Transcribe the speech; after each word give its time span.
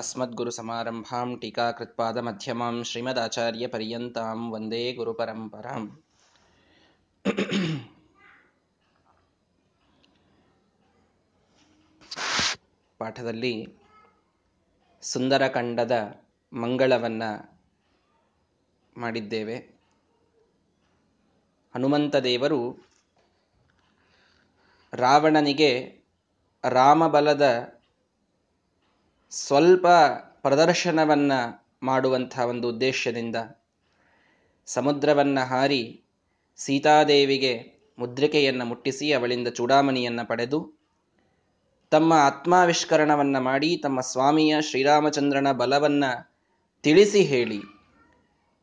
अस्मद्गुरुसमारम्भां 0.00 1.28
टीकाकृत्पादमध्यमां 1.36 2.74
श्रीमदाचार्यपर्यन्तां 2.82 4.38
ವಂದೇ 4.50 4.82
ಗುರುಪರಂಪರಾಂ 4.92 5.84
ಪಾಠದಲ್ಲಿ 13.00 13.54
ಸುಂದರಕಂಡದ 15.02 15.94
ಮಂಗಳವನ್ನ 16.52 17.22
ಮಾಡಿದ್ದೇವೆ 18.96 19.56
ಹನುಮಂತ 21.74 22.16
ದೇವರು 22.16 22.60
ರಾವಣನಿಗೆ 24.92 25.70
ರಾಮಬಲದ 26.64 27.46
ಸ್ವಲ್ಪ 29.31 29.87
ಪ್ರದರ್ಶನವನ್ನು 30.41 31.39
ಮಾಡುವಂಥ 31.83 32.33
ಒಂದು 32.45 32.67
ಉದ್ದೇಶದಿಂದ 32.67 33.37
ಸಮುದ್ರವನ್ನು 34.67 35.43
ಹಾರಿ 35.47 35.83
ಸೀತಾದೇವಿಗೆ 36.59 37.53
ಮುದ್ರಿಕೆಯನ್ನು 37.97 38.65
ಮುಟ್ಟಿಸಿ 38.65 39.07
ಅವಳಿಂದ 39.11 39.47
ಚೂಡಾಮಣಿಯನ್ನು 39.47 40.25
ಪಡೆದು 40.27 40.59
ತಮ್ಮ 41.91 42.11
ಆತ್ಮಾವಿಷ್ಕರಣವನ್ನು 42.25 43.41
ಮಾಡಿ 43.41 43.69
ತಮ್ಮ 43.77 44.01
ಸ್ವಾಮಿಯ 44.01 44.55
ಶ್ರೀರಾಮಚಂದ್ರನ 44.61 45.49
ಬಲವನ್ನು 45.53 46.11
ತಿಳಿಸಿ 46.83 47.23
ಹೇಳಿ 47.23 47.61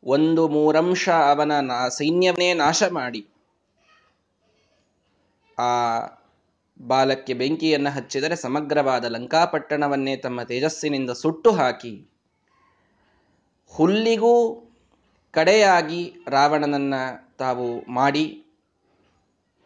ಒಂದು 0.02 0.42
ಮೂರಂಶ 0.48 1.08
ಅವನ 1.30 1.52
ನಾ 1.60 1.80
ಸೈನ್ಯವನ್ನೇ 1.88 2.52
ನಾಶ 2.54 2.82
ಮಾಡಿ 2.90 3.22
ಆ 5.58 5.68
ಬಾಲಕ್ಕೆ 6.80 7.34
ಬೆಂಕಿಯನ್ನು 7.34 7.90
ಹಚ್ಚಿದರೆ 7.90 8.36
ಸಮಗ್ರವಾದ 8.36 9.04
ಲಂಕಾಪಟ್ಟಣವನ್ನೇ 9.04 10.16
ತಮ್ಮ 10.16 10.42
ತೇಜಸ್ಸಿನಿಂದ 10.42 11.10
ಸುಟ್ಟು 11.10 11.52
ಹಾಕಿ, 11.52 12.08
ಹುಲ್ಲಿಗೂ 13.68 14.64
ಕಡೆಯಾಗಿ 15.32 16.14
ರಾವಣನನ್ನು 16.28 17.36
ತಾವು 17.38 17.92
ಮಾಡಿ, 17.92 18.44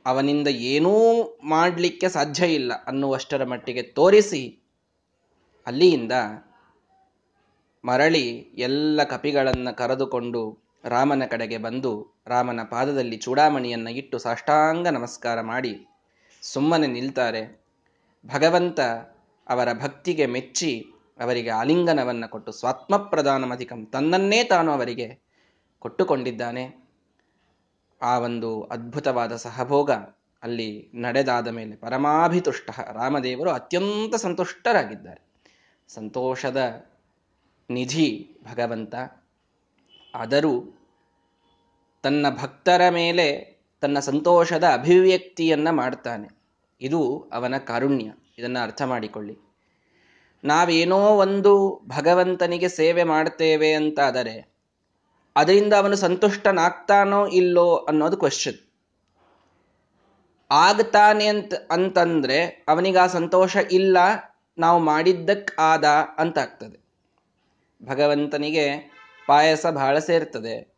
ಅವನಿಂದ 0.07 0.49
ಏನೂ 0.49 0.95
ಮಾಡಲಿಕ್ಕೆ 1.43 2.09
ಸಾಧ್ಯ 2.09 2.47
ಇಲ್ಲ 2.47 2.73
ಅನ್ನುವಷ್ಟರ 2.73 3.45
ಮಟ್ಟಿಗೆ 3.45 3.83
ತೋರಿಸಿ, 3.83 4.59
ಅಲ್ಲಿಯಿಂದ 5.67 6.13
ಮರಳಿ 7.85 8.55
ಎಲ್ಲ 8.59 9.05
ಕಪಿಗಳನ್ನು 9.05 9.77
ಕರೆದುಕೊಂಡು 9.77 10.73
ರಾಮನ 10.85 11.23
ಕಡೆಗೆ 11.27 11.59
ಬಂದು 11.59 12.23
ರಾಮನ 12.27 12.61
ಪಾದದಲ್ಲಿ 12.63 13.17
ಚೂಡಾಮಣಿಯನ್ನು 13.17 13.91
ಇಟ್ಟು 13.91 14.19
ಸಾಷ್ಟಾಂಗ 14.19 14.89
ನಮಸ್ಕಾರ 14.89 15.41
ಮಾಡಿ 15.41 15.92
ಸುಮ್ಮನೆ 16.43 16.87
ನಿಲ್ತಾರೆ. 16.87 17.65
ಭಗವಂತ 18.27 18.81
ಅವರ 19.49 19.73
ಭಕ್ತಿಗೆ 19.73 20.27
ಮೆಚ್ಚಿ 20.27 20.87
ಅವರಿಗೆ 21.21 21.51
ಆಲಿಂಗನವನ್ನು 21.51 22.31
ಕೊಟ್ಟು 22.31 22.53
ಸ್ವಾತ್ಮ 22.53 22.97
ಪ್ರಧಾನಮಧಿಕಂ 22.97 23.87
ತನ್ನನ್ನೇ 23.87 24.45
ತಾನು 24.45 24.73
ಅವರಿಗೆ 24.73 25.21
ಕೊಟ್ಟುಕೊಂಡಿದ್ದಾನೆ. 25.79 26.89
ಆ 28.03 28.19
ಒಂದು 28.19 28.63
ಅದ್ಭುತವಾದ 28.63 29.37
ಸಹಭೋಗ 29.37 29.91
ಅಲ್ಲಿ 30.43 30.91
ನಡೆದಾದ 30.95 31.49
ಮೇಲೆ 31.49 31.77
ಪರಮಾಭಿತುಷ್ಟ 31.77 32.71
ರಾಮದೇವರು 32.93 33.51
ಅತ್ಯಂತ 33.51 34.15
ಸಂತುಷ್ಟರಾಗಿದ್ದಾರೆ. 34.15 35.21
ಸಂತೋಷದ 35.89 36.87
ನಿಧಿ 37.71 38.37
ಭಗವಂತ. 38.53 38.95
ಆದರೂ 40.15 40.79
ತನ್ನ 42.03 42.27
ಭಕ್ತರ 42.31 42.89
ಮೇಲೆ 42.91 43.52
ತನ್ನ 43.83 43.99
ಸಂತೋಷದ 43.99 44.65
ಅಭಿವ್ಯಕ್ತಿಯನ್ನ 44.73 45.71
ಮಾಡ್ತಾನೆ. 45.71 46.29
ಇದು 46.81 47.31
ಅವನ 47.33 47.59
ಕಾರುಣ್ಯ. 47.59 48.13
ಇದನ್ನು 48.39 48.63
ಅರ್ಥ 48.63 48.83
ಮಾಡಿಕೊಳ್ಳಿ. 48.83 49.39
ನಾವೇನೋ 50.45 50.99
ಒಂದು 50.99 51.83
ಭಗವಂತನಿಗೆ 51.87 52.69
ಸೇವೆ 52.69 53.03
ಮಾಡ್ತೇವೆ 53.03 53.73
ಅಂತಾದರೆ, 53.73 54.55
ಅದರಿಂದ 55.37 55.73
ಅವನು 55.73 55.97
ಸಂತುಷ್ಟನಾಗ್ತಾನೋ 55.97 57.27
ಇಲ್ಲೋ 57.27 57.77
ಅನ್ನೋದು 57.77 58.17
ಕ್ವಶನ್ 58.17 58.59
ಆಗ್ತಾನೆ 60.51 61.27
ಅಂತ, 61.27 61.55
ಅಂತಂದ್ರೆ 61.71 62.65
ಅವನಿಗೆ 62.69 62.99
ಆ 62.99 63.07
ಸಂತೋಷ 63.07 63.57
ಇಲ್ಲ, 63.73 63.97
ನಾವು 64.59 64.81
ಮಾಡಿದ್ದಕ್ಕೆ 64.81 65.63
ಆದ 65.63 65.85
ಅಂತ 66.19 66.39
ಆಗ್ತದೆ. 66.39 66.83
ಭಗವಂತನಿಗೆ 67.85 68.93
ಪಾಯಸ 69.27 69.67
ಬಹಳ 69.67 69.99
ಸೇರ್ತದೆ. 69.99 70.72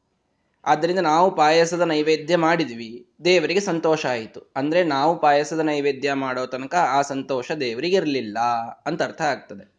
ಆದ್ದರಿಂದ 0.67 0.99
ನಾವು 0.99 1.35
ಪಾಯಸದ 1.35 1.81
ನೈವೇದ್ಯ 1.81 2.37
ಮಾಡಿದ್ವಿ, 2.37 3.07
ದೇವರಿಗೆ 3.25 3.61
ಸಂತೋಷ 3.61 4.07
ಆಯಿತು. 4.07 4.53
ಅಂದ್ರೆ 4.57 4.85
ನಾವು 4.85 5.19
ಪಾಯಸದ 5.19 5.61
ನೈವೇದ್ಯ 5.61 6.13
ಮಾಡೋ 6.13 6.47
ತನಕ 6.47 6.75
ಆ 6.75 7.03
ಸಂತೋಷ 7.03 7.53
ದೇವರಿಗೆ 7.53 7.97
ಇರಲಿಲ್ಲ 7.97 8.39
ಅಂತ 8.87 9.03
ಅರ್ಥ 9.03 9.21
ಆಗ್ತದೆ. 9.21 9.75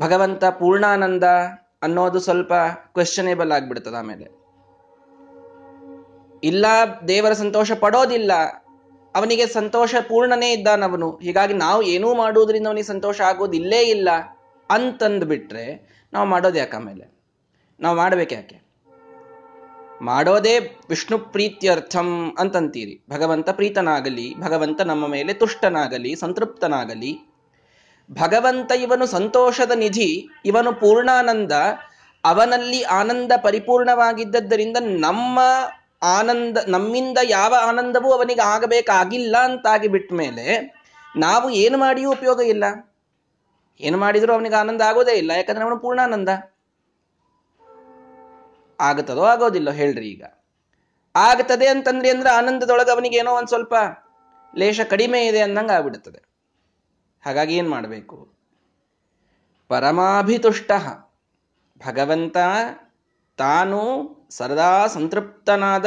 ಭಗವಂತ 0.00 0.44
ಪೂರ್ಣಾನಂದ 0.44 1.24
ಅನ್ನೋದು 1.82 2.20
ಸ್ವಲ್ಪ 2.20 2.52
ಕ್ವೆಶನೇಬಲ್ 2.92 3.52
ಆಗ್ಬಿಡ್ತದೆ 3.52 3.96
ಆಮೇಲೆ. 3.96 4.38
ಇಲ್ಲ, 6.44 6.66
ದೇವರ 7.08 7.32
ಸಂತೋಷ 7.32 7.72
ಪಡೋದಿಲ್ಲ. 7.72 8.32
ಅವನಿಗೆ 9.14 9.46
ಸಂತೋಷ 9.46 9.94
ಪೂರ್ಣನೇ 10.08 10.52
ಇದ್ದಾನವನು 10.52 11.10
ಹೀಗಾಗಿ 11.10 11.54
ನಾವು 11.54 11.82
ಏನೂ 11.82 12.14
ಮಾಡುವುದರಿಂದ 12.14 12.66
ಅವನಿಗೆ 12.66 12.86
ಸಂತೋಷ 12.86 13.20
ಆಗೋದಿಲ್ಲೇ 13.20 13.80
ಇಲ್ಲ 13.80 14.08
ಅಂತಂದ್ಬಿಟ್ರೆ 14.70 15.88
ನಾವು 16.12 16.28
ಮಾಡೋದು 16.28 16.58
ಯಾಕೆ 16.58 16.76
ಆಮೇಲೆ? 16.76 17.17
ನಾವು 17.80 17.96
ಮಾಡ್ಬೇಕು 17.96 18.34
ಯಾಕೆ? 18.34 18.56
ಮಾಡೋದೇ 20.02 20.54
ವಿಷ್ಣು 20.88 21.16
ಪ್ರೀತ್ಯರ್ಥಂ 21.34 22.08
ಅಂತಂತೀರಿ. 22.38 22.94
ಭಗವಂತ 23.10 23.48
ಪ್ರೀತನಾಗಲಿ, 23.50 24.26
ಭಗವಂತ 24.40 24.80
ನಮ್ಮ 24.80 25.04
ಮೇಲೆ 25.06 25.32
ತುಷ್ಟನಾಗಲಿ, 25.32 26.14
ಸಂತೃಪ್ತನಾಗಲಿ. 26.14 27.12
ಭಗವಂತ 28.10 28.70
ಇವನು 28.72 29.06
ಸಂತೋಷದ 29.06 29.72
ನಿಧಿ, 29.74 30.10
ಇವನು 30.44 30.72
ಪೂರ್ಣಾನಂದ, 30.72 31.52
ಅವನಲ್ಲಿ 32.24 32.82
ಆನಂದ 32.82 33.32
ಪರಿಪೂರ್ಣವಾಗಿದ್ದದ್ದರಿಂದ 33.42 34.76
ನಮ್ಮ 34.80 35.38
ಆನಂದ, 36.02 36.58
ನಮ್ಮಿಂದ 36.68 37.18
ಯಾವ 37.22 37.54
ಆನಂದವೂ 37.68 38.10
ಅವನಿಗೆ 38.12 38.44
ಆಗಬೇಕಾಗಿಲ್ಲ 38.54 39.36
ಅಂತಾಗಿ 39.44 39.88
ಬಿಟ್ಟ 39.88 40.12
ಮೇಲೆ 40.12 40.46
ನಾವು 41.16 41.46
ಏನು 41.64 41.78
ಮಾಡಿಯೂ 41.78 42.08
ಉಪಯೋಗ 42.12 42.40
ಇಲ್ಲ. 42.40 42.64
ಏನು 43.80 43.98
ಮಾಡಿದರೂ 43.98 44.32
ಅವನಿಗೆ 44.32 44.54
ಆನಂದ 44.54 44.80
ಆಗೋದೇ 44.80 45.12
ಇಲ್ಲ, 45.12 45.32
ಯಾಕಂದ್ರೆ 45.36 45.64
ಅವನು 45.64 45.78
ಪೂರ್ಣಾನಂದ. 45.78 46.28
ಆಗತ್ತದೋ 48.80 49.24
ಆಗೋದಿಲ್ಲ 49.24 49.70
ಹೇಳ್ರಿ 49.70 50.06
ಈಗ. 50.08 50.24
ಆಗ್ತದೆ 51.16 51.68
ಅಂತಂದ್ರೆ 51.68 52.10
ಅಂದ್ರೆ 52.10 52.30
ಆನಂದದೊಳಗೆ 52.30 52.90
ಅವನಿಗೆ 52.90 53.16
ಏನೋ 53.16 53.32
ಒಂದ್ 53.32 53.48
ಸ್ವಲ್ಪ 53.48 53.74
ಲೇಷ 54.56 54.80
ಕಡಿಮೆ 54.80 55.26
ಇದೆ 55.26 55.40
ಅಂದಂಗೆ 55.40 55.72
ಆಗ್ಬಿಡುತ್ತದೆ. 55.72 56.28
ಹಾಗಾಗಿ 57.26 57.56
ಏನು 57.56 57.70
ಮಾಡಬೇಕು? 57.70 58.32
ಪರಮಾಭಿತುಷ್ಟ 59.68 60.70
ಭಗವಂತ 61.86 62.36
ತಾನು 63.36 64.08
ಸದಾ 64.30 64.86
ಸಂತೃಪ್ತನಾದ 64.86 65.86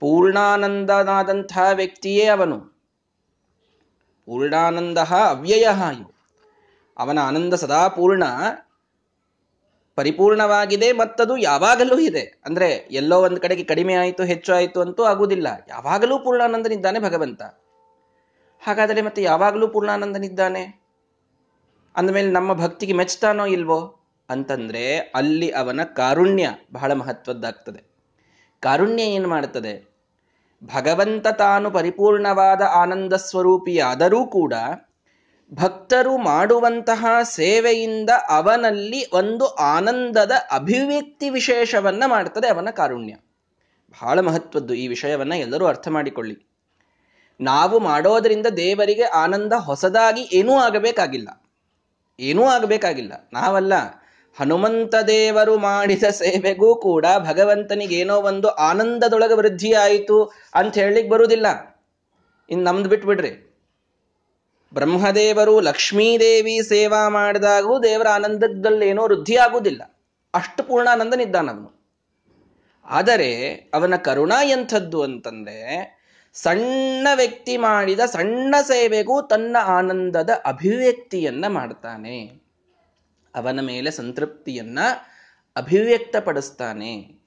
ಪೂರ್ಣಾನಂದನಾದಂಥ 0.00 1.58
ವ್ಯಕ್ತಿಯೇ 1.72 2.26
ಅವನು. 2.26 2.60
ಪೂರ್ಣಾನಂದ 4.26 4.98
ಅವ್ಯಯ 4.98 5.68
ಅವನ 6.96 7.18
ಆನಂದ 7.18 7.54
ಸದಾ 7.54 7.88
ಪೂರ್ಣ. 7.88 8.22
ಪರಿಪೂರ್ಣವಾಗಿದೆ 9.96 10.92
ಮತ್ತದು 10.92 11.36
ಯಾವಾಗಲೂ 11.36 11.98
ಇದೆ. 11.98 12.42
ಅಂದ್ರೆ 12.44 12.88
ಎಲ್ಲೋ 12.90 13.22
ಒಂದು 13.22 13.40
ಕಡೆಗೆ 13.40 13.64
ಕಡಿಮೆ 13.64 13.94
ಆಯಿತು, 13.94 14.22
ಹೆಚ್ಚು 14.22 14.54
ಆಯಿತು 14.54 14.80
ಅಂತೂ 14.80 15.02
ಆಗುವುದಿಲ್ಲ. 15.02 15.46
ಯಾವಾಗಲೂ 15.68 16.18
ಪೂರ್ಣಾನಂದನಿದ್ದಾನೆ 16.18 16.98
ಭಗವಂತ. 16.98 17.42
ಹಾಗಾದರೆ 18.62 19.02
ಮತ್ತೆ 19.02 19.22
ಯಾವಾಗಲೂ 19.22 19.68
ಪೂರ್ಣಾನಂದನಿದ್ದಾನೆ 19.68 20.82
ಅಂದಮೇಲೆ 21.96 22.30
ನಮ್ಮ 22.30 22.52
ಭಕ್ತಿಗೆ 22.52 22.92
ಮೆಚ್ತಾನೋ 22.92 23.46
ಇಲ್ವೋ? 23.46 23.98
ಅಂತಂದ್ರೆ 24.30 24.98
ಅಲ್ಲಿ 24.98 25.50
ಅವನ 25.50 25.82
ಕಾರುಣ್ಯ 25.82 26.50
ಬಹಳ 26.72 26.92
ಮಹತ್ವದ್ದಾಗ್ತದೆ. 26.92 27.82
ಕಾರುಣ್ಯ 28.60 29.02
ಏನು 29.02 29.28
ಮಾಡ್ತದೆ? 29.28 29.92
ಭಗವಂತ 30.64 31.28
ತಾನು 31.28 31.70
ಪರಿಪೂರ್ಣವಾದ 31.70 32.62
ಆನಂದ 32.62 33.12
ಸ್ವರೂಪಿಯಾದರೂ 33.12 34.26
ಕೂಡ 34.26 34.54
ಭಕ್ತರು 35.54 36.18
ಮಾಡುವಂತಹ 36.18 37.06
ಸೇವೆಯಿಂದ 37.22 38.10
ಅವನಲ್ಲಿ 38.28 39.06
ಒಂದು 39.12 39.46
ಆನಂದದ 39.46 40.32
ಅಭಿವ್ಯಕ್ತಿ 40.52 41.30
ವಿಶೇಷವನ್ನ 41.30 42.02
ಮಾಡ್ತದೆ 42.06 42.48
ಅವನ 42.48 42.68
ಕಾರುಣ್ಯ. 42.70 43.14
ಬಹಳ 43.90 44.20
ಮಹತ್ವದ್ದು 44.20 44.74
ಈ 44.74 44.88
ವಿಷಯವನ್ನ 44.88 45.32
ಎಲ್ಲರೂ 45.32 45.66
ಅರ್ಥ 45.66 45.88
ಮಾಡಿಕೊಳ್ಳಿ. 45.88 46.46
ನಾವು 47.40 47.78
ಮಾಡೋದರಿಂದ 47.78 48.46
ದೇವರಿಗೆ 48.46 49.02
ಆನಂದ 49.02 49.52
ಹೊಸದಾಗಿ 49.52 50.28
ಏನೂ 50.32 50.58
ಆಗಬೇಕಾಗಿಲ್ಲ. 50.58 51.50
ಏನೂ 52.20 52.44
ಆಗಬೇಕಾಗಿಲ್ಲ. 52.44 53.28
ನಾವಲ್ಲ 53.32 53.72
ಹನುಮಂತ 54.40 54.94
ದೇವರು 54.94 55.58
ಮಾಡಿದ 55.58 56.04
ಸೇವೆಗೂ 56.04 56.74
ಕೂಡ 56.74 57.06
ಭಗವಂತನಿಗೆ 57.18 57.94
ಏನೋ 57.94 58.16
ಒಂದು 58.16 58.48
ಆನಂದದೊಳಗೆ 58.48 59.34
ವೃದ್ಧಿ 59.34 59.72
ಆಯಿತು 59.72 60.32
ಅಂತ 60.54 60.78
ಹೇಳಲಿಕ್ಕೆ 60.78 61.12
ಬರುವುದಿಲ್ಲ. 61.12 61.78
ಇನ್ನು 62.50 62.64
ನಮ್ದು 62.64 62.88
ಬಿಟ್ಬಿಡ್ರಿ. 62.88 63.51
ಬ್ರಹ್ಮದೇವರು 64.74 65.60
ಲಕ್ಷ್ಮೀದೇವಿ 65.60 66.68
ಸೇವಾ 66.68 67.08
ಮಾಡಿದಾಗೂ 67.08 67.82
ದೇವರ 67.82 68.08
ಆನಂದದಲ್ಲೇನೋ 68.08 69.04
ವೃದ್ಧಿ 69.04 69.36
ಆಗುವುದಿಲ್ಲ 69.36 69.98
ಅಷ್ಟು 70.34 70.62
ಪೂರ್ಣಾನಂದನಿದ್ದಾನವನು. 70.62 71.82
ಆದರೆ 72.84 73.54
ಅವನ 73.54 73.96
ಕರುಣಾ 73.96 74.42
ಎಂಥದ್ದು 74.42 75.02
ಅಂತಂದ್ರೆ, 75.02 76.02
ಸಣ್ಣ 76.32 77.08
ವ್ಯಕ್ತಿ 77.14 77.56
ಮಾಡಿದ 77.56 78.00
ಸಣ್ಣ 78.00 78.54
ಸೇವೆಗೂ 78.62 79.22
ತನ್ನ 79.22 79.56
ಆನಂದದ 79.64 80.30
ಅಭಿವ್ಯಕ್ತಿಯನ್ನ 80.46 81.46
ಮಾಡ್ತಾನೆ. 81.46 82.42
ಅವನ 83.34 83.60
ಮೇಲೆ 83.60 83.90
ಸಂತೃಪ್ತಿಯನ್ನ 83.90 84.78
ಅಭಿವ್ಯಕ್ತಪಡಿಸ್ತಾನೆ. 85.56 87.22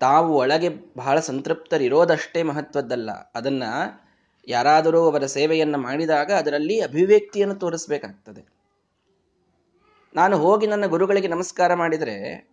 ತಾವು 0.00 0.34
ಒಳಗೆ 0.34 0.68
ಬಹಳ 0.96 1.20
ಸಂತೃಪ್ತರಿರೋದಷ್ಟೇ 1.20 2.42
ಮಹತ್ವದ್ದಲ್ಲ. 2.42 3.10
ಅದನ್ನ 3.34 3.62
ಯಾರಾದರೂ 4.50 5.10
ಅವರ 5.10 5.26
ಸೇವೆಯನ್ನು 5.26 5.78
ಮಾಡಿದಾಗ 5.78 6.32
ಅದರಲ್ಲಿ 6.32 6.80
ಅಭಿವ್ಯಕ್ತಿಯನ್ನು 6.80 7.54
ತೋರಿಸಬೇಕಾಗ್ತದೆ. 7.54 8.48
ನಾನು 10.14 10.38
ಹೋಗಿ 10.38 10.66
ನನ್ನ 10.66 10.86
ಗುರುಗಳಿಗೆ 10.86 11.28
ನಮಸ್ಕಾರ 11.28 11.74
ಮಾಡಿದರೆ, 11.74 12.48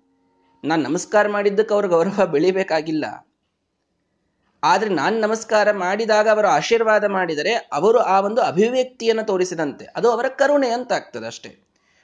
ನಾನು 0.66 0.84
ನಮಸ್ಕಾರ 0.84 1.28
ಮಾಡಿದ್ದಕ್ಕೆ 1.28 1.74
ಅವರು 1.74 1.88
ಗೌರವ 1.88 2.26
ಬೆಳಿಬೇಕಾಗಿಲ್ಲ. 2.26 3.28
ಆದರೆ 4.64 4.90
ನಾನು 4.90 5.20
ನಮಸ್ಕಾರ 5.20 5.72
ಮಾಡಿದಾಗ 5.72 6.30
ಅವರು 6.30 6.48
ಆಶೀರ್ವಾದ 6.48 7.04
ಮಾಡಿದರೆ 7.04 7.54
ಅವರು 7.54 7.98
ಆ 7.98 8.20
ಒಂದು 8.20 8.42
ಅಭಿವ್ಯಕ್ತಿಯನ್ನು 8.42 9.28
ತೋರಿಸಿದಂತೆ, 9.28 9.86
ಅದು 9.96 10.12
ಅವರ 10.12 10.26
ಕರುಣೆ 10.28 10.70
ಅಂತ 10.70 10.92
ಆಗ್ತದೆ 10.92 11.26
ಅಷ್ಟೇ. 11.26 11.60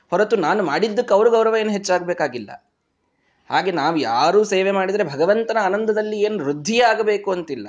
ಹೊರತು 0.10 0.36
ನಾನು 0.36 0.64
ಮಾಡಿದ್ದಕ್ಕೆ 0.64 1.14
ಅವರು 1.14 1.32
ಗೌರವ 1.32 1.56
ಏನು 1.56 1.72
ಹೆಚ್ಚಾಗಬೇಕಾಗಿಲ್ಲ. 1.72 2.72
ಹಾಗೆ 3.50 3.72
ನಾವು 3.72 3.98
ಯಾರೂ 3.98 4.44
ಸೇವೆ 4.44 4.72
ಮಾಡಿದರೆ 4.72 5.04
ಭಗವಂತನ 5.04 5.58
ಆನಂದದಲ್ಲಿ 5.62 6.22
ಏನು 6.22 6.46
ವೃದ್ಧಿಯಾಗಬೇಕು 6.46 7.32
ಅಂತಿಲ್ಲ. 7.32 7.68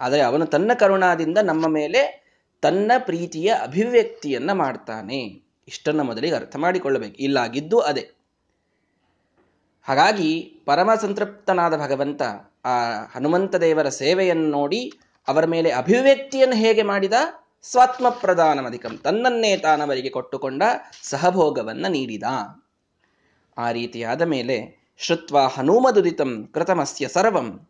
ಆದರೆ 0.00 0.20
ಅವನು 0.20 0.46
ತನ್ನ 0.46 0.70
ಕರುಣಾದಿಂದ 0.78 1.38
ನಮ್ಮ 1.38 1.66
ಮೇಲೆ 1.68 2.24
ತನ್ನ 2.60 2.92
ಪ್ರೀತಿಯ 2.98 3.54
ಅಭಿವ್ಯಕ್ತಿಯನ್ನ 3.62 4.52
ಮಾಡ್ತಾನೆ. 4.52 5.18
ಇಷ್ಟನ್ನ 5.68 6.00
ಮೊದಲಿಗೆ 6.00 6.34
ಅರ್ಥ 6.34 6.56
ಮಾಡಿಕೊಳ್ಳಬೇಕು. 6.56 7.16
ಇಲ್ಲಾಗಿದ್ದು 7.16 7.78
ಅದೇ. 7.78 8.10
ಹಾಗಾಗಿ 9.82 10.62
ಪರಮ 10.66 10.90
ಸಂತೃಪ್ತನಾದ 10.94 11.76
ಭಗವಂತ 11.76 12.22
ಆ 12.64 13.04
ಹನುಮಂತ 13.14 13.54
ದೇವರ 13.54 13.88
ಸೇವೆಯನ್ನು 13.88 14.50
ನೋಡಿ 14.50 14.92
ಅವರ 15.28 15.44
ಮೇಲೆ 15.44 15.70
ಅಭಿವ್ಯಕ್ತಿಯನ್ನು 15.70 16.56
ಹೇಗೆ 16.56 16.82
ಮಾಡಿದ? 16.82 17.12
ಸ್ವಾತ್ಮ 17.62 18.08
ಪ್ರಧಾನಮಧಿಕಂ, 18.08 18.98
ತನ್ನನ್ನೇ 18.98 19.56
ತಾನವರಿಗೆ 19.56 20.10
ಕೊಟ್ಟುಕೊಂಡ 20.10 20.62
ಸಹಭೋಗವನ್ನು 21.02 21.90
ನೀಡಿದ. 21.90 22.22
ಆ 23.58 23.70
ರೀತಿಯಾದ 23.70 24.22
ಮೇಲೆ 24.22 24.84
ಶ್ರುತ್ವ 24.98 25.38
ಹನುಮದುದಿತಂ 25.38 26.50
ಕೃತಮಸ್ಯ 26.54 27.08
ಸರ್ವಂ. 27.08 27.68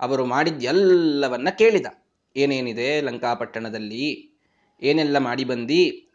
ಅವರು 0.00 0.26
ಮಾಡಿದ್ದೆಲ್ಲವನ್ನ 0.26 1.48
ಕೇಳಿದ. 1.58 1.86
ಏನೇನಿದೆ 2.36 3.00
ಲಂಕಾಪಟ್ಟಣದಲ್ಲಿ? 3.00 4.30
ಏನೆಲ್ಲ 4.82 5.18
ಮಾಡಿ 5.18 5.44
ಬಂದಿ? 5.44 6.06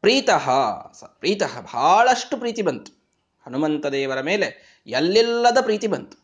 ಪ್ರೀತಃ 0.00 0.50
ಪ್ರೀತಃ 1.18 1.60
ಬಹಳಷ್ಟು 1.60 2.36
ಪ್ರೀತಿ 2.36 2.62
ಬಂತು. 2.62 2.92
ಹನುಮಂತ 3.46 3.86
ದೇವರ 3.86 4.20
ಮೇಲೆ 4.20 4.80
ಎಲ್ಲೆಲ್ಲದ 4.86 5.58
ಪ್ರೀತಿ 5.60 5.86
ಬಂತು. 5.86 6.16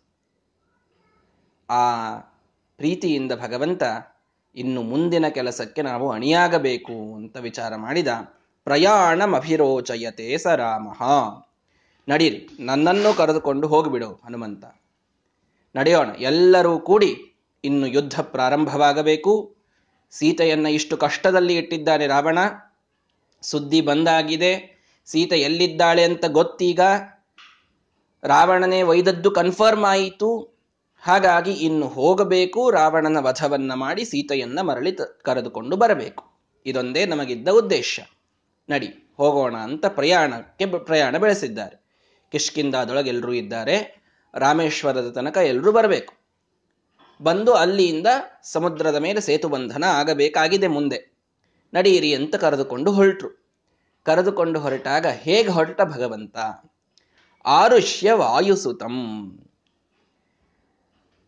ಆ 1.70 1.82
ಪ್ರೀತಿಯಿಂದ 2.76 3.32
ಭಗವಂತ 3.32 3.82
ಇನ್ನು 4.54 4.82
ಮುಂದಿನ 4.82 5.28
ಕೆಲಸಕ್ಕೆ 5.28 5.82
ನಾವು 5.82 6.10
ಅಣಿಯಾಗಬೇಕು 6.10 7.14
ಅಂತ 7.14 7.36
ವಿಚಾರ 7.36 7.76
ಮಾಡಿದ. 7.76 8.08
ಪ್ರಯಾಣಮಭಿರೋಚಯತೆ 8.64 10.38
ಸ 10.38 10.46
ರಾಮ. 10.46 10.88
ನಡೀರಿ, 12.08 12.48
ನನ್ನನ್ನು 12.60 13.14
ಕರೆದುಕೊಂಡು 13.14 13.69
ಹೋಗಿಬಿಡು 13.69 14.12
ಹನುಮಂತ. 14.12 14.64
ನಡೆಯೋಣ. 15.76 16.11
ಎಲ್ಲರೂ 16.19 16.78
ಕೂಡಿ 16.78 17.12
ಇನ್ನು 17.64 17.87
ಯುದ್ಧ 17.87 18.20
ಪ್ರಾರಂಭವಾಗಬೇಕು. 18.20 19.56
ಸೀತೆಯನ್ನು 20.11 20.69
ಇಷ್ಟು 20.69 20.96
ಕಷ್ಟದಲ್ಲಿ 20.96 21.56
ಇಟ್ಟಿದ್ದಾನೆ 21.56 22.06
ರಾವಣ. 22.06 22.38
ಸುದ್ದಿ 23.43 23.81
ಬಂದಾಗಿದೆ. 23.81 24.52
ಸೀತೆ 25.06 25.40
ಎಲ್ಲಿದ್ದಾಳೆ 25.40 26.02
ಅಂತ 26.02 26.25
ಗೊತ್ತೀಗ 26.26 26.81
ರಾವಣನೇ 28.25 28.82
ಒಯ್ದದ್ದು 28.82 29.31
ಕನ್ಫರ್ಮ್ 29.31 29.84
ಆಯಿತು. 29.84 30.31
ಹಾಗಾಗಿ 31.00 31.52
ಇನ್ನು 31.52 31.88
ಹೋಗಬೇಕು. 31.88 32.70
ರಾವಣನ 32.70 33.17
ವಧವನ್ನ 33.20 33.75
ಮಾಡಿ 33.75 34.05
ಸೀತೆಯನ್ನ 34.05 34.61
ಮರಳಿ 34.61 34.93
ಕರೆದುಕೊಂಡು 35.22 35.76
ಬರಬೇಕು. 35.76 36.25
ಇದೊಂದೇ 36.67 37.06
ನಮಗಿದ್ದ 37.06 37.49
ಉದ್ದೇಶ. 37.49 38.00
ನಡಿ, 38.69 38.88
ಹೋಗೋಣ 39.17 39.56
ಅಂತ 39.56 39.87
ಪ್ರಯಾಣಕ್ಕೆ 39.87 40.67
ಪ್ರಯಾಣ 40.79 41.17
ಬೆಳೆಸಿದ್ದಾರೆ. 41.17 41.76
ಕಿಷ್ಕಿಂದಾದೊಳಗೆ 42.32 43.08
ಎಲ್ಲರೂ 43.08 43.32
ಇದ್ದಾರೆ. 43.32 44.06
ರಾಮೇಶ್ವರದ 44.34 45.11
ತನಕ 45.11 45.37
ಎಲ್ಲರೂ 45.37 45.73
ಬರಬೇಕು. 45.73 46.14
ಬಂದು 47.23 47.55
ಅಲ್ಲಿಯಿಂದ 47.55 48.06
ಸಮುದ್ರದ 48.43 48.94
ಮೇಲೆ 48.94 49.20
ಸೇತು 49.20 49.49
ಬಂಧನ 49.49 49.84
ಆಗಬೇಕಾಗಿದೆ 49.84 50.67
ಮುಂದೆ. 50.67 51.17
ನಡೆಯಿರಿ 51.75 52.14
ಅಂತ 52.14 52.34
ಕರೆದುಕೊಂಡು 52.34 52.93
ಹೊರಟರು. 52.93 53.46
ಕರೆದುಕೊಂಡು 54.05 54.61
ಹೊರಟಾಗ 54.61 55.06
ಹೇಗೆ 55.06 55.49
ಹೊರಟ 55.49 55.81
ಭಗವಂತ? 55.82 56.37
ಆರುಷ್ಯ 57.46 58.12
ವಾಯುಸುತಂ 58.12 59.38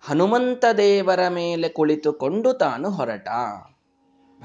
ಹನುಮಂತ 0.00 0.64
ದೇವರ 0.76 1.28
ಮೇಲೆ 1.28 1.68
ಕುಳಿತುಕೊಂಡು 1.68 2.52
ತಾನು 2.52 2.90
ಹೊರಟ. 2.90 3.28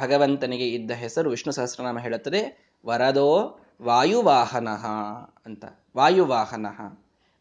ಭಗವಂತನಿಗೆ 0.04 0.70
ಇದ್ದ 0.70 0.92
ಹೆಸರು 0.92 1.30
ವಿಷ್ಣು 1.30 1.54
ಸಹಸ್ರನಾಮ 1.54 2.00
ಹೇಳುತ್ತದೆ, 2.00 2.72
ವರದೋ 2.86 3.60
ವಾಯುವಾಹನ 3.82 4.68
ಅಂತ. 5.46 5.66
ವಾಯುವಾಹನ. 5.98 6.66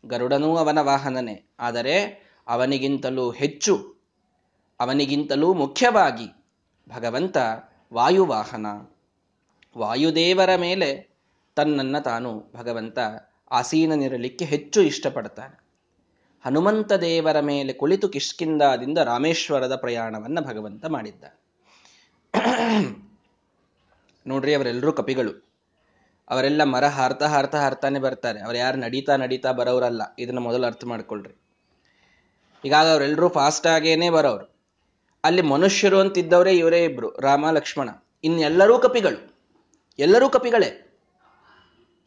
ಗರುಡನೂ 0.05 0.57
ಅವನ 0.57 0.79
ವಾಹನನೇ. 0.81 1.47
ಆದರೆ 1.59 1.97
ಅವನಿಗಿಂತಲೂ 2.47 3.31
ಹೆಚ್ಚು, 3.31 3.97
ಅವನಿಗಿಂತಲೂ 4.81 5.55
ಮುಖ್ಯವಾಗಿ 5.55 6.29
ಭಗವಂತ 6.89 7.37
ವಾಯುವಾಹನ. 7.93 8.67
ವಾಯುದೇವರ 9.79 10.57
ಮೇಲೆ 10.57 11.09
ತನ್ನನ್ನು 11.57 12.03
ತಾನು 12.03 12.53
ಭಗವಂತ 12.55 12.99
ಆಸೀನನಿರಲಿಕ್ಕೆ 13.51 14.45
ಹೆಚ್ಚು 14.45 14.83
ಇಷ್ಟಪಡ್ತಾನೆ. 14.83 15.63
ಹನುಮಂತ 16.45 16.93
ದೇವರ 16.93 17.41
ಮೇಲೆ 17.41 17.73
ಕುಳಿತು 17.73 18.09
ಕಿಷ್ಕಿಂದಾದಿಂದ 18.09 18.99
ರಾಮೇಶ್ವರದ 18.99 19.77
ಪ್ರಯಾಣವನ್ನು 19.77 20.43
ಭಗವಂತ 20.43 20.85
ಮಾಡಿದ್ದ 20.87 21.25
ನೋಡ್ರಿ 24.27 24.55
ಅವರೆಲ್ಲರೂ 24.55 24.93
ಕಪಿಗಳು. 24.93 25.52
ಅವರೆಲ್ಲ 26.31 26.65
ಮರ 26.65 26.85
ಹಾರ್ತಾ 26.85 27.27
ಹಾರ್ತಾ 27.27 27.59
ಹಾರ್ತಾನೆ 27.59 27.99
ಬರ್ತಾರೆ. 27.99 28.41
ಅವ್ರು 28.41 28.59
ಯಾರು 28.59 28.77
ನಡೀತಾ 28.77 29.17
ನಡೀತಾ 29.17 29.53
ಬರೋರಲ್ಲ 29.53 30.03
ಇದನ್ನ 30.19 30.39
ಮೊದಲು 30.39 30.67
ಅರ್ಥ 30.67 30.85
ಮಾಡ್ಕೊಳ್ರಿ. 30.85 31.35
ಹೀಗಾಗಿ 32.63 32.91
ಅವರೆಲ್ಲರೂ 32.91 33.29
ಫಾಸ್ಟ್ 33.29 33.67
ಆಗೇನೆ 33.67 34.11
ಬರೋರು 34.11 34.53
ಅಲ್ಲಿ 35.25 35.43
ಮನುಷ್ಯರು 35.43 36.01
ಅಂತಿದ್ದವರೇ 36.01 36.53
ಇವರೇ 36.53 36.85
ಇಬ್ರು, 36.85 37.21
ರಾಮ, 37.21 37.51
ಲಕ್ಷ್ಮಣ. 37.51 37.89
ಇನ್ನೆಲ್ಲರೂ 38.25 38.79
ಕಪಿಗಳು. 38.79 39.37
ಎಲ್ಲರೂ 39.99 40.29
ಕಪಿಗಳೇ. 40.29 41.01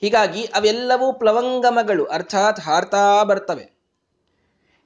ಹೀಗಾಗಿ 0.01 0.44
ಅವೆಲ್ಲವೂ 0.44 1.13
ಪ್ಲವಂಗಮಗಳು 1.13 2.06
ಅರ್ಥಾತ್ 2.06 2.59
ಹಾರ್ತಾ 2.59 3.23
ಬರ್ತವೆ. 3.23 3.75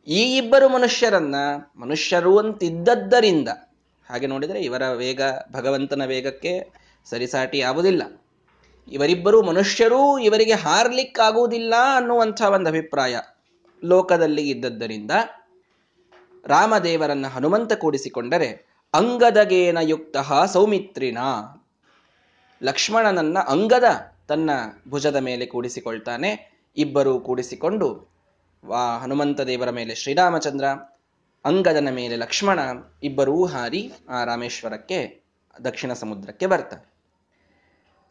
ಈ 0.07 0.37
ಇಬ್ಬರು 0.37 0.69
ಮನುಷ್ಯರನ್ನ 0.69 1.35
ಮನುಷ್ಯರು 1.75 2.37
ಅಂತಿದ್ದದ್ದರಿಂದ, 2.37 3.49
ಹಾಗೆ 4.09 4.27
ನೋಡಿದರೆ 4.27 4.61
ಇವರ 4.61 4.89
ವೇಗ, 4.89 5.21
ಭಗವಂತನ 5.51 6.05
ವೇಗಕ್ಕೆ 6.05 6.71
ಸರಿಸಾಟಿ 7.05 7.61
ಆಗುವುದಿಲ್ಲ. 7.61 8.21
ಇವರಿಬ್ಬರು 8.91 9.41
ಮನುಷ್ಯರೂ 9.41 10.19
ಇವರಿಗೆ 10.19 10.53
ಹಾರ್ಲಿಕ್ಕಾಗುವುದಿಲ್ಲ 10.53 11.73
ಅನ್ನುವಂಥ 11.95 12.41
ಒಂದು 12.41 12.69
ಅಭಿಪ್ರಾಯ 12.69 13.19
ಲೋಕದಲ್ಲಿ 13.83 14.49
ಇದ್ದದ್ದರಿಂದ 14.49 15.11
ರಾಮದೇವರನ್ನ 16.45 17.27
ಹನುಮಂತ 17.27 17.73
ಕೂಡಿಸಿಕೊಂಡರೆ 17.73 18.69
ಅಂಗದಗೇನ 18.93 19.77
ಯುಕ್ತ 19.81 20.17
ಸೌಮಿತ್ರಿನ. 20.53 21.17
ಲಕ್ಷ್ಮಣನನ್ನ 22.63 23.39
ಅಂಗದ 23.39 23.83
ತನ್ನ 24.27 24.49
ಭುಜದ 24.89 25.15
ಮೇಲೆ 25.15 25.45
ಕೂಡಿಸಿಕೊಳ್ತಾನೆ. 25.45 26.61
ಇಬ್ಬರು 26.77 27.19
ಕೂಡಿಸಿಕೊಂಡು 27.19 28.07
ವಾ, 28.65 28.97
ಹನುಮಂತ 28.97 29.41
ದೇವರ 29.41 29.69
ಮೇಲೆ 29.69 29.95
ಶ್ರೀರಾಮಚಂದ್ರ, 29.95 30.65
ಅಂಗದನ 31.45 31.89
ಮೇಲೆ 31.91 32.15
ಲಕ್ಷ್ಮಣ 32.15 32.59
ಇಬ್ಬರೂ 33.03 33.45
ಹಾರಿ 33.45 33.91
ಆ 34.09 34.23
ರಾಮೇಶ್ವರಕ್ಕೆ, 34.23 35.23
ದಕ್ಷಿಣ 35.63 35.93
ಸಮುದ್ರಕ್ಕೆ 35.93 36.47
ಬರ್ತಾರೆ. 36.47 36.88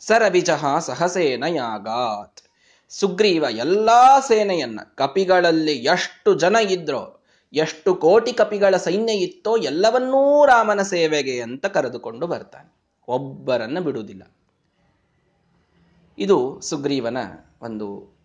ಸರವಿಜಹ 0.00 0.78
ಸಹಸೇನ 0.78 1.45
ಯಾಗಾತ್. 1.49 2.40
ಸುಗ್ರೀವ 2.88 3.45
ಎಲ್ಲ 3.50 3.90
ಸೇನೆಯನ್ನ 4.28 4.81
ಕಪಿಗಳಲ್ಲಿ 4.95 5.73
ಎಷ್ಟು 5.73 6.35
ಜನ 6.35 6.57
ಇದ್ರೋ, 6.71 7.21
ಎಷ್ಟು 7.52 7.95
ಕೋಟಿ 7.95 8.33
ಕಪಿಗಳ 8.33 8.76
ಸೈನ್ಯ 8.76 9.12
ಇತ್ತೋ 9.12 9.57
ಎಲ್ಲವನ್ನೂ 9.57 10.47
ರಾಮನ 10.47 10.83
ಸೇವೆಗೆ 10.83 11.43
ಅಂತ 11.43 11.67
ಕರೆದುಕೊಂಡು 11.67 12.26
ಬರ್ತಾನೆ. 12.26 12.76
ಒಬ್ಬರನ್ನ 13.09 13.81
ಬಿಡುವುದಿಲ್ಲ. 13.81 14.23
ಇದು 16.19 16.61
ಸುಗ್ರೀವನ 16.61 17.17
ಒಂದು 17.62 18.17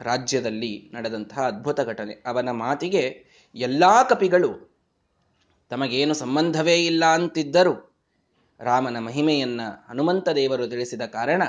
ರಾಜ್ಯದಲ್ಲಿ 0.00 0.90
ನಡೆದಂತಹ 0.94 1.46
ಅದ್ಭುತ 1.46 1.80
ಘಟನೆ. 1.80 2.22
ಅವನ 2.26 2.50
ಮಾತಿಗೆ 2.50 3.24
ಎಲ್ಲಾ 3.54 4.02
ಕಪಿಗಳು 4.02 4.76
ತಮಗೇನು 5.68 6.14
ಸಂಬಂಧವೇ 6.14 6.74
ಇಲ್ಲ 6.74 7.04
ಅಂತಿದ್ದರು 7.04 7.87
ರಾಮನ 8.60 8.98
ಮಹಿಮೆಯನ್ನ 8.98 9.60
ಹನುಮಂತ 9.88 10.28
ದೇವರು 10.28 10.68
ತಿಳಿಸಿದ 10.68 11.02
ಕಾರಣ 11.02 11.42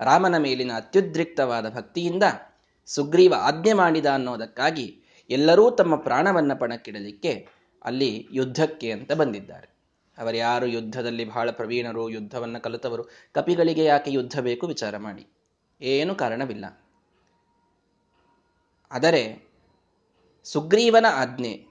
ರಾಮನ 0.00 0.36
ಮೇಲಿನ 0.36 0.72
ಅತ್ಯುದ್ರಿಕ್ತವಾದ 0.76 1.74
ಭಕ್ತಿಯಿಂದ 1.74 2.22
ಸುಗ್ರೀವ 2.86 3.34
ಆಜ್ಞೆ 3.38 3.72
ಮಾಡಿದ 3.72 4.06
ಅನ್ನೋದಕ್ಕಾಗಿ 4.06 5.02
ಎಲ್ಲರೂ 5.30 5.70
ತಮ್ಮ 5.70 5.96
ಪ್ರಾಣವನ್ನ 5.96 6.54
ಪಣಕ್ಕಿಡಲಿಕ್ಕೆ 6.54 7.48
ಅಲ್ಲಿ 7.84 8.28
ಯುದ್ಧಕ್ಕೆ 8.32 8.92
ಅಂತ 8.92 9.12
ಬಂದಿದ್ದಾರೆ. 9.12 9.68
ಅವರ್ಯಾರು 10.18 10.66
ಯುದ್ಧದಲ್ಲಿ 10.66 11.24
ಬಹಳ 11.24 11.50
ಪ್ರವೀಣರು, 11.50 12.10
ಯುದ್ಧವನ್ನು 12.10 12.62
ಕಲಿತವರು, 12.62 13.04
ಕಪಿಗಳಿಗೆ 13.32 13.84
ಯಾಕೆ 13.84 14.10
ಯುದ್ಧ 14.10 14.40
ಬೇಕು 14.40 14.66
ವಿಚಾರ 14.66 14.96
ಮಾಡಿ. 14.96 15.26
ಏನು 15.80 16.14
ಕಾರಣವಿಲ್ಲ. 16.14 16.82
ಆದರೆ 18.90 19.48
ಸುಗ್ರೀವನ 20.44 21.06
ಆಜ್ಞೆ 21.10 21.67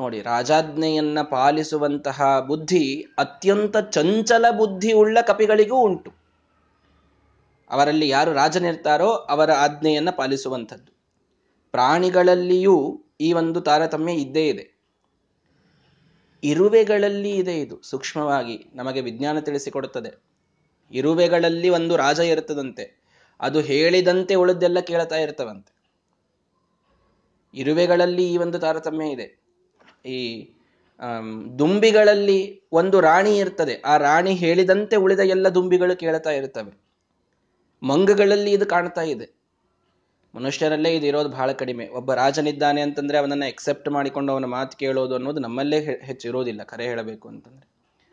ನೋಡಿ, 0.00 0.22
ರಾಜಾಜ್ಞೆಯನ್ನ 0.22 1.22
ಪಾಲಿಸುವಂತಹ 1.22 2.40
ಬುದ್ಧಿ 2.40 3.02
ಅತ್ಯಂತ 3.18 3.76
ಚಂಚಲ 3.76 4.44
ಬುದ್ಧಿ 4.50 4.92
ಉಳ್ಳ 4.92 5.20
ಕಪಿಗಳಿಗೂ 5.20 5.76
ಉಂಟು. 5.76 6.12
ಅವರಲ್ಲಿ 7.70 8.08
ಯಾರು 8.08 8.32
ರಾಜನಿರ್ತಾರೋ 8.32 9.08
ಅವರ 9.08 9.52
ಆಜ್ಞೆಯನ್ನ 9.52 10.10
ಪಾಲಿಸುವಂಥದ್ದು. 10.10 10.92
ಪ್ರಾಣಿಗಳಲ್ಲಿಯೂ 11.72 13.04
ಈ 13.20 13.32
ಒಂದು 13.32 13.60
ತಾರತಮ್ಯ 13.60 14.12
ಇದ್ದೇ 14.12 14.48
ಇದೆ. 14.48 14.80
ಇರುವೆಗಳಲ್ಲಿ 16.44 17.30
ಇದೆ 17.30 17.60
ಇದು, 17.60 17.80
ಸೂಕ್ಷ್ಮವಾಗಿ 17.82 18.66
ನಮಗೆ 18.74 19.00
ವಿಜ್ಞಾನ 19.00 19.38
ತಿಳಿಸಿಕೊಡುತ್ತದೆ. 19.38 20.22
ಇರುವೆಗಳಲ್ಲಿ 20.92 21.68
ಒಂದು 21.68 21.96
ರಾಜ 21.96 22.18
ಇರುತ್ತದಂತೆ, 22.18 23.02
ಅದು 23.40 23.60
ಹೇಳಿದಂತೆ 23.60 24.34
ಉಳಿದೆಲ್ಲ 24.34 24.80
ಕೇಳ್ತಾ 24.80 25.16
ಇರ್ತವಂತೆ. 25.16 25.78
ಇರುವೆಗಳಲ್ಲಿ 27.54 28.32
ಈ 28.32 28.36
ಒಂದು 28.36 28.58
ತಾರತಮ್ಯ 28.58 29.06
ಇದೆ. 29.06 29.47
ಈ 30.04 30.20
ದುಂಬಿಗಳಲ್ಲಿ 31.58 32.66
ಒಂದು 32.72 33.00
ರಾಣಿ 33.00 33.36
ಇರ್ತದೆ. 33.38 33.74
ಆ 33.84 33.96
ರಾಣಿ 33.96 34.34
ಹೇಳಿದಂತೆ 34.34 34.96
ಉಳಿದ 34.96 35.20
ಎಲ್ಲ 35.20 35.48
ದುಂಬಿಗಳು 35.48 35.96
ಕೇಳ್ತಾ 35.96 36.30
ಇರ್ತವೆ. 36.30 36.72
ಮಂಗಗಳಲ್ಲಿ 37.82 38.52
ಇದು 38.52 38.66
ಕಾಣ್ತಾ 38.66 39.02
ಇದೆ. 39.02 39.26
ಮನುಷ್ಯರಲ್ಲೇ 40.34 40.90
ಇದು 40.94 41.06
ಇರೋದು 41.06 41.28
ಬಹಳ 41.28 41.52
ಕಡಿಮೆ. 41.52 41.88
ಒಬ್ಬ 41.88 42.14
ರಾಜನಿದ್ದಾನೆ 42.14 42.80
ಅಂತಂದ್ರೆ 42.80 43.18
ಅವನನ್ನ 43.18 43.42
ಎಕ್ಸೆಪ್ಟ್ 43.42 43.88
ಮಾಡಿಕೊಂಡು 43.88 44.32
ಅವನ 44.32 44.44
ಮಾತು 44.44 44.76
ಕೇಳೋದು 44.78 45.14
ಅನ್ನೋದು 45.14 45.40
ನಮ್ಮಲ್ಲೇ 45.40 45.78
ಹೆಚ್ಚಿರೋದಿಲ್ಲ, 45.80 46.62
ಕರೆ 46.62 46.84
ಹೇಳಬೇಕು 46.84 47.28
ಅಂತಂದ್ರೆ. 47.28 47.66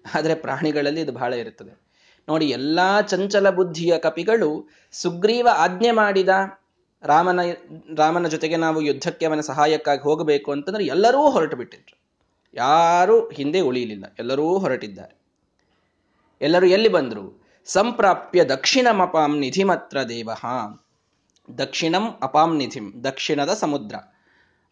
ಆದರೆ 0.05 0.35
ಪ್ರಾಣಿಗಳಲ್ಲಿ 0.35 1.01
ಇದು 1.01 1.11
ಬಹಳ 1.11 1.33
ಇರುತ್ತದೆ 1.33 1.73
ನೋಡಿ, 2.27 2.45
ಎಲ್ಲಾ 2.49 3.01
ಚಂಚಲ 3.01 3.49
ಬುದ್ಧಿಯ 3.49 3.97
ಕಪಿಗಳು 3.97 4.49
ಸುಗ್ರೀವ 4.91 5.47
ಆಜ್ಞೆ 5.55 5.91
ಮಾಡಿದ 5.91 6.29
ರಾಮನ 7.05 7.39
ರಾಮನ 7.97 8.27
ಜೊತೆಗೆ 8.27 8.55
ನಾವು 8.55 8.81
ಯುದ್ಧಕ್ಕೆ 8.81 9.25
ಅವನ 9.25 9.39
ಸಹಾಯಕ್ಕಾಗಿ 9.39 10.01
ಹೋಗಬೇಕು 10.01 10.51
ಅಂತಂದ್ರೆ 10.51 10.85
ಎಲ್ಲರೂ 10.85 11.29
ಹೊರಟು 11.29 11.57
ಬಿಟ್ಟಿದ್ರು 11.57 12.05
ಯಾರೂ 12.53 13.29
ಹಿಂದೆ 13.29 13.59
ಉಳಿಯಲಿಲ್ಲ. 13.59 14.05
ಎಲ್ಲರೂ 14.19 14.57
ಹೊರಟಿದ್ದಾರೆ. 14.57 15.17
ಎಲ್ಲರೂ 16.41 16.65
ಎಲ್ಲಿ 16.65 16.89
ಬಂದರು? 16.89 17.47
ಸಂಪ್ರಾಪ್ಯ 17.65 18.43
ದಕ್ಷಿಣಮಪಾಂ 18.43 19.39
ನಿಧಿಮತ್ರ 19.39 20.03
ದೇವ. 20.03 20.29
ದಕ್ಷಿಣಂ 21.57 22.19
ಅಪಾಂ 22.21 22.57
ನಿಧಿಂ, 22.57 23.03
ದಕ್ಷಿಣದ 23.03 23.53
ಸಮುದ್ರ. 23.53 23.95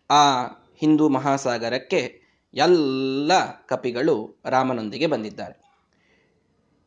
ಆ 0.10 0.44
ಹಿಂದೂ 0.76 1.10
ಮಹಾಸಾಗರಕ್ಕೆ 1.10 2.22
ಎಲ್ಲ 2.54 3.32
ಕಪಿಗಳು 3.66 4.42
ರಾಮನೊಂದಿಗೆ 4.46 5.08
ಬಂದಿದ್ದಾರೆ. 5.08 5.63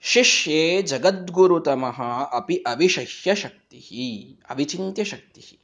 ಶಿಷ್ಯೇ 0.00 0.82
ಜಗದ್ಗುರುತಮಃ 0.82 2.02
ಅಪಿ 2.36 2.56
ಅವಿಶಹ್ಯ 2.56 3.34
ಶಕ್ತಿ 3.34 3.78
ಅವಿಚಿಂತ್ಯ 4.50 5.04
ಶಕ್ತಿ 5.04 5.60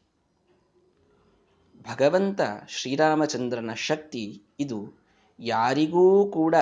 ಭಗವಂತ 1.82 2.40
ಶ್ರೀರಾಮಚಂದ್ರನ 2.68 3.70
ಶಕ್ತಿ 3.74 4.42
ಇದು 4.60 5.02
ಯಾರಿಗೂ 5.38 6.30
ಕೂಡ 6.30 6.54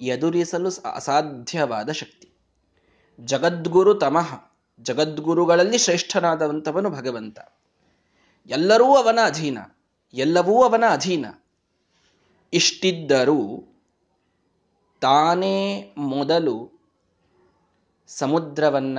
ಎದುರಿಸಲು 0.00 0.70
ಅಸಾಧ್ಯವಾದ 0.94 1.90
ಶಕ್ತಿ. 1.90 2.28
ಜಗದ್ಗುರು 3.20 3.94
ತಮಃ, 3.94 4.34
ಜಗದ್ಗುರುಗಳಲ್ಲಿ 4.80 5.78
ಶ್ರೇಷ್ಠನಾದವಂಥವನು 5.78 6.90
ಭಗವಂತ. 6.90 7.38
ಎಲ್ಲರೂ 8.46 8.94
ಅವನ 8.94 9.18
ಅಧೀನ, 9.24 9.58
ಎಲ್ಲವೂ 10.14 10.62
ಅವನ 10.62 10.84
ಅಧೀನ. 10.90 11.26
ಇಷ್ಟಿದ್ದರೂ 12.52 13.40
ತಾನೇ 15.00 15.94
ಮೊದಲು 15.98 16.75
ಸಮುದ್ರವನ್ನ 18.06 18.98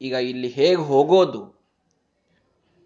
ಈಗ 0.00 0.12
ಇಲ್ಲಿ 0.12 0.48
ಹೇಗೆ 0.48 0.74
ಹೋಗೋದು? 0.74 1.60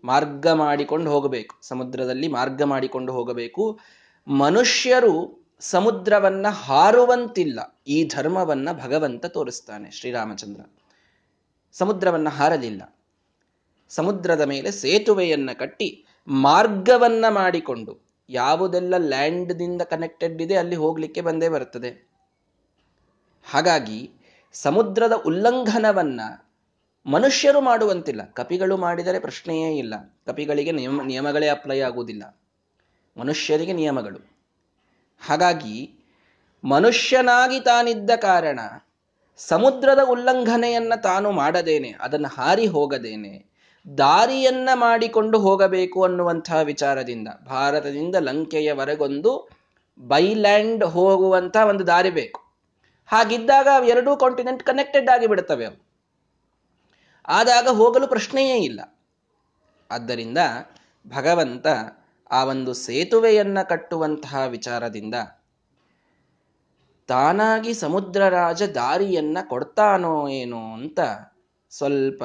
ಮಾರ್ಗ 0.04 0.46
ಮಾಡಿಕೊಂಡು 0.46 1.10
ಹೋಗಬೇಕು. 1.10 1.56
ಸಮುದ್ರದಲ್ಲಿ 1.62 2.28
ಮಾರ್ಗ 2.28 2.62
ಮಾಡಿಕೊಂಡು 2.62 3.12
ಹೋಗಬೇಕು. 3.12 3.80
ಮನುಷ್ಯರು 4.26 5.44
ಸಮುದ್ರವನ್ನ 5.60 6.46
ಹಾರುವಂತಿಲ್ಲ. 6.48 7.80
ಈ 7.86 8.08
ಧರ್ಮವನ್ನ 8.08 8.68
ಭಗವಂತ 8.72 9.26
ತೋರಿಸ್ತಾನೆ 9.26 9.90
ಶ್ರೀರಾಮಚಂದ್ರ. 9.90 10.60
ಸಮುದ್ರವನ್ನ 11.72 12.28
ಹಾರಲಿಲ್ಲ. 12.28 12.98
ಸಮುದ್ರದ 13.88 14.40
ಮೇಲೆ 14.40 14.70
ಸೇತುವೆಯನ್ನ 14.70 15.50
ಕಟ್ಟಿ 15.58 16.04
ಮಾರ್ಗವನ್ನ 16.26 17.24
ಮಾಡಿಕೊಂಡು 17.28 17.98
ಯಾವುದೆಲ್ಲ 18.28 18.94
ಲ್ಯಾಂಡ್ದಿಂದ 18.96 19.82
ಕನೆಕ್ಟೆಡ್ 19.82 20.42
ಇದೆ 20.42 20.56
ಅಲ್ಲಿ 20.56 20.76
ಹೋಗಲಿಕ್ಕೆ 20.76 21.20
ಬಂದೇ 21.20 21.48
ಬರ್ತದೆ. 21.48 22.08
ಹಾಗಾಗಿ 23.50 24.10
ಸಮುದ್ರದ 24.52 25.12
ಉಲ್ಲಂಘನವನ್ನ 25.12 26.20
ಮನುಷ್ಯರು 27.06 27.60
ಮಾಡುವಂತಿಲ್ಲ. 27.60 28.30
ಕಪಿಗಳು 28.34 28.76
ಮಾಡಿದರೆ 28.76 29.18
ಪ್ರಶ್ನೆಯೇ 29.18 29.78
ಇಲ್ಲ. 29.78 29.94
ಕಪಿಗಳಿಗೆ 30.26 30.72
ನಿಯಮ, 30.72 31.02
ನಿಯಮಗಳೇ 31.02 31.48
ಅಪ್ಲೈ 31.48 31.80
ಆಗುವುದಿಲ್ಲ. 31.80 32.38
ಮನುಷ್ಯರಿಗೆ 33.16 33.72
ನಿಯಮಗಳು. 33.72 34.36
ಹಾಗಾಗಿ 35.26 35.94
ಮನುಷ್ಯನಾಗಿ 36.64 37.60
ತಾನಿದ್ದ 37.60 38.10
ಕಾರಣ 38.10 38.60
ಸಮುದ್ರದ 39.36 39.98
ಉಲ್ಲಂಘನೆಯನ್ನ 40.10 40.92
ತಾನು 41.02 41.32
ಮಾಡದೇನೆ, 41.32 41.94
ಅದನ್ನು 42.00 42.28
ಹಾರಿ 42.28 42.66
ಹೋಗದೇನೆ, 42.66 43.46
ದಾರಿಯನ್ನ 43.98 44.68
ಮಾಡಿಕೊಂಡು 44.74 45.38
ಹೋಗಬೇಕು 45.38 46.04
ಅನ್ನುವಂತಹ 46.04 46.60
ವಿಚಾರದಿಂದ, 46.60 47.28
ಭಾರತದಿಂದ 47.46 48.14
ಲಂಕೆಯವರೆಗೊಂದು 48.16 49.50
ಬೈಲ್ಯಾಂಡ್ 49.98 50.84
ಹೋಗುವಂತಹ 50.84 51.66
ಒಂದು 51.66 51.86
ದಾರಿ 51.86 52.10
ಬೇಕು. 52.10 52.41
ಹಾಗಿದ್ದಾಗ 53.06 53.88
ಎರಡೂ 53.88 54.16
ಕಾಂಟಿನೆಂಟ್ 54.16 54.62
ಕನೆಕ್ಟೆಡ್ 54.62 55.10
ಆಗಿ 55.10 55.26
ಬಿಡುತ್ತವೆ 55.26 55.66
ಅವು. 55.66 55.86
ಆದಾಗ 57.28 57.68
ಹೋಗಲು 57.68 58.06
ಪ್ರಶ್ನೆಯೇ 58.06 58.56
ಇಲ್ಲ. 58.56 58.98
ಆದ್ದರಿಂದ 59.90 60.38
ಭಗವಂತ 61.08 61.66
ಆ 62.30 62.44
ಒಂದು 62.44 62.74
ಸೇತುವೆಯನ್ನು 62.74 63.68
ಕಟ್ಟುವಂತಹ 63.68 64.42
ವಿಚಾರದಿಂದ 64.46 65.14
ತಾನಾಗಿ 67.06 67.74
ಸಮುದ್ರ 67.74 68.28
ರಾಜ 68.28 68.62
ದಾರಿಯನ್ನ 68.62 69.38
ಕೊಡ್ತಾನೋ 69.48 70.28
ಏನೋ 70.28 70.72
ಅಂತ 70.72 71.00
ಸ್ವಲ್ಪ 71.70 72.24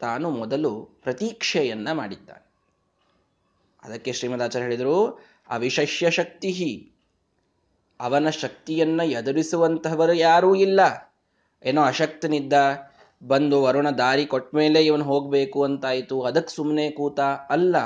ತಾನು 0.00 0.30
ಮೊದಲು 0.30 0.84
ಪ್ರತೀಕ್ಷೆಯನ್ನು 1.02 1.94
ಮಾಡಿದ್ದಾನೆ. 1.94 2.44
ಅದಕ್ಕೆ 3.82 4.12
ಶ್ರೀಮದಾಚಾರ್ಯ 4.12 4.66
ಹೇಳಿದರು, 4.66 5.24
ಅವಿಶಷ್ಯ 5.48 6.10
ಶಕ್ತಿ 6.10 6.50
ಅವನ 8.00 8.30
ಶಕ್ತಿಯನ್ನ 8.30 9.00
ಎದುರಿಸುವಂತಹವರು 9.00 10.12
ಯಾರೂ 10.12 10.54
ಇಲ್ಲ. 10.54 10.80
ಏನೋ 11.64 11.82
ಅಶಕ್ತನಿದ್ದ, 11.82 12.52
ಬಂದು 13.22 13.62
ವರುಣ 13.62 13.90
ದಾರಿ 13.90 14.26
ಕೊಟ್ಟ 14.26 14.54
ಮೇಲೆ 14.54 14.86
ಇವನು 14.86 15.04
ಹೋಗ್ಬೇಕು 15.04 15.64
ಅಂತಾಯಿತು. 15.64 16.22
ಅದಕ್ಕೆ 16.22 16.54
ಸುಮ್ಮನೆ 16.54 16.90
ಕೂತ 16.90 17.20
ಅಲ್ಲ, 17.20 17.78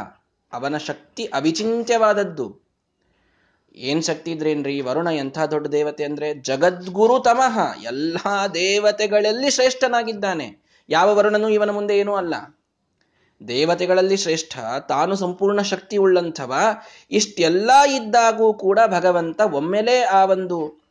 ಅವನ 0.53 0.77
ಶಕ್ತಿ 0.77 1.25
ಅವಿಚಿಂತ್ಯವಾದದ್ದು. 1.25 2.69
ಏನ್ 3.75 4.03
ಶಕ್ತಿ 4.03 4.31
ಇದ್ರೇನ್ರಿ? 4.31 4.81
ವರುಣ 4.81 5.09
ಎಂಥ 5.13 5.39
ದೊಡ್ಡ 5.39 5.67
ದೇವತೆ 5.67 6.05
ಅಂದ್ರೆ 6.05 6.35
ಜಗದ್ಗುರು 6.35 7.19
ತಮಃ. 7.19 7.83
ಎಲ್ಲಾ 7.83 8.49
ದೇವತೆಗಳಲ್ಲಿ 8.49 9.51
ಶ್ರೇಷ್ಠನಾಗಿದ್ದಾನೆ. 9.51 10.69
ಯಾವ 10.89 11.17
ವರುಣನೂ 11.17 11.49
ಇವನ 11.49 11.71
ಮುಂದೆ 11.71 11.99
ಏನೂ 11.99 12.15
ಅಲ್ಲ. 12.15 12.35
ದೇವತೆಗಳಲ್ಲಿ 13.49 14.17
ಶ್ರೇಷ್ಠ, 14.17 14.59
ತಾನು 14.89 15.17
ಸಂಪೂರ್ಣ 15.17 15.63
ಶಕ್ತಿ 15.63 15.97
ಉಳ್ಳಂಥವ 15.97 16.55
ಇಷ್ಟೆಲ್ಲ 17.11 17.71
ಇದ್ದಾಗೂ 17.87 18.55
ಕೂಡ 18.55 18.79
ಭಗವಂತ 18.87 19.41
ಒಮ್ಮೆಲೆ 19.41 20.03
ಆ 20.03 20.25
ಒಂದು 20.25 20.83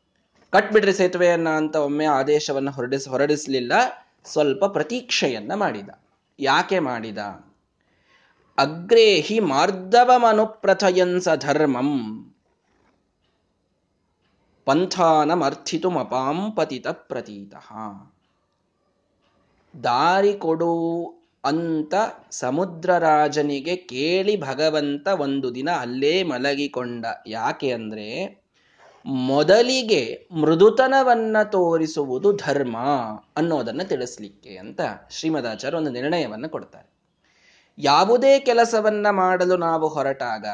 ಕಟ್ಬಿಡ್ರಿ 0.50 0.94
ಸೇತುವೆಯನ್ನ 0.94 1.50
ಅಂತ 1.50 1.75
ಒಮ್ಮೆ 1.75 2.06
ಆದೇಶವನ್ನು 2.06 2.72
ಹೊರಡಿಸ್, 2.72 3.08
ಹೊರಡಿಸಲಿಲ್ಲ, 3.08 3.74
ಸ್ವಲ್ಪ 4.25 4.66
ಪ್ರತೀಕ್ಷೆಯನ್ನ 4.66 5.54
ಮಾಡಿದ. 5.56 5.89
ಯಾಕೆ 6.39 6.80
ಮಾಡಿದ? 6.80 7.18
ಅಗ್ರೇಹಿ 8.58 9.39
ಮಾರ್ಧವಮನುಪ್ರಥಯನ್ಸ 9.39 11.30
ಧರ್ಮಂ. 11.30 12.24
ಪಂಥಾನಮರ್ಥಿತುಮಪಾಂ 14.66 16.51
ಪತಿತ 16.51 16.88
ಪ್ರತೀತ 16.88 17.56
ದಾರಿ 19.84 20.34
ಕೊಡು 20.34 21.16
ಅಂತ 21.48 21.94
ಸಮುದ್ರ 22.32 22.98
ರಾಜನಿಗೆ 22.98 23.75
ಕೇಳಿ 23.75 24.42
ಭಗವಂತ 24.42 25.08
ಒಂದು 25.08 25.56
ದಿನ 25.56 25.70
ಅಲ್ಲೇ 25.70 26.24
ಮಲಗಿಕೊಂಡ. 26.24 27.06
ಯಾಕೆ 27.27 27.70
ಅಂದ್ರೆ 27.72 28.08
ಮೊದಲಿಗೆ 29.06 30.01
ಮೃದುತನವನ್ನ 30.32 31.38
ತೋರಿಸುವುದು 31.44 32.30
ಧರ್ಮ 32.34 32.77
ಅನ್ನೋದನ್ನು 33.38 33.86
ತಿಳಿಸ್ಲಿಕ್ಕೆ 33.88 34.58
ಅಂತ 34.58 34.82
ಶ್ರೀಮದಾಚಾರ್ಯ 35.10 35.77
ಒಂದು 35.77 35.92
ನಿರ್ಣಯವನ್ನ 35.92 36.48
ಕೊಡ್ತಾರೆ. 36.48 36.88
ಯಾವುದೇ 37.77 38.39
ಕೆಲಸವನ್ನ 38.39 39.08
ಮಾಡಲು 39.10 39.58
ನಾವು 39.58 39.88
ಹೊರಟಾಗ 39.88 40.46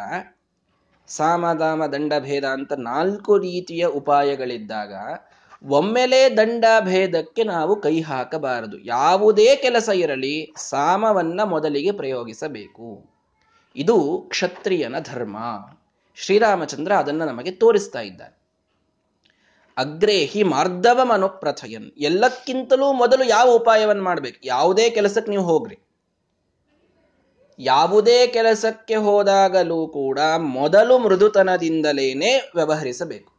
ಸಾಮದಾಮ 1.07 1.85
ದಂಡ, 1.85 2.13
ಭೇದ 2.19 2.45
ಅಂತ 2.45 2.73
ನಾಲ್ಕು 2.73 3.37
ರೀತಿಯ 3.37 3.85
ಉಪಾಯಗಳಿದ್ದಾಗ 3.85 4.93
ಒಮ್ಮೆಲೆ 5.69 6.37
ದಂಡ 6.37 6.65
ಭೇದಕ್ಕೆ 6.79 7.43
ನಾವು 7.43 7.81
ಕೈ 7.81 8.01
ಹಾಕಬಾರದು. 8.01 8.79
ಯಾವುದೇ 8.79 9.55
ಕೆಲಸ 9.55 9.89
ಇರಲಿ, 9.95 10.53
ಸಾಮವನ್ನ 10.57 11.41
ಮೊದಲಿಗೆ 11.43 11.91
ಪ್ರಯೋಗಿಸಬೇಕು. 11.91 13.09
ಇದು 13.75 14.25
ಕ್ಷತ್ರಿಯನ 14.29 14.99
ಧರ್ಮ. 14.99 15.37
ಶ್ರೀರಾಮಚಂದ್ರ 16.15 16.91
ಅದನ್ನು 16.91 17.25
ನಮಗೆ 17.25 17.51
ತೋರಿಸ್ತಾ 17.51 17.99
ಇದ್ದಾರೆ 17.99 18.43
ಅಗ್ರೇಹಿ 19.77 20.43
ಮಾರ್ಧವ 20.43 20.99
ಮನೋಪ್ರಥಯನ್. 21.03 21.91
ಎಲ್ಲಕ್ಕಿಂತಲೂ 21.97 22.93
ಮೊದಲು 22.93 23.23
ಯಾವ 23.23 23.51
ಉಪಾಯವನ್ನು 23.51 24.03
ಮಾಡಬೇಕು? 24.03 24.47
ಯಾವುದೇ 24.47 24.89
ಕೆಲಸಕ್ಕೆ 24.89 25.31
ನೀವು 25.31 25.43
ಹೋಗ್ರಿ. 25.43 25.77
ಯಾವುದೇ 27.59 28.27
ಕೆಲಸಕ್ಕೆ 28.27 28.95
ಹೋದಾಗಲೂ 28.95 29.87
ಕೂಡ 29.87 30.19
ಮೊದಲು 30.37 30.97
ಮೃದುತನದಿಂದಲೇನೆ 30.99 32.51
ವ್ಯವಹರಿಸಬೇಕು. 32.55 33.32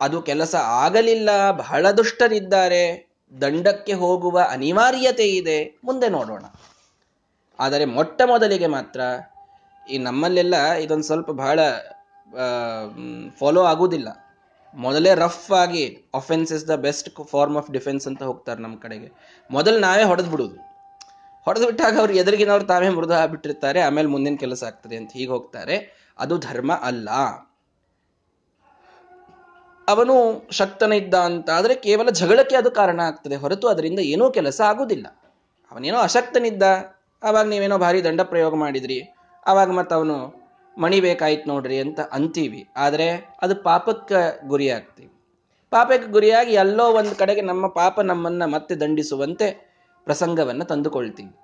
ಅದು 0.00 0.16
ಕೆಲಸ 0.22 0.54
ಆಗಲಿಲ್ಲ, 0.84 1.30
ಬಹಳ 1.50 1.90
ದುಷ್ಟರಿದ್ದಾರೆ, 1.90 2.84
ದಂಡಕ್ಕೆ 3.32 3.94
ಹೋಗುವ 4.02 4.36
ಅನಿವಾರ್ಯತೆ 4.50 5.26
ಇದೆ. 5.40 5.58
ಮುಂದೆ 5.84 6.08
ನೋಡೋಣ. 6.08 6.44
ಆದರೆ 7.58 7.84
ಮೊಟ್ಟ 7.96 8.20
ಮೊದಲಿಗೆ 8.24 8.68
ಮಾತ್ರ 8.76 9.00
ಈ 9.86 9.98
ನಮ್ಮಲ್ಲೆಲ್ಲ 9.98 10.56
ಇದೊಂದು 10.74 11.06
ಸ್ವಲ್ಪ 11.10 11.30
ಬಹಳ 11.42 11.60
ಫಾಲೋ 13.38 13.62
ಆಗುವುದಿಲ್ಲ. 13.64 14.08
ಮೊದಲೇ 14.74 15.12
ರಫ್ 15.14 15.52
ಆಗಿ 15.52 15.84
offense 16.14 16.50
is 16.52 16.66
the 16.68 16.74
best 16.86 17.08
form 17.30 17.56
of 17.56 17.70
defense 17.70 18.04
ಅಂತ 18.08 18.22
ಹೋಗ್ತಾರೆ 18.22 18.60
ನಮ್ಮ 18.62 18.76
ಕಡೆಗೆ. 18.76 19.08
ಮೊದಲು 19.50 19.78
ನಾವೇ 19.78 20.04
ಹೊಡೆದು 20.10 20.30
ಬಿಡುದು 20.30 20.58
ಹೊಡೆದು 21.46 21.66
ಬಿಟ್ಟಾಗ 21.66 21.94
ಅವ್ರು 21.98 22.14
ಎದುರಿಗಿನವ್ರು 22.14 22.64
ತಾವೇ 22.64 22.88
ಮೃದು 22.88 23.14
ಆಗಿಬಿಟ್ಟಿರ್ತಾರೆ, 23.14 23.80
ಆಮೇಲೆ 23.80 24.08
ಮುಂದಿನ 24.08 24.36
ಕೆಲಸ 24.36 24.62
ಆಗ್ತದೆ 24.64 24.96
ಅಂತ 24.96 25.10
ಹೀಗೆ 25.12 25.30
ಹೋಗ್ತಾರೆ. 25.30 25.76
ಅದು 26.18 26.34
ಧರ್ಮ 26.38 26.72
ಅಲ್ಲ. 26.82 27.08
ಅವನು 29.88 30.48
ಶಕ್ತನಿದ್ದ 30.50 31.14
ಅಂತ. 31.14 31.50
ಆದರೆ 31.50 31.74
ಕೇವಲ 31.74 32.10
ಜಗಳಕ್ಕೆ 32.10 32.56
ಅದು 32.56 32.70
ಕಾರಣ 32.70 33.00
ಆಗ್ತದೆ. 33.00 33.36
ಹೊರತು 33.36 33.68
ಅದರಿಂದ 33.68 33.98
ಏನೂ 33.98 34.30
ಕೆಲಸ 34.30 34.60
ಆಗುವುದಿಲ್ಲ 34.60 35.06
ಅವನೇನೋ 35.72 35.98
ಅಶಕ್ತನಿದ್ದ. 35.98 36.62
ಆವಾಗ 37.22 37.46
ನೀವೇನೋ 37.46 37.78
ಭಾರಿ 37.78 38.04
ದಂಡ 38.04 38.20
ಪ್ರಯೋಗ 38.20 38.54
ಮಾಡಿದ್ರಿ. 38.54 39.14
ಆವಾಗ 39.46 39.70
ಮತ್ತೆ 39.70 39.94
ಅವನು 39.94 40.40
ಮಣಿಬೇಕಾಯ್ತು 40.78 41.48
ನೋಡ್ರಿ 41.48 41.80
ಅಂತ 41.80 42.00
ಅಂತೀವಿ. 42.00 42.68
ಆದರೆ 42.76 43.36
ಅದು 43.42 43.54
ಪಾಪಕ್ಕೆ 43.56 44.46
ಗುರಿ 44.46 44.70
ಪಾಪಕ್ಕೆ 45.70 46.12
ಗುರಿಯಾಗಿ 46.12 46.52
ಎಲ್ಲೋ 46.52 46.92
ಒಂದು 46.92 47.14
ಕಡೆಗೆ 47.16 47.40
ನಮ್ಮ 47.40 47.66
ಪಾಪ 47.66 48.00
ನಮ್ಮನ್ನು 48.00 48.50
ಮತ್ತೆ 48.50 48.74
ದಂಡಿಸುವಂತೆ 48.74 49.70
ಪ್ರಸಂಗವನ್ನು 50.04 50.64
ತಂದುಕೊಳ್ತೀವಿ. 50.64 51.36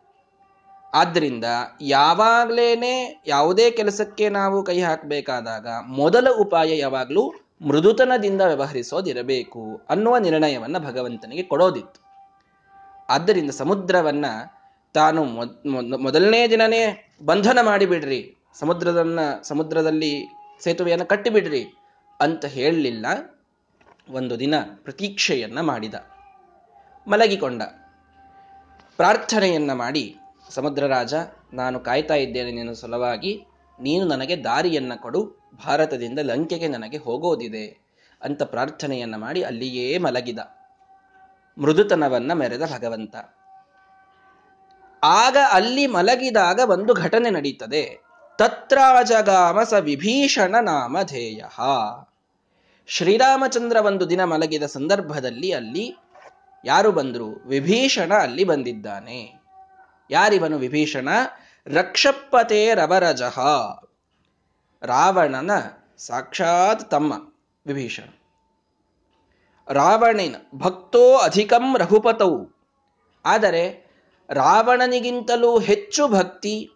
ಆದ್ದರಿಂದ 0.95 1.45
ಯಾವಾಗಲೇ 1.81 3.23
ಯಾವುದೇ 3.27 3.71
ಕೆಲಸಕ್ಕೆ 3.71 4.29
ನಾವು 4.29 4.63
ಕೈ 4.63 4.81
ಹಾಕಬೇಕಾದಾಗ 4.81 5.67
ಮೊದಲ 5.87 6.29
ಉಪಾಯ 6.31 6.79
ಯಾವಾಗಲೂ 6.79 7.35
ಮೃದುತನದಿಂದ 7.61 8.41
ವ್ಯವಹರಿಸೋದಿರಬೇಕು 8.41 9.81
ಅನ್ನುವ 9.89 10.19
ನಿರ್ಣಯವನ್ನು 10.19 10.81
ಭಗವಂತನಿಗೆ 10.81 11.43
ಕೊಡೋದಿತ್ತು. 11.43 12.07
ಆದ್ದರಿಂದ 13.09 13.51
ಸಮುದ್ರವನ್ನ 13.51 14.27
ತಾನು 14.95 15.25
ಮೊದಲನೇ 15.99 16.47
ದಿನನೇ 16.47 17.13
ಬಂಧನ 17.25 17.59
ಮಾಡಿಬಿಡ್ರಿ, 17.63 18.37
ಸಮುದ್ರದನ್ನ, 18.59 19.19
ಸಮುದ್ರದಲ್ಲಿ 19.43 20.27
ಸೇತುವೆಯನ್ನು 20.61 21.07
ಕಟ್ಟಿಬಿಡ್ರಿ 21.07 21.67
ಅಂತ 22.21 22.45
ಹೇಳಲಿಲ್ಲ. 22.45 23.07
ಒಂದು 24.11 24.39
ದಿನ 24.39 24.55
ಪ್ರತೀಕ್ಷೆಯನ್ನ 24.77 25.61
ಮಾಡಿದ. 25.61 25.95
ಮಲಗಿಕೊಂಡ. 27.09 27.63
ಪ್ರಾರ್ಥನೆಯನ್ನ 28.97 29.73
ಮಾಡಿ, 29.73 30.17
ಸಮುದ್ರ 30.51 30.87
ರಾಜ, 30.87 31.15
ನಾನು 31.53 31.81
ಕಾಯ್ತಾ 31.81 32.15
ಇದ್ದೇನೆ 32.15 32.75
ಸಲುವಾಗಿ 32.75 33.45
ನೀನು 33.81 34.07
ನನಗೆ 34.07 34.37
ದಾರಿಯನ್ನ 34.37 34.93
ಕೊಡು, 34.97 35.51
ಭಾರತದಿಂದ 35.67 36.19
ಲಂಕೆಗೆ 36.19 36.69
ನನಗೆ 36.69 36.97
ಹೋಗೋದಿದೆ 36.97 37.87
ಅಂತ 38.23 38.43
ಪ್ರಾರ್ಥನೆಯನ್ನ 38.43 39.17
ಮಾಡಿ 39.17 39.43
ಅಲ್ಲಿಯೇ 39.43 39.99
ಮಲಗಿದ. 39.99 40.39
ಮೃದುತನವನ್ನ 41.59 42.33
ಮೆರೆದ 42.33 42.63
ಭಗವಂತ. 42.63 43.17
ಆಗ 45.05 45.37
ಅಲ್ಲಿ 45.53 45.87
ಮಲಗಿದಾಗ 45.87 46.61
ಒಂದು 46.69 46.95
ಘಟನೆ 46.95 47.31
ನಡೀತದೆ. 47.31 48.03
ತತ್ರಾಜಗಾಮಸ 48.39 49.73
ವಿಭೀಷಣ 49.73 50.57
ನಾಮಧೇಯ 50.61 51.45
ಶ್ರೀರಾಮಚಂದ್ರ 52.87 53.77
ಒಂದು 53.77 54.11
ದಿನ 54.11 54.25
ಮಲಗಿದ 54.25 54.63
ಸಂದರ್ಭದಲ್ಲಿ 54.63 55.53
ಅಲ್ಲಿ 55.53 55.97
ಯಾರು 56.65 56.93
ಬಂದ್ರು? 56.93 57.49
ವಿಭೀಷಣ 57.49 58.15
ಅಲ್ಲಿ 58.15 58.45
ಬಂದಿದ್ದಾನೆ. 58.45 59.41
ಯಾರಿವನು 60.11 60.59
ವಿಭೀಷಣ? 60.59 61.09
ರಕ್ಷಪ್ಪತೆ 61.75 62.75
ರವರಜಃ 62.75 63.39
ರಾವಣನ 64.83 65.51
ಸಾಕ್ಷಾತ್ 65.99 66.91
ತಮ್ಮ 66.91 67.13
ವಿಭೀಷಣ. 67.67 68.09
ರಾವಣನ 69.73 70.37
ಭಕ್ತೋ 70.55 71.17
ಅಧಿಕಂ 71.17 71.79
ರಘುಪತೌ. 71.79 72.45
ಆದರೆ 73.25 73.87
ರಾವಣನಿಗಿಂತಲೂ 74.31 75.59
ಹೆಚ್ಚು 75.59 76.09
ಭಕ್ತಿ 76.09 76.71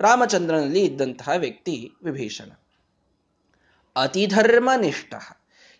ರಾಮಚಂದ್ರನಲ್ಲಿ 0.00 0.84
ಇದ್ದಂತಹ 0.84 1.28
ವ್ಯಕ್ತಿ 1.36 1.92
ವಿಭೀಷಣ. 2.02 2.50
ಅತಿಧರ್ಮನಿಷ್ಠ. 3.96 5.14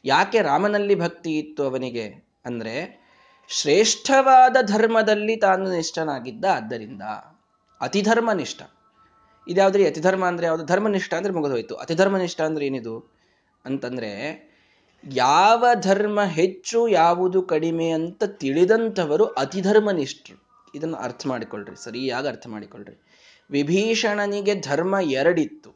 ಯಾಕೆ 0.05 0.43
ರಾಮನಲ್ಲಿ 0.43 0.95
ಭಕ್ತಿ 0.95 1.39
ಇತ್ತು 1.39 1.65
ಅವನಿಗೆ? 1.65 2.29
ಅಂದರೆ 2.45 3.07
ಶ್ರೇಷ್ಠವಾದ 3.49 4.57
ಧರ್ಮದಲ್ಲಿ 4.63 5.37
ತಾನು 5.37 5.71
ನಿಷ್ಠನಾಗಿದ್ದ 5.71 6.45
ಆದ್ದರಿಂದ. 6.45 7.03
ಅತಿಧರ್ಮನಿಷ್ಠ. 7.81 8.63
ಇದ್ಯಾವ್ದ್ರಿ 9.49 9.89
ಅತಿಧರ್ಮ 9.89 10.27
ಅಂದ್ರೆ 10.27 10.47
ಯಾವುದು? 10.47 10.65
ಧರ್ಮನಿಷ್ಠ 10.65 11.15
ಅಂದ್ರೆ 11.15 11.35
ಮುಗಿದೋಯ್ತು 11.35 11.75
ಅತಿಧರ್ಮನಿಷ್ಠ 11.75 12.41
ಅಂದ್ರೆ 12.41 12.67
ಏನಿದು? 12.67 13.15
ಅಂತಂದ್ರೆ 13.65 14.11
ಯಾವ 15.13 15.67
ಧರ್ಮ 15.81 16.23
ಹೆಚ್ಚು 16.23 16.89
ಯಾವುದು 16.89 17.43
ಕಡಿಮೆ 17.43 17.89
ಅಂತ 17.89 18.25
ತಿಳಿದಂಥವರು 18.25 19.25
ಅತಿಧರ್ಮನಿಷ್ಠರು. 19.25 20.71
ಇದನ್ನು 20.75 20.97
ಅರ್ಥ 20.97 21.27
ಮಾಡಿಕೊಳ್ಳ್ರಿ 21.27 21.85
ಸರಿಯಾಗಿ 21.85 22.29
ಅರ್ಥ 22.29 22.47
ಮಾಡಿಕೊಳ್ಳ್ರಿ 22.47 23.03
ವಿಭೀಷಣನಿಗೆ 23.51 24.61
ಧರ್ಮ 24.61 24.97
ಎರಡಿತ್ತು. 25.03 25.75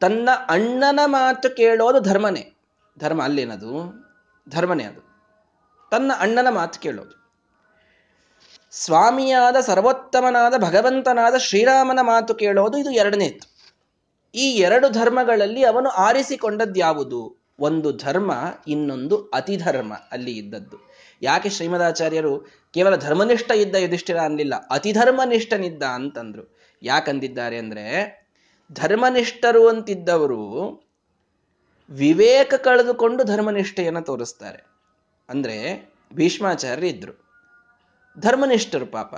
ತನ್ನ 0.00 0.28
ಅಣ್ಣನ 0.48 1.00
ಮಾತು 1.04 1.56
ಕೇಳೋದು 1.56 2.00
ಧರ್ಮನೇ. 2.00 2.52
ಧರ್ಮ 2.98 3.22
ಅಲ್ಲೇನದು? 3.22 4.04
ಧರ್ಮನೇ 4.48 4.84
ಅದು. 4.84 5.00
ತನ್ನ 5.90 6.12
ಅಣ್ಣನ 6.18 6.46
ಮಾತು 6.50 6.80
ಕೇಳೋದು. 6.80 7.23
ಸ್ವಾಮಿಯಾದ 8.76 9.56
ಸರ್ವೋತ್ತಮನಾದ 9.60 10.54
ಭಗವಂತನಾದ 10.56 11.36
ಶ್ರೀರಾಮನ 11.36 11.98
ಮಾತು 12.02 12.34
ಕೇಳೋದು 12.34 12.78
ಇದು 12.78 12.90
ಎರಡನೇದು 12.90 13.54
ಈ 14.34 14.50
ಎರಡು 14.52 14.88
ಧರ್ಮಗಳಲ್ಲಿ 14.88 15.64
ಅವನು 15.64 15.90
ಆರಿಸಿಕೊಂಡದ್ಯಾವುದು 15.90 17.44
ಒಂದು 17.58 17.92
ಧರ್ಮ, 17.92 18.32
ಇನ್ನೊಂದು 18.68 19.16
ಅತಿಧರ್ಮ 19.16 19.94
ಅಲ್ಲಿ 20.12 20.38
ಇದ್ದದ್ದು. 20.38 20.76
ಯಾಕೆ 21.22 21.50
ಶ್ರೀಮದಾಚಾರ್ಯರು 21.50 22.40
ಕೇವಲ 22.74 22.96
ಧರ್ಮನಿಷ್ಠ 22.96 23.50
ಇದ್ದ 23.50 23.76
ಯುಧಿಷ್ಠಿರ 23.76 24.20
ಅನ್ನಲಿಲ್ಲ, 24.20 24.54
ಅತಿಧರ್ಮನಿಷ್ಠನಿದ್ದ 24.70 25.82
ಅಂತಂದ್ರು. 25.82 26.58
ಯಾಕಂದಿದ್ದಾರೆ 26.82 27.58
ಅಂದ್ರೆ, 27.58 28.26
ಧರ್ಮನಿಷ್ಠರು 28.72 29.68
ಅಂತಿದ್ದವರು 29.68 30.70
ವಿವೇಕ 31.90 32.54
ಕಳೆದುಕೊಂಡು 32.54 33.24
ಧರ್ಮನಿಷ್ಠೆಯನ್ನು 33.24 34.02
ತೋರಿಸ್ತಾರೆ. 34.02 34.66
ಅಂದ್ರೆ 35.28 35.88
ಭೀಷ್ಮಾಚಾರ್ಯ 36.14 36.88
ಇದ್ರು. 36.88 37.23
ಧರ್ಮನಿಷ್ಠರು 38.20 38.86
ಪಾಪ. 38.86 39.14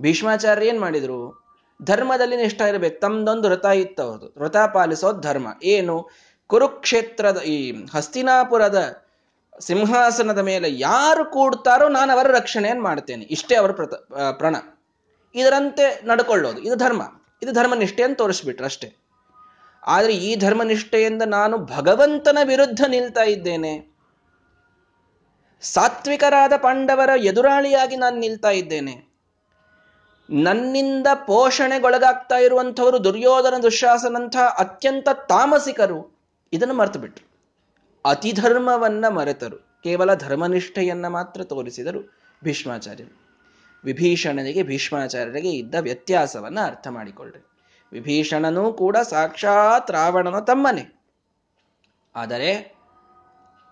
ಭೀಷ್ಮಾಚಾರ್ಯ 0.00 0.66
ಏನು 0.66 0.80
ಮಾಡಿದ್ರು? 0.80 1.46
ಧರ್ಮದಲ್ಲಿ 1.82 2.36
ನಿಷ್ಠ 2.36 2.60
ಇರಬೇಕು. 2.60 3.00
ತಮ್ದೊಂದು 3.00 3.48
ವ್ರತ 3.48 3.64
ಇತ್ತು 3.64 4.34
ವ್ರತ 4.36 4.56
ಪಾಲಿಸೋದು 4.56 5.20
ಧರ್ಮ. 5.20 5.46
ಏನು? 5.62 6.10
ಕುರುಕ್ಷೇತ್ರದ 6.46 7.40
ಈ 7.40 7.86
ಹಸ್ತಿನಾಪುರದ 7.94 9.02
ಸಿಂಹಾಸನದ 9.60 10.38
ಮೇಲೆ 10.38 10.78
ಯಾರು 10.78 11.24
ಕೂಡ್ತಾರೋ 11.24 11.88
ನಾನು 11.88 12.12
ಅವರ 12.12 12.26
ರಕ್ಷಣೆಯನ್ನು 12.26 12.82
ಮಾಡ್ತೇನೆ. 12.82 13.24
ಇಷ್ಟೇ 13.24 13.54
ಅವರ 13.54 13.72
ಪ್ರತ 13.72 13.94
ಪ್ರಣ. 14.32 14.56
ಇದರಂತೆ 15.34 16.00
ನಡ್ಕೊಳ್ಳೋದು. 16.04 16.58
ಇದು 16.58 16.76
ಧರ್ಮ. 16.76 17.02
ಇದು 17.42 17.52
ಧರ್ಮನಿಷ್ಠೆಯನ್ನು 17.52 18.16
ತೋರಿಸ್ಬಿಟ್ರು 18.16 18.64
ಅಷ್ಟೇ. 18.64 18.96
ಆದರೆ 19.86 20.14
ಈ 20.16 20.36
ಧರ್ಮನಿಷ್ಠೆಯಿಂದ 20.36 21.22
ನಾನು 21.22 21.58
ಭಗವಂತನ 21.58 22.38
ವಿರುದ್ಧ 22.44 22.84
ನಿಲ್ತಾ 22.88 23.22
ಇದ್ದೇನೆ. 23.22 23.91
ಸಾತ್ವಿಕರಾದ 25.62 26.52
ಪಾಂಡವರ 26.56 27.10
ಎದುರಾಳಿಯಾಗಿ 27.16 27.96
ನಾನು 27.96 28.16
ನಿಲ್ತಾ 28.16 28.50
ಇದ್ದೇನೆ. 28.50 29.12
ನನ್ನಿಂದ 30.30 31.06
ಪೋಷಣೆಗೊಳಗಾಗ್ತಾ 31.14 32.36
ಇರುವಂಥವರು 32.36 33.04
ದುರ್ಯೋಧನ 33.04 33.54
ದುಶಾಸನಂಥ 33.62 34.36
ಅತ್ಯಂತ 34.36 35.08
ತಾಮಸಿಕರು. 35.28 36.18
ಇದನ್ನು 36.52 36.74
ಮರೆತು 36.74 36.98
ಬಿಟ್ರು 36.98 37.32
ಅತಿಧರ್ಮವನ್ನ 38.04 39.08
ಮರೆತರು. 39.08 39.56
ಕೇವಲ 39.56 40.14
ಧರ್ಮನಿಷ್ಠೆಯನ್ನ 40.14 41.06
ಮಾತ್ರ 41.08 41.44
ತೋರಿಸಿದರು 41.44 42.18
ಭೀಷ್ಮಾಚಾರ್ಯರು. 42.44 43.22
ವಿಭೀಷಣನಿಗೆ 43.84 44.62
ಭೀಷ್ಮಾಚಾರ್ಯರಿಗೆ 44.62 45.50
ಇದ್ದ 45.50 45.74
ವ್ಯತ್ಯಾಸವನ್ನ 45.74 46.58
ಅರ್ಥ 46.64 46.88
ಮಾಡಿಕೊಳ್ಳ್ರಿ 46.88 47.46
ವಿಭೀಷಣನೂ 47.92 48.72
ಕೂಡ 48.72 48.96
ಸಾಕ್ಷಾತ್ 48.96 49.90
ರಾವಣನ 49.90 50.38
ತಮ್ಮನೆ. 50.38 51.02
ಆದರೆ 52.16 52.71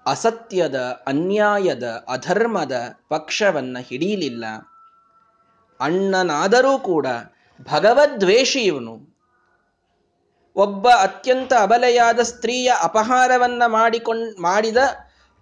ಅಸತ್ಯದ, 0.06 1.04
ಅನ್ಯಾಯದ, 1.06 2.04
ಅಧರ್ಮದ 2.08 2.72
ಪಕ್ಷವನ್ನ 3.08 3.76
ಹಿಡಿಯಲಿಲ್ಲ 3.80 4.44
ಅಣ್ಣನಾದರೂ 5.80 6.78
ಕೂಡ 6.78 7.06
ಭಗವದ್ವೇಷಿ 7.62 8.60
ಇವನು. 8.60 9.16
ಒಬ್ಬ 10.56 10.88
ಅತ್ಯಂತ 10.88 11.52
ಅಬಲೆಯಾದ 11.52 12.20
ಸ್ತ್ರೀಯ 12.20 12.72
ಅಪಹಾರವನ್ನ 12.82 13.62
ಮಾಡಿಕೊಂಡ್, 13.66 14.40
ಮಾಡಿದ 14.40 14.76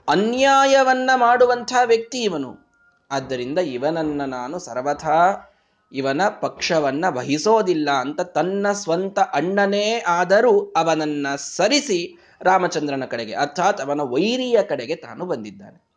ಅನ್ಯಾಯವನ್ನ 0.08 1.10
ಮಾಡುವಂಥ 1.14 1.72
ವ್ಯಕ್ತಿ 1.84 2.22
ಇವನು. 2.22 2.68
ಆದ್ದರಿಂದ 3.10 3.58
ಇವನನ್ನ 3.58 4.24
ನಾನು 4.24 4.58
ಸರ್ವಥಾ 4.58 5.50
ಇವನ 5.92 6.22
ಪಕ್ಷವನ್ನ 6.40 7.04
ವಹಿಸೋದಿಲ್ಲ 7.08 7.90
ಅಂತ 7.90 8.20
ತನ್ನ 8.20 8.72
ಸ್ವಂತ 8.72 9.18
ಅಣ್ಣನೇ 9.18 10.04
ಆದರೂ 10.06 10.72
ಅವನನ್ನ 10.76 11.26
ಸರಿಸಿ 11.36 12.27
ರಾಮಚಂದ್ರನ 12.40 13.05
ಕಡೆಗೆ, 13.05 13.35
ಅರ್ಥಾತ್ 13.35 13.81
ಅವನ 13.81 14.01
ವೈರಿಯ 14.01 14.62
ಕಡೆಗೆ 14.62 14.96
ತಾನು 14.96 15.27
ಬಂದಿದ್ದಾನೆ. 15.27 15.88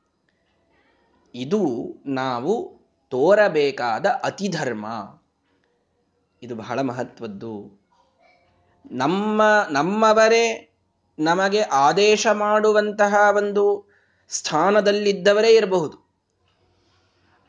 ಇದು 1.36 1.94
ನಾವು 2.06 2.82
ತೋರಬೇಕಾದ 3.10 4.06
ಅತಿಧರ್ಮ. 4.06 4.86
ಇದು 6.44 6.56
ಬಹಳ 6.56 6.82
ಮಹತ್ವದ್ದು. 6.82 7.82
ನಮ್ಮ, 8.92 9.42
ನಮ್ಮವರೇ 9.72 10.68
ನಮಗೆ 11.20 11.62
ಆದೇಶ 11.62 12.28
ಮಾಡುವಂತಹ 12.28 13.16
ಒಂದು 13.38 13.92
ಸ್ಥಾನದಲ್ಲಿದ್ದವರೇ 14.30 15.50
ಇರಬಹುದು. 15.50 16.12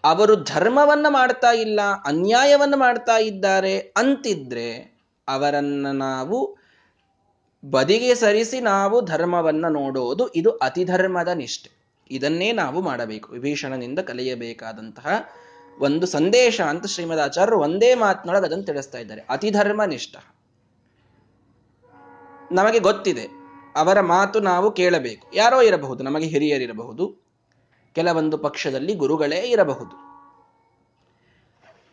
ಅವರು 0.05 0.37
ಧರ್ಮವನ್ನು 0.37 1.13
ಮಾಡ್ತಾ 1.13 1.53
ಇಲ್ಲ, 1.53 1.81
ಅನ್ಯಾಯವನ್ನು 2.05 2.77
ಮಾಡ್ತಾ 2.77 3.17
ಇದ್ದಾರೆ 3.17 3.79
ಅಂತಿದ್ರೆ 3.79 4.99
ಅವರನ್ನು 5.29 5.93
ನಾವು 5.93 6.62
ಬದಿಗೆ 7.71 8.15
ಸರಿಸಿ 8.15 8.61
ನಾವು 8.61 9.01
ಧರ್ಮವನ್ನ 9.05 9.65
ನೋಡೋದು 9.69 10.29
ಇದು 10.29 10.51
ಅತಿಧರ್ಮದ 10.51 11.29
ನಿಷ್ಠೆ. 11.29 11.71
ಇದನ್ನೇ 12.11 12.53
ನಾವು 12.53 12.83
ಮಾಡಬೇಕು. 12.83 13.33
ವಿಭೀಷಣನಿಂದ 13.33 13.99
ಕಲಿಯಬೇಕಾದಂತಹ 13.99 15.07
ಒಂದು 15.79 16.07
ಸಂದೇಶ 16.07 16.61
ಅಂತ 16.61 16.87
ಶ್ರೀಮದಾಚಾರ್ಯರು 16.87 17.61
ಒಂದೇ 17.61 17.95
ಮಾತಿನೊಳಗೆ 17.95 18.47
ಅದನ್ನು 18.47 18.65
ತಿಳಿಸ್ತಾ 18.65 18.99
ಇದ್ದಾರೆ. 18.99 19.21
ಅತಿಧರ್ಮ 19.21 19.85
ನಿಷ್ಠ. 19.85 20.17
ನಮಗೆ 22.53 22.79
ಗೊತ್ತಿದೆ. 22.79 23.29
ಅವರ 23.77 24.01
ಮಾತು 24.01 24.41
ನಾವು 24.41 24.71
ಕೇಳಬೇಕು. 24.71 25.31
ಯಾರೋ 25.35 25.63
ಇರಬಹುದು, 25.63 26.05
ನಮಗೆ 26.05 26.27
ಹಿರಿಯರಿರಬಹುದು. 26.27 27.23
ಕೆಲವೊಂದು 27.95 28.39
ಪಕ್ಷದಲ್ಲಿ 28.39 28.95
ಗುರುಗಳೇ 28.95 29.39
ಇರಬಹುದು. 29.39 30.12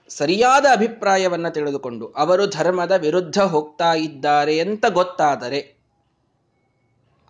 ಸರಿಯಾದ 0.10 0.65
ಅಭಿಪ್ರಾಯವನ್ನ 0.72 1.50
ತಿಳಿದುಕೊಂಡು 1.50 2.08
ಅವರು 2.08 2.48
ಧರ್ಮದ 2.48 2.91
ವಿರುದ್ಧ 2.91 3.39
ಹೋಗ್ತಾ 3.39 3.93
ಇದ್ದಾರೆ 3.93 4.60
ಅಂತ 4.60 4.86
ಗೊತ್ತಾದರೆ 4.86 5.76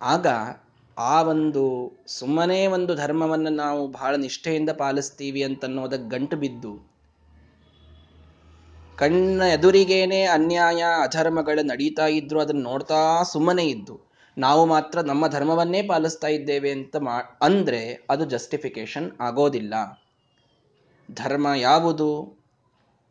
ಆಗ 0.00 0.26
ಆ 0.98 1.22
ಒಂದು 1.22 1.92
ಸುಮ್ಮನೆ 2.06 2.66
ಒಂದು 2.66 2.94
ಧರ್ಮವನ್ನು 2.94 3.50
ನಾವು 3.50 3.88
ಬಹಳ 3.88 4.16
ನಿಷ್ಠೆಯಿಂದ 4.16 4.70
ಪಾಲಿಸ್ತೀವಿ 4.70 5.42
ಅಂತನ್ನೋದಕ್ಕೆ 5.42 6.18
ಗಂಟು 6.18 6.36
ಬಿದ್ದು 6.36 6.90
ಕಣ್ಣ 8.96 9.42
ಎದುರಿಗೇನೆ 9.42 10.22
ಅನ್ಯಾಯ, 10.22 10.82
ಅಧರ್ಮಗಳು 11.02 11.66
ನಡೀತಾ 11.66 12.06
ಇದ್ರು 12.06 12.40
ಅದನ್ನು 12.40 12.62
ನೋಡ್ತಾ 12.62 13.22
ಸುಮ್ಮನೆ 13.22 13.66
ಇದ್ದು 13.66 14.10
ನಾವು 14.38 14.66
ಮಾತ್ರ 14.66 15.00
ನಮ್ಮ 15.00 15.26
ಧರ್ಮವನ್ನೇ 15.26 15.82
ಪಾಲಿಸ್ತಾ 15.82 16.28
ಇದ್ದೇವೆ 16.28 16.70
ಅಂತ 16.70 16.96
ಮಾ, 16.96 17.14
ಅಂದ್ರೆ 17.42 18.06
ಅದು 18.10 18.24
ಜಸ್ಟಿಫಿಕೇಶನ್ 18.24 19.10
ಆಗೋದಿಲ್ಲ. 19.20 19.74
ಧರ್ಮ 21.14 21.48
ಯಾವುದು? 21.56 22.39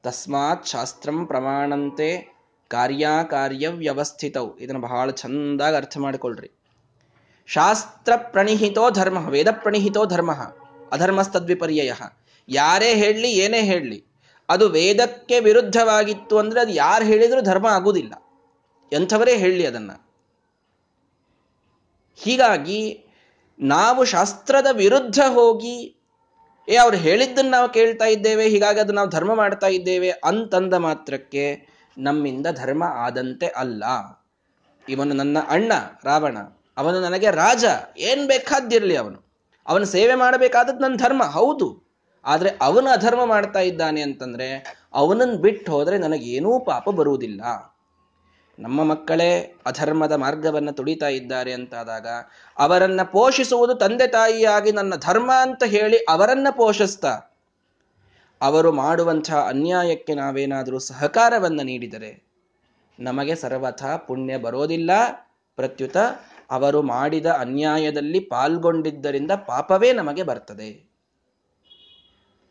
ತಸ್ಮಾತ್ 0.04 0.66
ಶಾಸ್ತ್ರಂ 0.66 1.26
ಪ್ರಮಾಣಂತೆ 1.26 2.40
ಕಾರ್ಯಕಾರ್ಯ 2.68 3.68
ವ್ಯವಸ್ಥಿತವು 3.68 4.58
ಇದನ್ನು 4.58 4.82
ಬಹಳ 4.82 5.12
ಚಂದಾಗಿ 5.12 5.76
ಅರ್ಥ 5.76 5.98
ಮಾಡಿಕೊಳ್ಳ್ರಿ 5.98 6.52
ಶಾಸ್ತ್ರ 7.48 8.14
ಪ್ರಣಿಹಿತೋ 8.16 8.90
ಧರ್ಮ, 8.90 9.28
ವೇದ 9.28 9.48
ಪ್ರಣಿಹಿತೋ 9.52 10.06
ಧರ್ಮ, 10.06 10.32
ಅಧರ್ಮಸ್ತದ್ವಿಪರ್ಯಯ. 10.92 11.94
ಯಾರೇ 12.50 12.96
ಹೇಳಲಿ, 12.96 13.32
ಏನೇ 13.32 13.62
ಹೇಳಲಿ, 13.62 14.06
ಅದು 14.50 14.70
ವೇದಕ್ಕೆ 14.70 15.40
ವಿರುದ್ಧವಾಗಿತ್ತು 15.40 16.38
ಅಂದ್ರೆ 16.38 16.62
ಅದು 16.62 16.72
ಯಾರು 16.72 17.06
ಹೇಳಿದರೂ 17.06 17.42
ಧರ್ಮ 17.42 17.68
ಆಗುವುದಿಲ್ಲ 17.68 18.14
ಎಂಥವರೇ 18.94 19.38
ಹೇಳಲಿ 19.38 19.66
ಅದನ್ನ. 19.66 19.92
ಹೀಗಾಗಿ 22.16 23.06
ನಾವು 23.60 24.06
ಶಾಸ್ತ್ರದ 24.06 24.68
ವಿರುದ್ಧ 24.72 25.20
ಹೋಗಿ 25.28 25.99
ಏ, 26.70 26.76
ಅವ್ರು 26.76 26.98
ಹೇಳಿದ್ದನ್ನು 26.98 27.52
ನಾವು 27.52 27.70
ಕೇಳ್ತಾ 27.70 28.06
ಇದ್ದೇವೆ, 28.06 28.46
ಹೀಗಾಗಿ 28.46 28.80
ಅದು 28.80 28.94
ನಾವು 28.94 29.10
ಧರ್ಮ 29.10 29.34
ಮಾಡ್ತಾ 29.34 29.68
ಇದ್ದೇವೆ 29.68 30.10
ಅಂತಂದ 30.10 30.74
ಮಾತ್ರಕ್ಕೆ 30.74 31.68
ನಮ್ಮಿಂದ 31.98 32.48
ಧರ್ಮ 32.52 32.84
ಆದಂತೆ 32.84 33.48
ಅಲ್ಲ. 33.48 33.84
ಇವನು 34.90 35.14
ನನ್ನ 35.14 35.38
ಅಣ್ಣ, 35.50 35.72
ರಾವಣ. 36.04 36.38
ಅವನು 36.78 37.00
ನನಗೆ 37.02 37.32
ರಾಜ. 37.32 37.66
ಏನ್ 37.98 38.28
ಬೇಕಾದ್ದಿರಲಿ 38.28 38.96
ಅವನು. 38.96 39.30
ಅವನು 39.68 39.86
ಸೇವೆ 39.86 40.16
ಮಾಡಬೇಕಾದದ್ದು 40.16 40.80
ನನ್ನ 40.80 40.96
ಧರ್ಮ, 40.96 41.24
ಹೌದು. 41.24 41.90
ಆದರೆ 42.26 42.50
ಅವನು 42.62 42.90
ಅಧರ್ಮ 42.90 43.26
ಮಾಡ್ತಾ 43.26 43.60
ಇದ್ದಾನೆ 43.60 44.02
ಅಂತಂದ್ರೆ 44.02 44.78
ಅವನನ್ನು 44.94 45.38
ಬಿಟ್ಟು 45.38 45.72
ಹೋದ್ರೆ 45.72 45.98
ನನಗೇನೂ 45.98 46.60
ಪಾಪ 46.60 46.90
ಬರುವುದಿಲ್ಲ. 46.90 47.42
ನಮ್ಮ 48.60 48.84
ಮಕ್ಕಳೇ 48.84 49.56
ಅಧರ್ಮದ 49.66 50.12
ಮಾರ್ಗವನ್ನು 50.12 50.72
ತುಳಿತಾ 50.72 51.08
ಇದ್ದಾರೆ 51.08 51.54
ಅಂತಾದಾಗ 51.54 52.08
ಅವರನ್ನ 52.58 53.02
ಪೋಷಿಸುವುದು 53.04 53.76
ತಂದೆ 53.76 54.08
ತಾಯಿಯಾಗಿ 54.08 54.72
ನನ್ನ 54.72 54.94
ಧರ್ಮ 54.96 55.32
ಅಂತ 55.42 55.64
ಹೇಳಿ 55.64 55.98
ಅವರನ್ನ 55.98 56.48
ಪೋಷಿಸ್ತಾ. 56.52 57.20
ಅವರು 58.42 58.72
ಮಾಡುವಂತಹ 58.72 59.46
ಅನ್ಯಾಯಕ್ಕೆ 59.50 60.14
ನಾವೇನಾದರೂ 60.14 60.80
ಸಹಕಾರವನ್ನು 60.80 61.64
ನೀಡಿದರೆ 61.64 62.24
ನಮಗೆ 63.00 63.36
ಸರ್ವಥ 63.36 63.84
ಪುಣ್ಯ 63.84 64.38
ಬರೋದಿಲ್ಲ. 64.38 64.92
ಪ್ರತ್ಯುತ 65.56 65.98
ಅವರು 66.52 66.82
ಮಾಡಿದ 66.82 67.26
ಅನ್ಯಾಯದಲ್ಲಿ 67.26 68.20
ಪಾಲ್ಗೊಂಡಿದ್ದರಿಂದ 68.20 69.32
ಪಾಪವೇ 69.32 69.94
ನಮಗೆ 69.94 70.24
ಬರ್ತದೆ. 70.24 70.90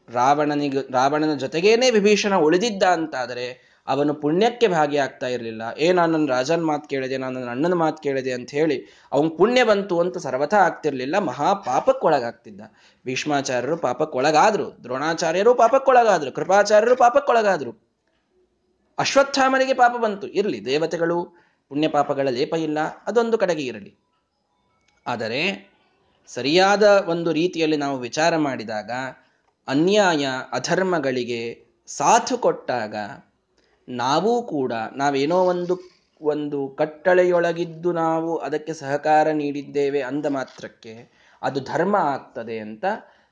ರಾವಣನಿಗ 0.09 0.79
ರಾವಣನ 0.92 1.35
ಜೊತೆಗೇನೆ 1.35 1.90
ವಿಭೀಷಣ 1.90 2.35
ಉಳಿದಿದ್ದ 2.35 2.83
ಅಂತಾದರೆ 2.83 3.67
ಅವನು 3.88 4.14
ಪುಣ್ಯಕ್ಕೆ 4.14 4.68
ಭಾಗಿಯಾಗ್ತಾ 4.68 5.27
ಇರಲಿಲ್ಲ. 5.27 5.62
ಏ, 5.79 5.92
ನಾನು 5.92 6.27
ರಾಜನ 6.27 6.61
ಮಾತು 6.61 6.88
ಕೇಳಿದೆ, 6.88 7.16
ನಾನು 7.16 7.40
ನನ್ನ 7.40 7.51
ಅಣ್ಣನ 7.51 7.74
ಮಾತು 7.74 8.03
ಕೇಳಿದೆ 8.03 8.33
ಅಂತ 8.33 8.51
ಹೇಳಿ 8.51 8.87
ಅವನು 9.12 9.31
ಪುಣ್ಯ 9.31 9.64
ಬಂತು 9.64 10.01
ಅಂತ 10.01 10.18
ಸರ್ವಥಾ 10.18 10.57
ಆಗ್ತಿರ್ಲಿಲ್ಲ. 10.57 11.18
ಮಹಾ 11.18 11.55
ಪಾಪಕ್ಕೊಳಗಾಗ್ತಿದ್ದ 11.55 12.61
ಭೀಷ್ಮಾಚಾರ್ಯರು 13.05 13.77
ಪಾಪಕ್ಕೊಳಗಾದ್ರು, 13.77 14.83
ದ್ರೋಣಾಚಾರ್ಯರು 14.83 15.55
ಪಾಪಕ್ಕೊಳಗಾದ್ರು, 15.55 16.33
ಕೃಪಾಚಾರ್ಯರು 16.33 16.96
ಪಾಪಕ್ಕೊಳಗಾದ್ರು. 16.96 17.88
ಅಶ್ವತ್ಥಾಮನಿಗೆ 18.98 19.74
ಪಾಪ 19.74 19.96
ಬಂತು. 19.96 20.27
ಇರಲಿ, 20.27 20.64
ದೇವತೆಗಳು, 20.64 21.24
ಪುಣ್ಯ 21.68 21.88
ಪಾಪಗಳ 21.88 22.29
ಲೇಪ 22.29 22.55
ಇಲ್ಲ, 22.55 22.79
ಅದೊಂದು 23.07 23.38
ಕಡೆಗೆ 23.38 23.62
ಇರಲಿ. 23.62 23.98
ಆದರೆ 25.07 25.70
ಸರಿಯಾದ 26.27 27.05
ಒಂದು 27.09 27.33
ರೀತಿಯಲ್ಲಿ 27.33 27.77
ನಾವು 27.77 27.98
ವಿಚಾರ 27.98 28.37
ಮಾಡಿದಾಗ, 28.37 28.90
ಅನ್ಯಾಯ, 29.68 30.27
ಅಧರ್ಮಗಳಿಗೆ 30.53 31.68
ಸಾಥು 31.87 32.38
ಕೊಟ್ಟಾಗ 32.38 32.96
ನಾವೂ 33.88 34.42
ಕೂಡ 34.42 34.72
ನಾವೇನೋ 34.96 35.37
ಒಂದು 35.37 35.98
ಒಂದು 36.22 36.68
ಕಟ್ಟಳೆಯೊಳಗಿದ್ದು 36.68 37.92
ನಾವು 37.92 38.37
ಅದಕ್ಕೆ 38.37 38.74
ಸಹಕಾರ 38.74 39.31
ನೀಡಿದ್ದೇವೆ 39.31 40.03
ಅಂದ 40.03 40.27
ಮಾತ್ರಕ್ಕೆ 40.27 41.18
ಅದು 41.42 41.61
ಧರ್ಮ 41.61 41.96
ಆಗ್ತದೆ 41.96 42.59
ಅಂತ 42.59 42.85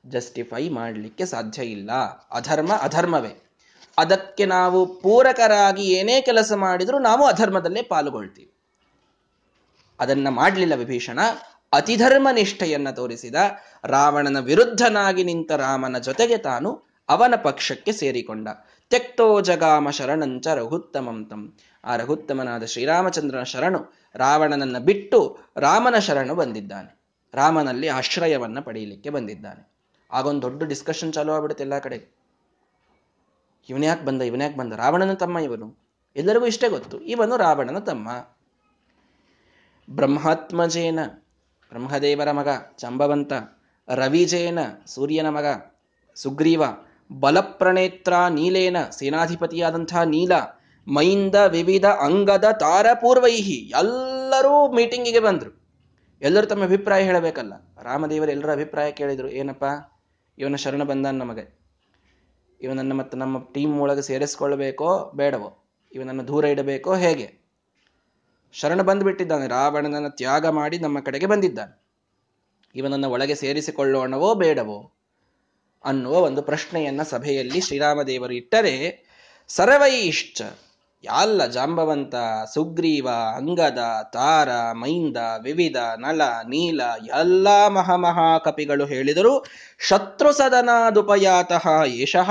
ಜಸ್ಟಿಫೈ 0.06 0.68
ಮಾಡಲಿಕ್ಕೆ 0.68 1.26
ಸಾಧ್ಯ 1.26 1.64
ಇಲ್ಲ. 1.64 1.92
ಅಧರ್ಮ 2.30 2.72
ಅಧರ್ಮವೇ. 2.72 3.50
ಅದಕ್ಕೆ 3.98 4.46
ನಾವು 4.46 5.00
ಪೂರಕರಾಗಿ 5.00 5.82
ಏನೇ 5.82 6.20
ಕೆಲಸ 6.20 6.52
ಮಾಡಿದರೂ 6.52 6.98
ನಾವು 6.98 7.24
ಅಧರ್ಮದಲ್ಲೇ 7.24 7.82
ಪಾಲ್ಗೊಳ್ತೀವಿ. 7.82 8.52
ಅದನ್ನ 10.00 10.28
ಮಾಡಲಿಲ್ಲ 10.28 10.74
ವಿಭೀಷಣ. 10.74 11.18
ಅತಿಧರ್ಮ 11.72 12.28
ನಿಷ್ಠೆಯನ್ನು 12.32 12.96
ತೋರಿಸಿದ 12.96 13.34
ರಾವಣನ 13.84 14.38
ವಿರುದ್ಧನಾಗಿ 14.38 15.24
ನಿಂತ 15.24 15.52
ರಾಮನ 15.52 15.98
ಜೊತೆಗೆ 15.98 16.36
ತಾನು 16.36 16.82
ಅವನ 17.08 17.34
ಪಕ್ಷಕ್ಕೆ 17.36 17.92
ಸೇರಿಕೊಂಡ. 17.92 18.48
ತೆಕ್ತೋ 18.90 19.40
ಜಗಾಮ 19.40 19.90
ಶರಣಂಚ 19.90 20.46
ರಘುತ್ತಮಂ 20.46 21.24
ತಂ. 21.24 21.56
ಆ 21.84 21.96
ರಘುತ್ತಮನಾದ 21.96 22.64
ಶ್ರೀರಾಮಚಂದ್ರನ 22.64 23.42
ಶರಣು 23.42 23.94
ರಾವಣನನ್ನ 24.14 24.78
ಬಿಟ್ಟು 24.78 25.38
ರಾಮನ 25.56 25.98
ಶರಣು 25.98 26.34
ಬಂದಿದ್ದಾನೆ. 26.34 27.00
ರಾಮನಲ್ಲಿ 27.34 27.88
ಆಶ್ರಯವನ್ನ 27.88 28.60
ಪಡೆಯಲಿಕ್ಕೆ 28.60 29.10
ಬಂದಿದ್ದಾನೆ. 29.10 29.72
ಆಗೊಂದು 30.12 30.42
ದೊಡ್ಡ 30.42 30.62
ಡಿಸ್ಕಷನ್ 30.62 31.12
ಚಾಲೂ 31.12 31.32
ಆಗ್ಬಿಡುತ್ತೆ 31.32 31.64
ಎಲ್ಲ 31.64 31.78
ಕಡೆ. 31.78 32.16
ಇವನ್ಯಾಕೆ 33.68 34.04
ಬಂದ 34.04 34.22
ಇವನ್ಯಾಕೆ 34.22 34.56
ಬಂದ? 34.56 34.72
ರಾವಣನ 34.72 35.12
ತಮ್ಮ 35.12 35.38
ಇವನು. 35.38 35.86
ಎಲ್ಲರಿಗೂ 36.16 36.46
ಇಷ್ಟೇ 36.46 36.68
ಗೊತ್ತು, 36.68 37.00
ಇವನು 37.00 37.36
ರಾವಣನ 37.36 37.78
ತಮ್ಮ. 37.78 38.08
ಬ್ರಹ್ಮಾತ್ಮಜೇನ, 39.90 40.98
ಬ್ರಹ್ಮದೇವರ 41.68 42.30
ಮಗ 42.30 42.48
ಚಂಬವಂತ, 42.76 43.32
ರವಿಜೇನ, 43.88 44.58
ಸೂರ್ಯನ 44.86 45.28
ಮಗ 45.28 45.46
ಸುಗ್ರೀವ 46.14 46.62
ಬಲಪ್ರಣೇತ್ರ 47.12 48.12
ನೀಲೇನ 48.30 48.76
ಸೇನಾಧಿಪತಿಯಾದಂಥ 48.90 49.96
ನೀಲ 49.96 50.32
ಮೈಂದ 50.88 51.34
ವಿವಿಧ 51.34 51.84
ಅಂಗದ 51.84 52.44
ತಾರಪೂರ್ವೈಹಿ 52.60 53.72
ಎಲ್ಲರೂ 53.80 54.72
ಮೀಟಿಂಗಿಗೆ 54.72 55.18
ಬಂದರು. 55.18 55.66
ಎಲ್ಲರೂ 56.22 56.46
ತಮ್ಮ 56.46 56.64
ಅಭಿಪ್ರಾಯ 56.64 57.02
ಹೇಳಬೇಕಲ್ಲ. 57.02 57.52
ರಾಮದೇವರು 57.82 58.30
ಎಲ್ಲರ 58.30 58.52
ಅಭಿಪ್ರಾಯ 58.52 58.92
ಕೇಳಿದರು, 58.92 59.28
ಏನಪ್ಪ, 59.28 59.64
ಇವನ 60.38 60.54
ಶರಣ 60.54 60.82
ಬಂದ 60.82 61.06
ನಮಗೆ. 61.06 61.58
ಇವನನ್ನು 62.60 62.94
ಮತ್ತು 62.94 63.18
ನಮ್ಮ 63.18 63.38
ಟೀಮ್ 63.54 63.80
ಒಳಗೆ 63.80 64.02
ಸೇರಿಸ್ಕೊಳ್ಬೇಕೋ 64.02 65.12
ಬೇಡವೋ? 65.14 65.66
ಇವನನ್ನು 65.92 66.28
ದೂರ 66.28 66.44
ಇಡಬೇಕೋ 66.44 66.94
ಹೇಗೆ? 66.94 67.46
ಶರಣ 68.52 68.82
ಬಂದುಬಿಟ್ಟಿದ್ದಾನೆ, 68.82 69.46
ರಾವಣನನ್ನು 69.48 70.10
ತ್ಯಾಗ 70.10 70.46
ಮಾಡಿ 70.46 70.78
ನಮ್ಮ 70.78 71.00
ಕಡೆಗೆ 71.00 71.26
ಬಂದಿದ್ದಾನೆ. 71.26 71.82
ಇವನನ್ನು 72.74 73.10
ಒಳಗೆ 73.10 73.34
ಸೇರಿಸಿಕೊಳ್ಳೋಣವೋ 73.34 74.34
ಬೇಡವೋ? 74.34 74.95
ಅನ್ನುವ 75.86 76.20
ಒಂದು 76.20 76.42
ಪ್ರಶ್ನೆಯನ್ನ 76.42 77.02
ಸಭೆಯಲ್ಲಿ 77.02 77.60
ಶ್ರೀರಾಮದೇವರು 77.60 78.32
ಇಟ್ಟರೆ, 78.32 79.06
ಸರ್ವೈಶ್ಚ, 79.48 80.42
ಯಾಲ್ಲ 81.04 81.46
ಜಾಂಬವಂತ, 81.46 82.14
ಸುಗ್ರೀವ, 82.54 83.08
ಅಂಗದ, 83.36 83.78
ತಾರ, 84.12 84.48
ಮೈಂದ, 84.72 85.16
ವಿವಿಧ, 85.42 85.76
ನಳ, 85.76 86.22
ನೀಲ, 86.48 86.80
ಎಲ್ಲ 87.18 87.68
ಮಹಾಮಹಾಕಪಿಗಳು 87.68 88.86
ಹೇಳಿದರು, 88.86 89.44
ಶತ್ರು 89.88 90.32
ಸದನಾದುಪಯಾತಃ 90.32 91.84
ಏಷಃ, 91.84 92.30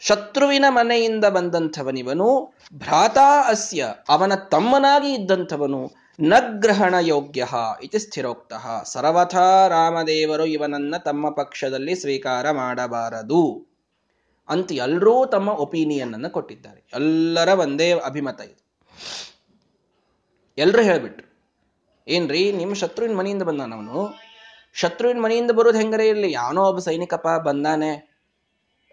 ಶತ್ರುವಿನ 0.00 0.64
ಮನೆಯಿಂದ 0.68 1.24
ಬಂದಂಥವನಿವನು, 1.24 2.54
ಭ್ರಾತಾ 2.74 3.42
ಅಸ್ಯ, 3.48 3.88
ಅವನ 4.08 4.34
ತಮ್ಮನಾಗಿ 4.34 5.12
ಇದ್ದಂಥವನು 5.12 6.07
ನಗ್ರಹಣ 6.18 6.94
ಯೋಗ್ಯ 7.00 7.46
ಇತಿ 7.82 7.98
ಸ್ಥಿರೋಕ್ತ. 7.98 8.52
ಸರ್ವಥ 8.84 9.34
ರಾಮದೇವರು 9.68 10.46
ಇವನನ್ನ 10.46 10.96
ತಮ್ಮ 10.96 11.30
ಪಕ್ಷದಲ್ಲಿ 11.30 11.94
ಸ್ವೀಕಾರ 11.94 12.50
ಮಾಡಬಾರದು. 12.50 13.42
ಅಂತ 14.48 14.72
ಎಲ್ಲರೂ 14.72 15.26
ತಮ್ಮ 15.26 15.48
ಒಪಿನಿಯನ್ 15.48 16.14
ಅನ್ನು 16.14 16.30
ಕೊಟ್ಟಿದ್ದಾರೆ. 16.30 16.80
ಎಲ್ಲರ 16.94 17.48
ಒಂದೇ 17.58 17.88
ಅಭಿಮತ 17.92 18.40
ಇದು. 18.40 18.60
ಎಲ್ಲರೂ 20.58 20.82
ಹೇಳ್ಬಿಟ್ರು, 20.82 21.26
ಏನ್ರಿ 22.08 22.52
ನಿಮ್ಮ 22.52 22.74
ಶತ್ರುವಿನ 22.74 23.16
ಮನೆಯಿಂದ 23.16 23.42
ಬಂದಾನವನು 23.42 24.14
ಶತ್ರುವಿನ 24.74 25.20
ಮನೆಯಿಂದ 25.20 25.50
ಬರೋದು 25.50 25.78
ಹೆಂಗರೇ 25.78 26.08
ಇರಲಿ? 26.08 26.32
ಯಾವನೋ 26.32 26.62
ಒಬ್ಬ 26.64 26.80
ಸೈನಿಕಪ್ಪ 26.80 27.28
ಬಂದಾನೆ. 27.28 27.92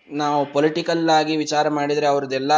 ನಾವು 0.09 0.41
ಪೊಲಿಟಿಕಲ್ 0.53 1.09
ಆಗಿ 1.09 1.35
ವಿಚಾರ 1.35 1.69
ಮಾಡಿದ್ರೆ 1.69 2.05
ಅವ್ರದ್ದೆಲ್ಲ 2.05 2.51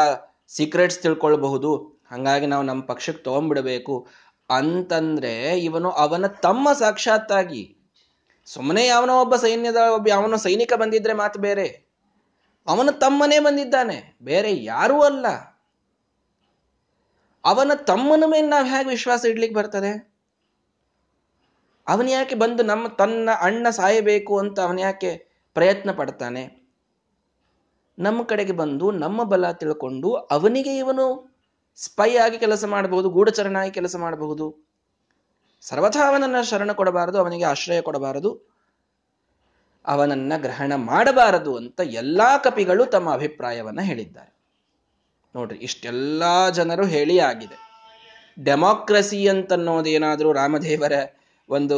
ಸೀಕ್ರೆಟ್ಸ್ 0.47 0.99
ತಿಳ್ಕೊಳ್ಬಹುದು. 0.99 1.71
ಹಂಗಾಗಿ 2.12 2.45
ನಾವು 2.45 2.63
ನಮ್ಮ 2.63 2.82
ಪಕ್ಷಕ್ಕೆ 2.84 3.23
ತಗೊಂಡ್ಬಿಡಬೇಕು. 3.23 3.95
ಅಂತಂದ್ರೆ 4.49 5.60
ಇವನು 5.60 5.91
ಅವನ 5.91 6.27
ತಮ್ಮ 6.27 6.73
ಸಾಕ್ಷಾತ್ತಾಗಿ. 6.73 7.77
ಸುಮ್ಮನೆ 8.45 8.86
ಯಾವನೋ 8.86 9.21
ಒಬ್ಬ 9.21 9.36
ಸೈನ್ಯದ 9.36 9.75
ಒಬ್ಬ 9.75 10.07
ಯಾವನೋ 10.07 10.38
ಸೈನಿಕ 10.38 10.73
ಬಂದಿದ್ರೆ 10.73 11.13
ಮಾತು 11.13 11.39
ಬೇರೆ. 11.39 11.88
ಅವನ 12.67 12.89
ತಮ್ಮನೇ 12.91 13.39
ಬಂದಿದ್ದಾನೆ. 13.39 14.17
ಬೇರೆ 14.21 14.63
ಯಾರೂ 14.63 15.01
ಅಲ್ಲ. 15.01 15.25
ಅವನ 17.45 17.71
ತಮ್ಮನ 17.88 18.23
ಮೇಲೆ 18.27 18.47
ನಾವು 18.47 18.65
ಹೇಗೆ 18.65 18.89
ವಿಶ್ವಾಸ 18.89 19.25
ಇಡ್ಲಿಕ್ಕೆ 19.25 19.57
ಬರ್ತದೆ? 19.57 20.17
ಅವನ 21.88 22.10
ಯಾಕೆ 22.10 22.36
ಬಂದು 22.36 22.63
ನಮ್ಮ 22.63 22.88
ತನ್ನ 22.88 23.29
ಅಣ್ಣ 23.41 23.69
ಸಾಯಬೇಕು 23.69 24.39
ಅಂತ 24.39 24.60
ಅವನ 24.60 24.79
ಯಾಕೆ 24.79 25.27
ಪ್ರಯತ್ನ 25.53 25.91
ಪಡ್ತಾನೆ? 25.91 26.67
ನಮ್ಮ 27.99 28.23
ಕಡೆಗೆ 28.23 28.51
ಬಂದು 28.51 28.91
ನಮ್ಮ 28.91 29.23
ಬಲ 29.23 29.51
ತಿಳ್ಕೊಂಡು 29.51 30.13
ಅವನಿಗೆ 30.13 30.77
ಇವನು 30.77 31.37
ಸ್ಪೈ 31.77 32.15
ಆಗಿ 32.15 32.37
ಕೆಲಸ 32.37 32.65
ಮಾಡಬಹುದು 32.65 33.09
ಗೂಢಚರಣಾಗಿ 33.09 33.71
ಕೆಲಸ 33.71 33.95
ಮಾಡಬಹುದು. 33.95 34.67
ಸರ್ವಥಾ 35.61 36.07
ಅವನನ್ನ 36.07 36.41
ಶರಣ 36.41 36.71
ಕೊಡಬಾರದು, 36.71 37.17
ಅವನಿಗೆ 37.19 37.43
ಆಶ್ರಯ 37.43 37.81
ಕೊಡಬಾರದು. 37.81 38.57
ಅವನನ್ನ 39.85 40.33
ಗ್ರಹಣ 40.37 40.75
ಮಾಡಬಾರದು 40.75 41.55
ಅಂತ 41.55 41.79
ಎಲ್ಲಾ 41.79 42.37
ಕಪಿಗಳು 42.37 42.85
ತಮ್ಮ 42.85 43.13
ಅಭಿಪ್ರಾಯವನ್ನ 43.13 43.81
ಹೇಳಿದ್ದಾರೆ. 43.81 44.37
ನೋಡ್ರಿ, 45.35 45.57
ಇಷ್ಟೆಲ್ಲಾ 45.57 46.49
ಜನರು 46.49 46.85
ಹೇಳಿ 46.85 47.19
ಆಗಿದೆ. 47.19 47.57
ಡೆಮಾಕ್ರಸಿ 48.43 49.27
ಅಂತನ್ನೋದೇನಾದ್ರೂ 49.27 50.33
ರಾಮದೇವರ 50.33 50.91
ಒಂದು 51.49 51.77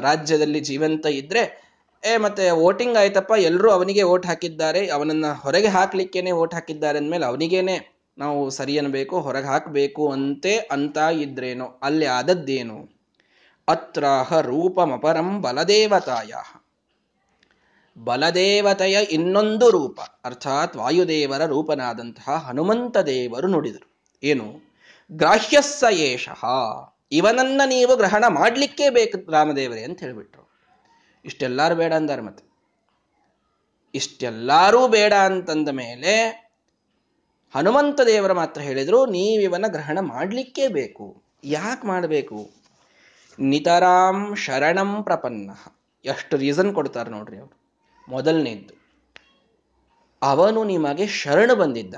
ರಾಜ್ಯದಲ್ಲಿ 0.00 0.60
ಜೀವಂತ 0.60 1.06
ಇದ್ರೆ, 1.06 1.64
ಏ, 2.04 2.16
ಮತ್ತೆ 2.16 2.50
ವೋಟಿಂಗ್ 2.50 2.96
ಆಯ್ತಪ್ಪ 2.96 3.32
ಎಲ್ಲರೂ 3.38 3.70
ಅವನಿಗೆ 3.70 4.02
ವೋಟ್ 4.02 4.26
ಹಾಕಿದ್ದಾರೆ, 4.26 4.88
ಅವನನ್ನ 4.88 5.26
ಹೊರಗೆ 5.32 5.66
ಹಾಕ್ಲಿಕ್ಕೇನೆ 5.66 6.30
ವೋಟ್ 6.30 6.54
ಹಾಕಿದ್ದಾರೆ 6.54 6.98
ಅಂದಮೇಲೆ 6.98 7.26
ಅವನಿಗೇನೆ 7.26 7.93
ನಾವು 8.18 8.50
ಸರಿ 8.50 8.78
ಅನ್ಬೇಕು 8.78 9.20
ಹೊರಗೆ 9.20 9.46
ಹಾಕಬೇಕು 9.46 10.12
ಅಂತೆ 10.12 10.58
ಅಂತ 10.58 10.98
ಇದ್ರೇನು 10.98 11.80
ಅಲ್ಲಿ 11.82 12.06
ಆದದ್ದೇನು? 12.06 12.88
ಅತ್ರಾಹ 13.68 14.40
ರೂಪಮಪರಂ 14.40 15.42
ಬಲದೇವತಾಯ. 15.42 16.34
ಬಲದೇವತೆಯ 18.04 18.98
ಇನ್ನೊಂದು 19.10 19.70
ರೂಪ, 19.70 20.00
ಅರ್ಥಾತ್ 20.00 20.76
ವಾಯುದೇವರ 20.76 21.44
ರೂಪನಾದಂತಹ 21.44 22.30
ಹನುಮಂತ 22.30 22.96
ದೇವರು 22.96 23.46
ನುಡಿದರು. 23.46 24.18
ಏನು? 24.22 24.74
ಗ್ರಾಹ್ಯಸ್ಸ 25.12 25.84
ಏಷ, 25.90 26.28
ಇವನನ್ನ 27.12 27.60
ನೀವು 27.66 27.96
ಗ್ರಹಣ 27.96 28.24
ಮಾಡ್ಲಿಕ್ಕೆ 28.28 28.90
ಬೇಕು 28.90 29.30
ರಾಮದೇವರೇ 29.30 29.82
ಅಂತ 29.82 30.00
ಹೇಳಿಬಿಟ್ರು. 30.00 30.50
ಇಷ್ಟೆಲ್ಲಾರು 31.24 31.74
ಬೇಡ 31.74 31.94
ಅಂದಾರ 31.94 32.20
ಮತ್ತೆ. 32.20 32.54
ಇಷ್ಟೆಲ್ಲಾರೂ 33.94 34.88
ಬೇಡ 34.88 35.14
ಅಂತಂದ 35.14 35.68
ಮೇಲೆ 35.68 36.43
ಹನುಮಂತ 37.54 38.00
ದೇವರ 38.00 38.32
ಮಾತ್ರ 38.32 38.60
ಹೇಳಿದ್ರು 38.60 39.06
ನೀವಿವನ 39.06 39.64
ಗ್ರಹಣ 39.68 39.98
ಮಾಡಲಿಕ್ಕೇ 40.00 40.68
ಬೇಕು. 40.68 41.22
ಯಾಕೆ 41.44 41.86
ಮಾಡಬೇಕು? 41.86 42.50
ನಿತರಾಂ 43.38 44.34
ಶರಣಂ 44.34 45.02
ಪ್ರಪನ್ನ. 45.02 45.50
ಎಷ್ಟು 46.04 46.36
ರೀಸನ್ 46.36 46.74
ಕೊಡ್ತಾರೆ 46.74 47.10
ನೋಡ್ರಿ 47.10 47.38
ಅವರು. 47.38 47.56
ಮೊದಲನೇದ್ದು, 48.08 48.74
ಅವನು 50.22 50.64
ನಿಮಗೆ 50.64 51.06
ಶರಣು 51.06 51.56
ಬಂದಿದ್ದ 51.56 51.94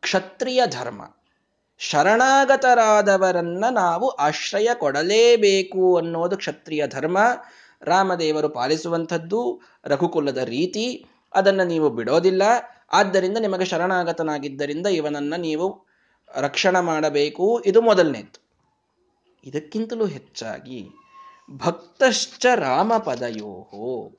ಕ್ಷತ್ರಿಯ 0.00 0.62
ಧರ್ಮ. 0.66 1.02
ಶರಣಾಗತರಾದವರನ್ನ 1.78 3.64
ನಾವು 3.70 4.08
ಆಶ್ರಯ 4.08 4.68
ಕೊಡಲೇಬೇಕು 4.74 5.96
ಅನ್ನೋದು 5.96 6.36
ಕ್ಷತ್ರಿಯ 6.36 6.86
ಧರ್ಮ. 6.86 7.18
ರಾಮದೇವರು 7.82 8.48
ಪಾಲಿಸುವಂಥದ್ದು, 8.48 9.60
ರಘುಕುಲದ 9.84 10.36
ರೀತಿ. 10.36 11.06
ಅದನ್ನು 11.34 11.64
ನೀವು 11.64 11.90
ಬಿಡೋದಿಲ್ಲ. 11.90 12.42
ಆದ್ದರಿಂದ 12.92 13.38
ನಿಮಗೆ 13.38 13.64
ಶರಣಾಗತನಾಗಿದ್ದರಿಂದ 13.64 14.86
ಇವನನ್ನು 14.86 15.40
ನೀವು 15.40 15.86
ರಕ್ಷಣೆ 16.36 16.84
ಮಾಡಬೇಕು. 16.84 17.62
ಇದು 17.66 17.82
ಮೊದಲನೇದು. 17.82 18.50
ಇದಕ್ಕಿಂತಲೂ 19.44 20.06
ಹೆಚ್ಚಾಗಿ 20.06 20.88
ಭಕ್ತಶ್ಚ 21.50 22.46
ರಾಮ 22.54 22.96
ಪದಯೋಹೋ 22.96 24.16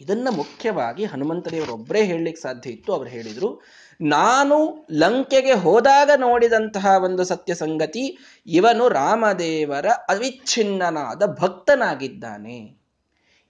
ಇದನ್ನ 0.00 0.28
ಮುಖ್ಯವಾಗಿ 0.30 1.04
ಹನುಮಂತದೇವರೊಬ್ಬರೇ 1.04 2.04
ಹೇಳಲಿಕ್ಕೆ 2.04 2.42
ಸಾಧ್ಯ 2.42 2.70
ಇತ್ತು. 2.70 2.92
ಅವರು 2.92 3.08
ಹೇಳಿದರು, 3.08 3.62
ನಾನು 4.00 4.86
ಲಂಕೆಗೆ 4.92 5.52
ಹೋದಾಗ 5.52 6.10
ನೋಡಿದಂತಹ 6.16 6.86
ಒಂದು 7.04 7.24
ಸತ್ಯ 7.24 7.54
ಸಂಗತಿ, 7.54 8.18
ಇವನು 8.46 8.88
ರಾಮದೇವರ 8.88 9.86
ಅವಿಚ್ಛಿನ್ನನಾದ 9.86 11.26
ಭಕ್ತನಾಗಿದ್ದಾನೆ. 11.26 12.79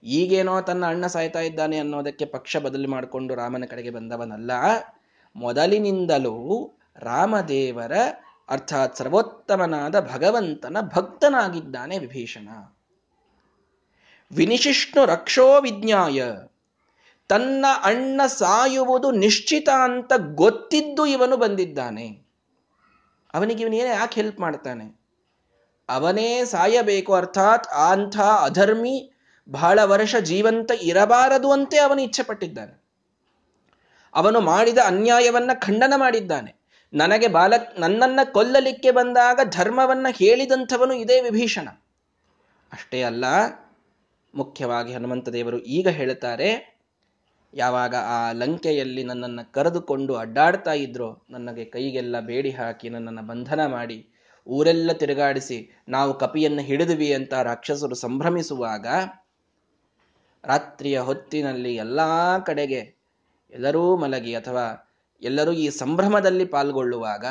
ಈಗೇನೋ 0.03 0.61
ತನ್ನ 0.61 0.85
ಅಣ್ಣ 0.85 1.07
ಸಾಯ್ತಾ 1.07 1.39
ಇದ್ದಾನೆ 1.39 1.77
ಅನ್ನೋದಕ್ಕೆ 1.77 2.25
ಪಕ್ಷ 2.25 2.57
ಬದಲಿ 2.57 2.87
ಮಾಡಿಕೊಂಡು 2.87 3.35
ರಾಮನ 3.35 3.63
ಕಡೆಗೆ 3.69 3.89
ಬಂದವನಲ್ಲ. 3.89 4.51
ಮೊದಲಿನಿಂದಲೂ 5.35 6.69
ರಾಮದೇವರ 6.95 7.91
ಅರ್ಥಾತ್ 8.49 8.95
ಸರ್ವೋತ್ತಮನಾದ 8.95 9.99
ಭಗವಂತನ 9.99 10.77
ಭಕ್ತನಾಗಿದ್ದಾನೆ 10.81 11.97
ವಿಭೀಷಣ. 11.97 12.49
ವಿನಿಶಿಷ್ಣು 14.31 15.05
ರಕ್ಷೋ 15.05 15.61
ವಿಜ್ಞಾಯ. 15.61 16.23
ತನ್ನ 17.27 17.65
ಅಣ್ಣ 17.83 18.21
ಸಾಯುವುದು 18.25 19.11
ನಿಶ್ಚಿತ 19.11 19.69
ಅಂತ 19.69 20.13
ಗೊತ್ತಿದ್ದು 20.17 21.05
ಇವನು 21.05 21.37
ಬಂದಿದ್ದಾನೆ. 21.37 22.07
ಅವನಿಗೆ 23.33 23.63
ಇವನೇನೇ 23.63 23.89
ಯಾಕೆ 23.89 24.21
ಹೆಲ್ಪ್ 24.21 24.39
ಮಾಡ್ತಾನೆ? 24.39 25.01
ಅವನೇ 25.89 26.45
ಸಾಯಬೇಕು 26.45 27.13
ಅರ್ಥಾತ್ 27.13 27.67
ಅಂಥ 27.67 28.19
ಅಧರ್ಮಿ 28.19 29.13
ಬಹಳ 29.51 29.79
ವರ್ಷ 29.83 30.15
ಜೀವಂತ 30.15 30.71
ಇರಬಾರದು 30.81 31.51
ಅಂತೆ 31.51 31.77
ಅವನು 31.77 32.01
ಇಚ್ಛೆ 32.01 32.23
ಪಟ್ಟಿದ್ದಾನೆ 32.23 32.81
ಅವನು 34.13 34.41
ಮಾಡಿದ 34.41 34.77
ಅನ್ಯಾಯವನ್ನ 34.85 35.51
ಖಂಡನ 35.53 35.93
ಮಾಡಿದ್ದಾನೆ. 35.97 36.61
ನನಗೆ 36.93 37.27
ಬಾಲ, 37.27 37.53
ನನ್ನನ್ನ 37.77 38.19
ಕೊಲ್ಲಲಿಕ್ಕೆ 38.31 38.91
ಬಂದಾಗ 38.91 39.39
ಧರ್ಮವನ್ನ 39.43 40.07
ಹೇಳಿದಂಥವನು 40.11 40.93
ಇದೇ 40.93 41.21
ವಿಭೀಷಣ. 41.21 41.69
ಅಷ್ಟೇ 42.73 43.01
ಅಲ್ಲ, 43.01 43.25
ಮುಖ್ಯವಾಗಿ 44.35 44.93
ಹನುಮಂತ 44.93 45.29
ದೇವರು 45.29 45.59
ಈಗ 45.59 45.87
ಹೇಳುತ್ತಾರೆ, 45.87 46.79
ಯಾವಾಗ 47.53 47.95
ಆ 47.95 48.31
ಲಂಕೆಯಲ್ಲಿ 48.31 49.03
ನನ್ನನ್ನು 49.03 49.51
ಕರೆದುಕೊಂಡು 49.51 50.15
ಅಡ್ಡಾಡ್ತಾ 50.15 50.73
ಇದ್ರು, 50.73 51.27
ನನಗೆ 51.29 51.65
ಕೈಗೆಲ್ಲ 51.65 52.19
ಬೇಡಿ 52.19 52.51
ಹಾಕಿ 52.51 52.89
ನನ್ನನ್ನು 52.89 53.27
ಬಂಧನ 53.27 53.65
ಮಾಡಿ, 53.65 54.07
ಊರೆಲ್ಲ 54.47 54.91
ತಿರುಗಾಡಿಸಿ, 54.91 55.83
ನಾವು 55.89 56.13
ಕಪಿಯನ್ನು 56.13 56.61
ಹಿಡಿದ್ವಿ 56.61 57.13
ಅಂತ 57.13 57.33
ರಾಕ್ಷಸರು 57.33 57.95
ಸಂಭ್ರಮಿಸುವಾಗ 57.95 58.87
ರಾತ್ರಿಯ 60.43 60.99
ಹೊತ್ತಿನಲ್ಲಿ 60.99 61.75
ಎಲ್ಲ 61.75 61.99
ಕಡೆಗೆ 62.37 62.81
ಎಲ್ಲರೂ 63.51 63.97
ಮಲಗಿ 63.97 64.35
ಅಥವಾ 64.35 64.87
ಎಲ್ಲರೂ 65.21 65.51
ಈ 65.51 65.69
ಸಂಭ್ರಮದಲ್ಲಿ 65.69 66.45
ಪಾಲ್ಗೊಳ್ಳುವಾಗ 66.45 67.25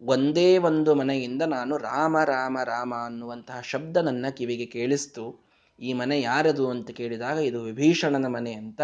ಒಂದೇ 0.00 0.58
ಒಂದು 0.58 0.94
ಮನೆಯಿಂದ 0.94 1.42
ನಾನು 1.42 1.76
ರಾಮ 1.76 2.16
ರಾಮ 2.24 2.58
ರಾಮ 2.64 2.94
ಅನ್ನುವಂತಹ 3.04 3.60
ಶಬ್ದ 3.60 3.96
ನನ್ನ 3.96 4.26
ಕಿವಿಗೆ 4.28 4.66
ಕೇಳಿಸ್ತು. 4.66 5.48
ಈ 5.80 5.92
ಮನೆ 5.92 6.20
ಯಾರದು 6.20 6.70
ಅಂತ 6.70 6.90
ಕೇಳಿದಾಗ 6.90 7.38
ಇದು 7.38 7.62
ವಿಭೀಷಣನ 7.62 8.26
ಮನೆ 8.26 8.52
ಅಂತ 8.52 8.80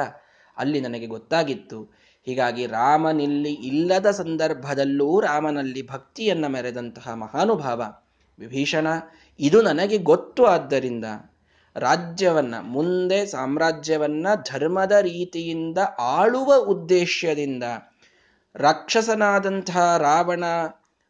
ಅಲ್ಲಿ 0.57 0.81
ನನಗೆ 0.81 1.07
ಗೊತ್ತಾಗಿತ್ತು. 1.07 1.79
ಹೀಗಾಗಿ 2.27 2.67
ರಾಮನಿಲ್ಲಿ 2.67 3.53
ಇಲ್ಲದ 3.53 4.11
ಸಂದರ್ಭದಲ್ಲೂ 4.11 5.21
ರಾಮನಲ್ಲಿ 5.21 5.89
ಭಕ್ತಿಯನ್ನ 5.89 6.47
ಮೆರೆದಂತಹ 6.47 7.15
ಮಹಾನುಭಾವ 7.15 7.83
ವಿಭೀಷಣ, 8.39 8.87
ಇದು 9.41 9.63
ನನಗೆ 9.63 9.99
ಗೊತ್ತು 9.99 10.45
ಆದ್ದರಿಂದ 10.45 11.05
ರಾಜ್ಯವನ್ನ, 11.77 12.55
ಮುಂದೆ 12.61 13.27
ಸಾಮ್ರಾಜ್ಯವನ್ನ 13.27 14.27
ಧರ್ಮದ 14.53 14.93
ರೀತಿಯಿಂದ 14.93 15.79
ಆಳುವ 16.01 16.55
ಉದ್ದೇಶದಿಂದ 16.57 17.63
ರಾಕ್ಷಸನಾದಂತಹ 18.55 19.97
ರಾವಣ 19.97 20.45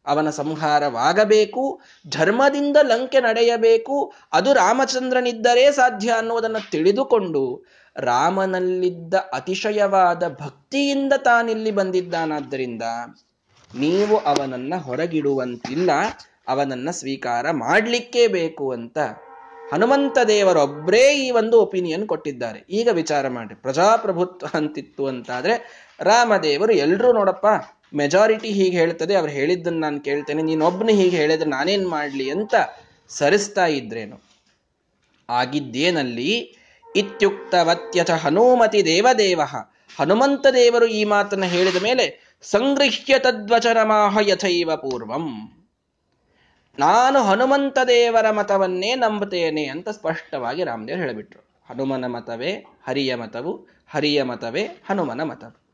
ಅವನ 0.06 0.30
ಸಂಹಾರವಾಗಬೇಕು, 0.30 1.80
ಧರ್ಮದಿಂದ 2.08 2.76
ಲಂಕೆ 2.82 3.20
ನಡೆಯಬೇಕು, 3.20 4.12
ಅದು 4.32 4.52
ರಾಮಚಂದ್ರನಿದ್ದರೆ 4.52 5.72
ಸಾಧ್ಯ 5.72 6.10
ಅನ್ನುವುದನ್ನು 6.10 6.70
ತಿಳಿದುಕೊಂಡು 6.70 7.64
ರಾಮನಲ್ಲಿದ್ದ 7.96 9.14
ಅತಿಶಯವಾದ 9.14 10.28
ಭಕ್ತಿಯಿಂದ 10.28 11.12
ತಾನಿಲ್ಲಿ 11.16 11.70
ಬಂದಿದ್ದಾನಾದ್ದರಿಂದ 11.70 12.82
ನೀವು 13.74 14.16
ಅವನನ್ನ 14.16 14.74
ಹೊರಗಿಡುವಂತಿಲ್ಲ, 14.76 15.90
ಅವನನ್ನ 16.48 16.90
ಸ್ವೀಕಾರ 16.90 17.50
ಮಾಡಲಿಕ್ಕೇ 17.50 18.26
ಬೇಕು 18.26 18.72
ಅಂತ 18.72 18.98
ಹನುಮಂತ 19.74 20.18
ದೇವರೊಬ್ಬರೇ 20.28 21.04
ಈ 21.24 21.30
ಒಂದು 21.30 21.56
ಒಪಿನಿಯನ್ 21.60 22.04
ಕೊಟ್ಟಿದ್ದಾರೆ. 22.06 22.60
ಈಗ 22.70 22.88
ವಿಚಾರ 22.92 23.28
ಮಾಡಿ. 23.28 23.54
ಪ್ರಜಾಪ್ರಭುತ್ವ 23.54 24.46
ಅಂತಿತ್ತು 24.54 25.04
ಅಂತಾದ್ರೆ 25.06 25.54
ರಾಮದೇವರು 26.00 26.72
ಎಲ್ಲರೂ 26.84 27.08
ನೋಡಪ್ಪ 27.12 27.46
ಮೆಜಾರಿಟಿ 27.96 28.48
ಹೀಗೆ 28.48 28.76
ಹೇಳ್ತದೆ, 28.78 29.14
ಅವ್ರು 29.14 29.32
ಹೇಳಿದ್ದನ್ನು 29.32 29.80
ನಾನು 29.80 29.98
ಕೇಳ್ತೇನೆ 30.00 30.42
ನೀನೊಬ್ಬನೇ 30.42 30.92
ಹೀಗೆ 30.92 31.16
ಹೇಳಿದ್ರೆ 31.16 31.50
ನಾನೇನ್ 31.50 31.86
ಮಾಡಲಿ 31.86 32.26
ಅಂತ 32.30 32.54
ಸರಿಸ್ತಾ 33.08 33.66
ಇದ್ರೇನು? 33.66 34.16
ಆಗಿದ್ದೇನಲ್ಲಿ 35.28 36.32
ಇತ್ಯುಕ್ತವತ್ಯಚ 36.96 38.10
ಹನುಮತಿ 38.24 38.80
ದೇವದೇವ. 38.84 39.40
ಹನುಮಂತ 39.98 40.46
ದೇವರು 40.52 40.86
ಈ 40.98 41.02
ಮಾತನ್ನು 41.04 41.46
ಹೇಳಿದ 41.46 41.78
ಮೇಲೆ 41.82 42.06
ಸಂಗೃಹ್ಯ 42.44 43.14
ತದ್ವಚನಮಾಹ 43.18 44.18
ಯಥೈವ 44.28 44.70
ಪೂರ್ವಂ. 44.76 45.26
ನಾನು 46.78 47.22
ಹನುಮಂತ 47.22 47.78
ದೇವರ 47.86 48.30
ಮತವನ್ನೇ 48.30 48.94
ನಂಬುತ್ತೇನೆ 48.94 49.64
ಅಂತ 49.64 49.88
ಸ್ಪಷ್ಟವಾಗಿ 49.88 50.64
ರಾಮದೇವರು 50.64 51.02
ಹೇಳಿಬಿಟ್ರು. 51.02 51.44
ಹನುಮನ 51.70 52.06
ಮತವೇ 52.06 52.64
ಹರಿಯ 52.86 53.14
ಮತವು, 53.14 53.68
ಹರಿಯ 53.90 54.22
ಮತವೇ 54.22 54.62
ಹನುಮನ 54.62 55.22
ಮತವು. 55.22 55.64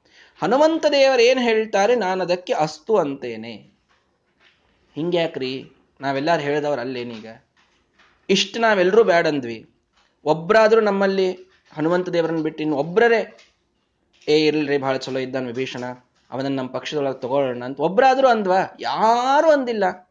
ಹನುಮಂತ 0.43 0.87
ದೇವರು 0.87 1.23
ಏನು 1.23 1.41
ಹೇಳ್ತಾರೆ? 1.41 1.95
ನಾನು 1.95 2.23
ಅದಕ್ಕೆ 2.23 2.53
ಅಸ್ತು 2.53 2.97
ಅಂತೇನೆ. 2.97 3.53
ಹಿಂಗ್ಯಾಕ್ರಿ? 4.95 5.73
ನಾವೆಲ್ಲರೂ 6.01 6.41
ಹೇಳಿದವ್ರು 6.41 6.81
ಅಲ್ಲೇನೀಗ 6.81 7.27
ಇಷ್ಟು 8.31 8.61
ನಾವೆಲ್ಲರೂ 8.61 9.05
ಬ್ಯಾಡಂದ್ವಿ. 9.05 9.71
ಒಬ್ಬರಾದರೂ 10.25 10.81
ನಮ್ಮಲ್ಲಿ 10.81 11.33
ಹನುಮಂತ 11.73 12.09
ದೇವರನ್ನ 12.09 12.43
ಬಿಟ್ಟು 12.43 12.63
ಇನ್ನು 12.63 12.77
ಒಬ್ಬರೇ 12.77 13.39
ಏ 14.29 14.47
ಇರ್ಲ್ರಿ 14.47 14.79
ಬಹಳ 14.79 14.97
ಚಲೋ 14.97 15.19
ಇದ್ದಾನೆ 15.19 15.47
ವಿಭೀಷಣ, 15.47 15.85
ಅವನನ್ನು 16.31 16.57
ನಮ್ಮ 16.57 16.71
ಪಕ್ಷದೊಳಗೆ 16.71 17.21
ತಗೊಳ್ಳೋಣ 17.21 17.65
ಅಂತ 17.65 17.81
ಒಬ್ಬರಾದರೂ 17.81 18.29
ಅಂದ್ವಾ? 18.29 18.77
ಯಾರೂ 18.81 19.51
ಅಂದಿಲ್ಲ. 19.51 20.10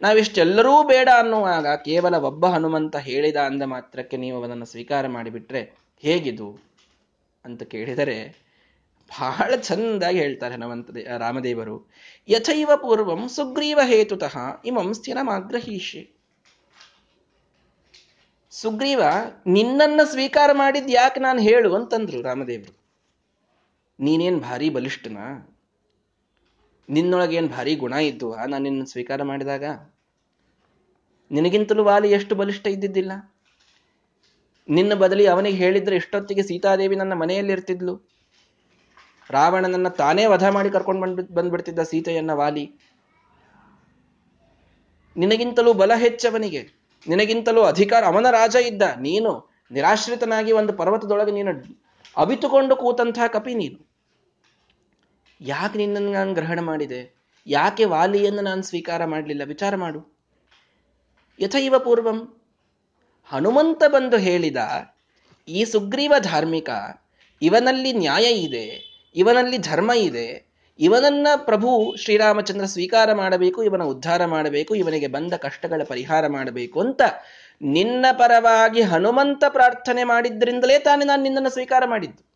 ನಾವಿಷ್ಟೆಲ್ಲರೂ 0.00 0.82
ಬೇಡ 0.82 1.08
ಅನ್ನುವಾಗ 1.18 1.66
ಕೇವಲ 1.66 2.14
ಒಬ್ಬ 2.14 2.46
ಹನುಮಂತ 2.46 2.96
ಹೇಳಿದ 2.96 3.36
ಅಂದ 3.36 3.62
ಮಾತ್ರಕ್ಕೆ 3.62 4.16
ನೀವು 4.16 4.44
ಅದನ್ನು 4.44 4.64
ಸ್ವೀಕಾರ 4.64 5.06
ಮಾಡಿಬಿಟ್ರೆ 5.06 5.72
ಹೇಗಿದು 5.98 6.58
ಅಂತ 7.44 7.62
ಕೇಳಿದರೆ 7.62 8.44
ಬಹಳ 9.20 9.56
ಚಂದಾಗಿ 9.56 10.18
ಹೇಳ್ತಾರೆ 10.18 10.54
ಹನುಮಂತ 10.54 10.90
ರಾಮದೇವರು. 11.18 11.90
ಯಥೈವ 12.28 12.70
ಪೂರ್ವಂ 12.76 13.28
ಸುಗ್ರೀವ 13.28 13.80
ಹೇತುತಃ 13.84 14.36
ಇಮಂ 14.64 14.94
ಸ್ಥಿರಮಾಗ್ರಹೀಶಿ. 14.94 16.10
ಸುಗ್ರೀವ, 18.50 19.02
ನಿನ್ನನ್ನ 19.46 20.00
ಸ್ವೀಕಾರ 20.04 20.50
ಮಾಡಿದ್ 20.52 20.90
ಯಾಕೆ 20.90 21.20
ನಾನು 21.20 21.40
ಹೇಳು 21.42 21.74
ಅಂತಂದ್ರು 21.74 22.22
ರಾಮದೇವರು. 22.22 22.84
ನೀನೇನ್ 24.00 24.40
ಭಾರಿ 24.40 24.70
ಬಲಿಷ್ಠನ? 24.70 25.18
ನಿನ್ನೊಳಗೇನ್ 26.88 27.48
ಭಾರಿ 27.48 27.74
ಗುಣ 27.74 27.94
ಇದ್ದು 28.08 28.28
ನಾನು 28.36 28.58
ನಿನ್ನ 28.58 28.84
ಸ್ವೀಕಾರ 28.84 29.22
ಮಾಡಿದಾಗ 29.22 29.64
ನಿನಗಿಂತಲೂ 31.30 31.82
ವಾಲಿ 31.84 32.08
ಎಷ್ಟು 32.10 32.34
ಬಲಿಷ್ಠ 32.34 32.66
ಇದ್ದಿದ್ದಿಲ್ಲ? 32.66 33.12
ನಿನ್ನ 34.68 34.92
ಬದಲಿ 34.94 35.24
ಅವನಿಗೆ 35.26 35.56
ಹೇಳಿದ್ರೆ 35.56 35.94
ಎಷ್ಟೊತ್ತಿಗೆ 35.96 36.42
ಸೀತಾದೇವಿ 36.42 36.96
ನನ್ನ 36.96 37.12
ಮನೆಯಲ್ಲಿ 37.12 37.52
ಇರ್ತಿದ್ಲು 37.52 37.94
ರಾವಣನನ್ನ 39.30 39.88
ತಾನೇ 39.88 40.26
ವಧ 40.26 40.46
ಮಾಡಿ 40.46 40.70
ಕರ್ಕೊಂಡು 40.70 41.02
ಬಂದ್ 41.02 41.22
ಬಂದ್ಬಿಡ್ತಿದ್ದ 41.32 41.82
ಸೀತೆಯನ್ನ 41.82 42.32
ವಾಲಿ. 42.32 42.64
ನಿನಗಿಂತಲೂ 45.16 45.72
ಬಲ 45.72 45.92
ಹೆಚ್ಚವನಿಗೆ, 45.96 46.62
ನಿನಗಿಂತಲೂ 47.06 47.62
ಅಧಿಕಾರ 47.62 48.04
ಅವನ 48.04 48.30
ರಾಜ 48.30 48.56
ಇದ್ದ 48.70 48.82
ನೀನು 48.98 49.32
ನಿರಾಶ್ರಿತನಾಗಿ 49.70 50.52
ಒಂದು 50.52 50.72
ಪರ್ವತದೊಳಗೆ 50.72 51.32
ನೀನು 51.32 51.52
ಅವಿತುಕೊಂಡು 52.16 52.76
ಕೂತಂತಹ 52.76 53.26
ಕಪಿ 53.26 53.54
ನೀನು. 53.54 53.78
ಯಾಕೆ 55.44 55.78
ನಿನ್ನನ್ನು 55.78 56.12
ನಾನು 56.12 56.34
ಗ್ರಹಣ 56.34 56.60
ಮಾಡಿದೆ? 56.60 57.14
ಯಾಕೆ 57.46 57.84
ವಾಲಿಯನ್ನು 57.84 58.42
ನಾನು 58.42 58.62
ಸ್ವೀಕಾರ 58.62 59.04
ಮಾಡಲಿಲ್ಲ? 59.04 59.44
ವಿಚಾರ 59.44 59.76
ಮಾಡು. 59.76 60.16
ಯಥೈವ 61.40 61.78
ಪೂರ್ವಂ. 61.78 62.40
ಹನುಮಂತ 63.24 63.82
ಬಂದು 63.88 64.16
ಹೇಳಿದ, 64.16 64.56
ಈ 65.48 65.64
ಸುಗ್ರೀವ 65.64 66.14
ಧಾರ್ಮಿಕ, 66.18 66.70
ಇವನಲ್ಲಿ 67.42 67.92
ನ್ಯಾಯ 67.92 68.24
ಇದೆ, 68.24 68.66
ಇವನಲ್ಲಿ 69.16 69.58
ಧರ್ಮ 69.58 69.90
ಇದೆ, 69.90 70.46
ಇವನನ್ನ 70.78 71.26
ಪ್ರಭು 71.36 71.94
ಶ್ರೀರಾಮಚಂದ್ರ 71.96 72.64
ಸ್ವೀಕಾರ 72.64 73.12
ಮಾಡಬೇಕು, 73.12 73.62
ಇವನ 73.62 73.82
ಉದ್ಧಾರ 73.82 74.24
ಮಾಡಬೇಕು, 74.24 74.74
ಇವನಿಗೆ 74.74 75.06
ಬಂದ 75.06 75.32
ಕಷ್ಟಗಳ 75.34 75.82
ಪರಿಹಾರ 75.84 76.26
ಮಾಡಬೇಕು 76.26 76.80
ಅಂತ 76.80 77.02
ನಿನ್ನ 77.62 78.06
ಪರವಾಗಿ 78.12 78.82
ಹನುಮಂತ 78.82 79.44
ಪ್ರಾರ್ಥನೆ 79.48 80.04
ಮಾಡಿದ್ರಿಂದಲೇ 80.04 80.78
ತಾನೇ 80.78 81.04
ನಾನು 81.04 81.22
ನಿನ್ನನ್ನು 81.22 81.50
ಸ್ವೀಕಾರ 81.50 81.82
ಮಾಡಿದ್ದು. 81.86 82.33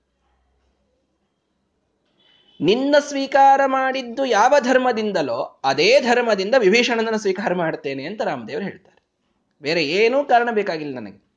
ನಿನ್ನ 2.61 2.97
ಸ್ವೀಕಾರ 3.01 3.61
ಮಾಡಿದ್ದು 3.67 4.25
ಯಾವ 4.25 4.55
ಧರ್ಮದಿಂದಲೋ 4.61 5.61
ಅದೇ 5.65 6.01
ಧರ್ಮದಿಂದ 6.01 6.55
ವಿಭೀಷಣನನ್ನು 6.59 7.19
ಸ್ವೀಕಾರ 7.19 7.55
ಮಾಡ್ತೇನೆ 7.55 8.05
ಅಂತ 8.05 8.23
ರಾಮದೇವರು 8.23 8.65
ಹೇಳ್ತಾರೆ. 8.65 9.03
ಬೇರೆ 9.63 9.85
ಏನೂ 9.85 10.25
ಕಾರಣ 10.25 10.51
ಬೇಕಾಗಿಲ್ಲ 10.51 10.95
ನನಗೆ. 10.95 11.29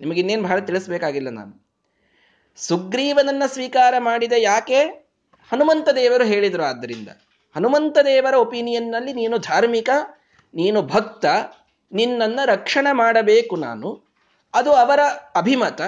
ನಿಮಗೆ 0.00 0.18
ಇನ್ನೇನು 0.18 0.42
ಬಹಳ 0.42 0.58
ತಿಳಿಸ್ಬೇಕಾಗಿಲ್ಲ 0.58 1.30
ನಾನು. 1.30 1.64
ಸುಗ್ರೀವನನ್ನ 2.56 3.42
ಸ್ವೀಕಾರ 3.46 3.94
ಮಾಡಿದ 3.98 4.32
ಯಾಕೆ? 4.36 4.84
ಹನುಮಂತ 5.52 5.88
ದೇವರು 5.88 6.24
ಹೇಳಿದರು 6.24 6.62
ಆದ್ದರಿಂದ. 6.62 7.08
ಹನುಮಂತ 7.56 7.98
ದೇವರ 7.98 8.34
ಒಪಿನಿಯನ್ನಲ್ಲಿ 8.34 9.12
ನೀನು 9.12 9.38
ಧಾರ್ಮಿಕ, 9.38 9.90
ನೀನು 10.54 10.82
ಭಕ್ತ, 10.82 11.24
ನಿನ್ನನ್ನು 11.92 12.46
ರಕ್ಷಣೆ 12.46 12.92
ಮಾಡಬೇಕು 12.92 13.56
ನಾನು. 13.56 14.04
ಅದು 14.54 14.72
ಅವರ 14.72 15.00
ಅಭಿಮತ. 15.34 15.82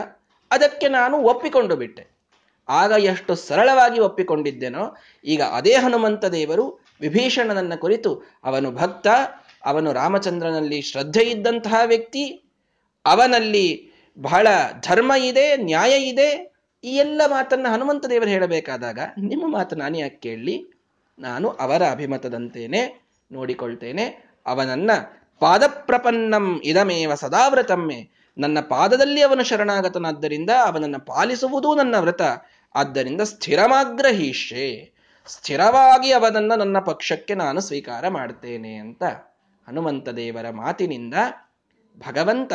ಅದಕ್ಕೆ 0.51 0.89
ನಾನು 0.89 1.17
ಒಪ್ಪಿಕೊಂಡು 1.17 1.77
ಬಿಟ್ಟೆ. 1.77 2.16
ಆಗ 2.69 2.91
ಎಷ್ಟು 2.91 3.35
ಸರಳವಾಗಿ 3.35 4.01
ಒಪ್ಪಿಕೊಂಡಿದ್ದೇನೋ, 4.01 4.97
ಈಗ 5.25 5.43
ಅದೇ 5.43 5.75
ಹನುಮಂತ 5.75 6.25
ದೇವರು 6.25 6.87
ವಿಭೀಷಣನನ್ನ 7.01 7.75
ಕುರಿತು 7.75 8.23
ಅವನು 8.45 8.71
ಭಕ್ತ, 8.73 9.07
ಅವನು 9.65 9.93
ರಾಮಚಂದ್ರನಲ್ಲಿ 9.93 10.83
ಶ್ರದ್ಧೆ 10.83 11.25
ಇದ್ದಂತಹ 11.25 11.75
ವ್ಯಕ್ತಿ, 11.85 12.25
ಅವನಲ್ಲಿ 13.05 13.93
ಬಹಳ 14.19 14.47
ಧರ್ಮ 14.81 15.13
ಇದೆ, 15.19 15.57
ನ್ಯಾಯ 15.57 15.99
ಇದೆ, 16.03 16.57
ಈ 16.85 16.97
ಎಲ್ಲ 16.97 17.23
ಮಾತನ್ನ 17.27 17.67
ಹನುಮಂತ 17.69 18.07
ದೇವರು 18.07 18.29
ಹೇಳಬೇಕಾದಾಗ 18.29 18.99
ನಿಮ್ಮ 19.19 19.45
ಮಾತು 19.53 19.77
ನಾನು 19.77 19.99
ಯಾಕೆ 19.99 20.17
ಕೇಳಲಿ? 20.17 20.87
ನಾನು 21.19 21.49
ಅವರ 21.49 21.83
ಅಭಿಮತದಂತೇನೆ 21.91 23.11
ನೋಡಿಕೊಳ್ತೇನೆ, 23.33 24.05
ಅವನನ್ನ 24.47 24.91
ಪಾದಪ್ರಪನ್ನಂ 25.41 26.61
ಇದಮೇವ 26.65 27.15
ಸದಾವ್ರತಮ್ಮೆ 27.15 28.17
ನನ್ನ 28.39 28.61
ಪಾದದಲ್ಲಿ 28.61 29.23
ಅವನು 29.23 29.43
ಶರಣಾಗತನಾದ್ದರಿಂದ 29.45 30.51
ಅವನನ್ನು 30.65 31.01
ಪಾಲಿಸುವುದೂ 31.07 31.75
ನನ್ನ 31.75 31.99
ವ್ರತ. 31.99 32.23
ಆದ್ದರಿಂದ 32.75 33.21
ಸ್ಥಿರಮಾಗ್ರಹೀಶೆ, 33.21 34.97
ಸ್ಥಿರವಾಗಿ 35.27 36.13
ಅವನನ್ನು 36.13 36.57
ನನ್ನ 36.57 36.79
ಪಕ್ಷಕ್ಕೆ 36.79 37.35
ನಾನು 37.35 37.61
ಸ್ವೀಕಾರ 37.61 38.09
ಮಾಡ್ತೇನೆ 38.09 38.75
ಅಂತ 38.75 39.03
ಹನುಮಂತ 39.69 40.09
ದೇವರ 40.09 40.51
ಮಾತಿನಿಂದ 40.51 41.15
ಭಗವಂತ 41.99 42.53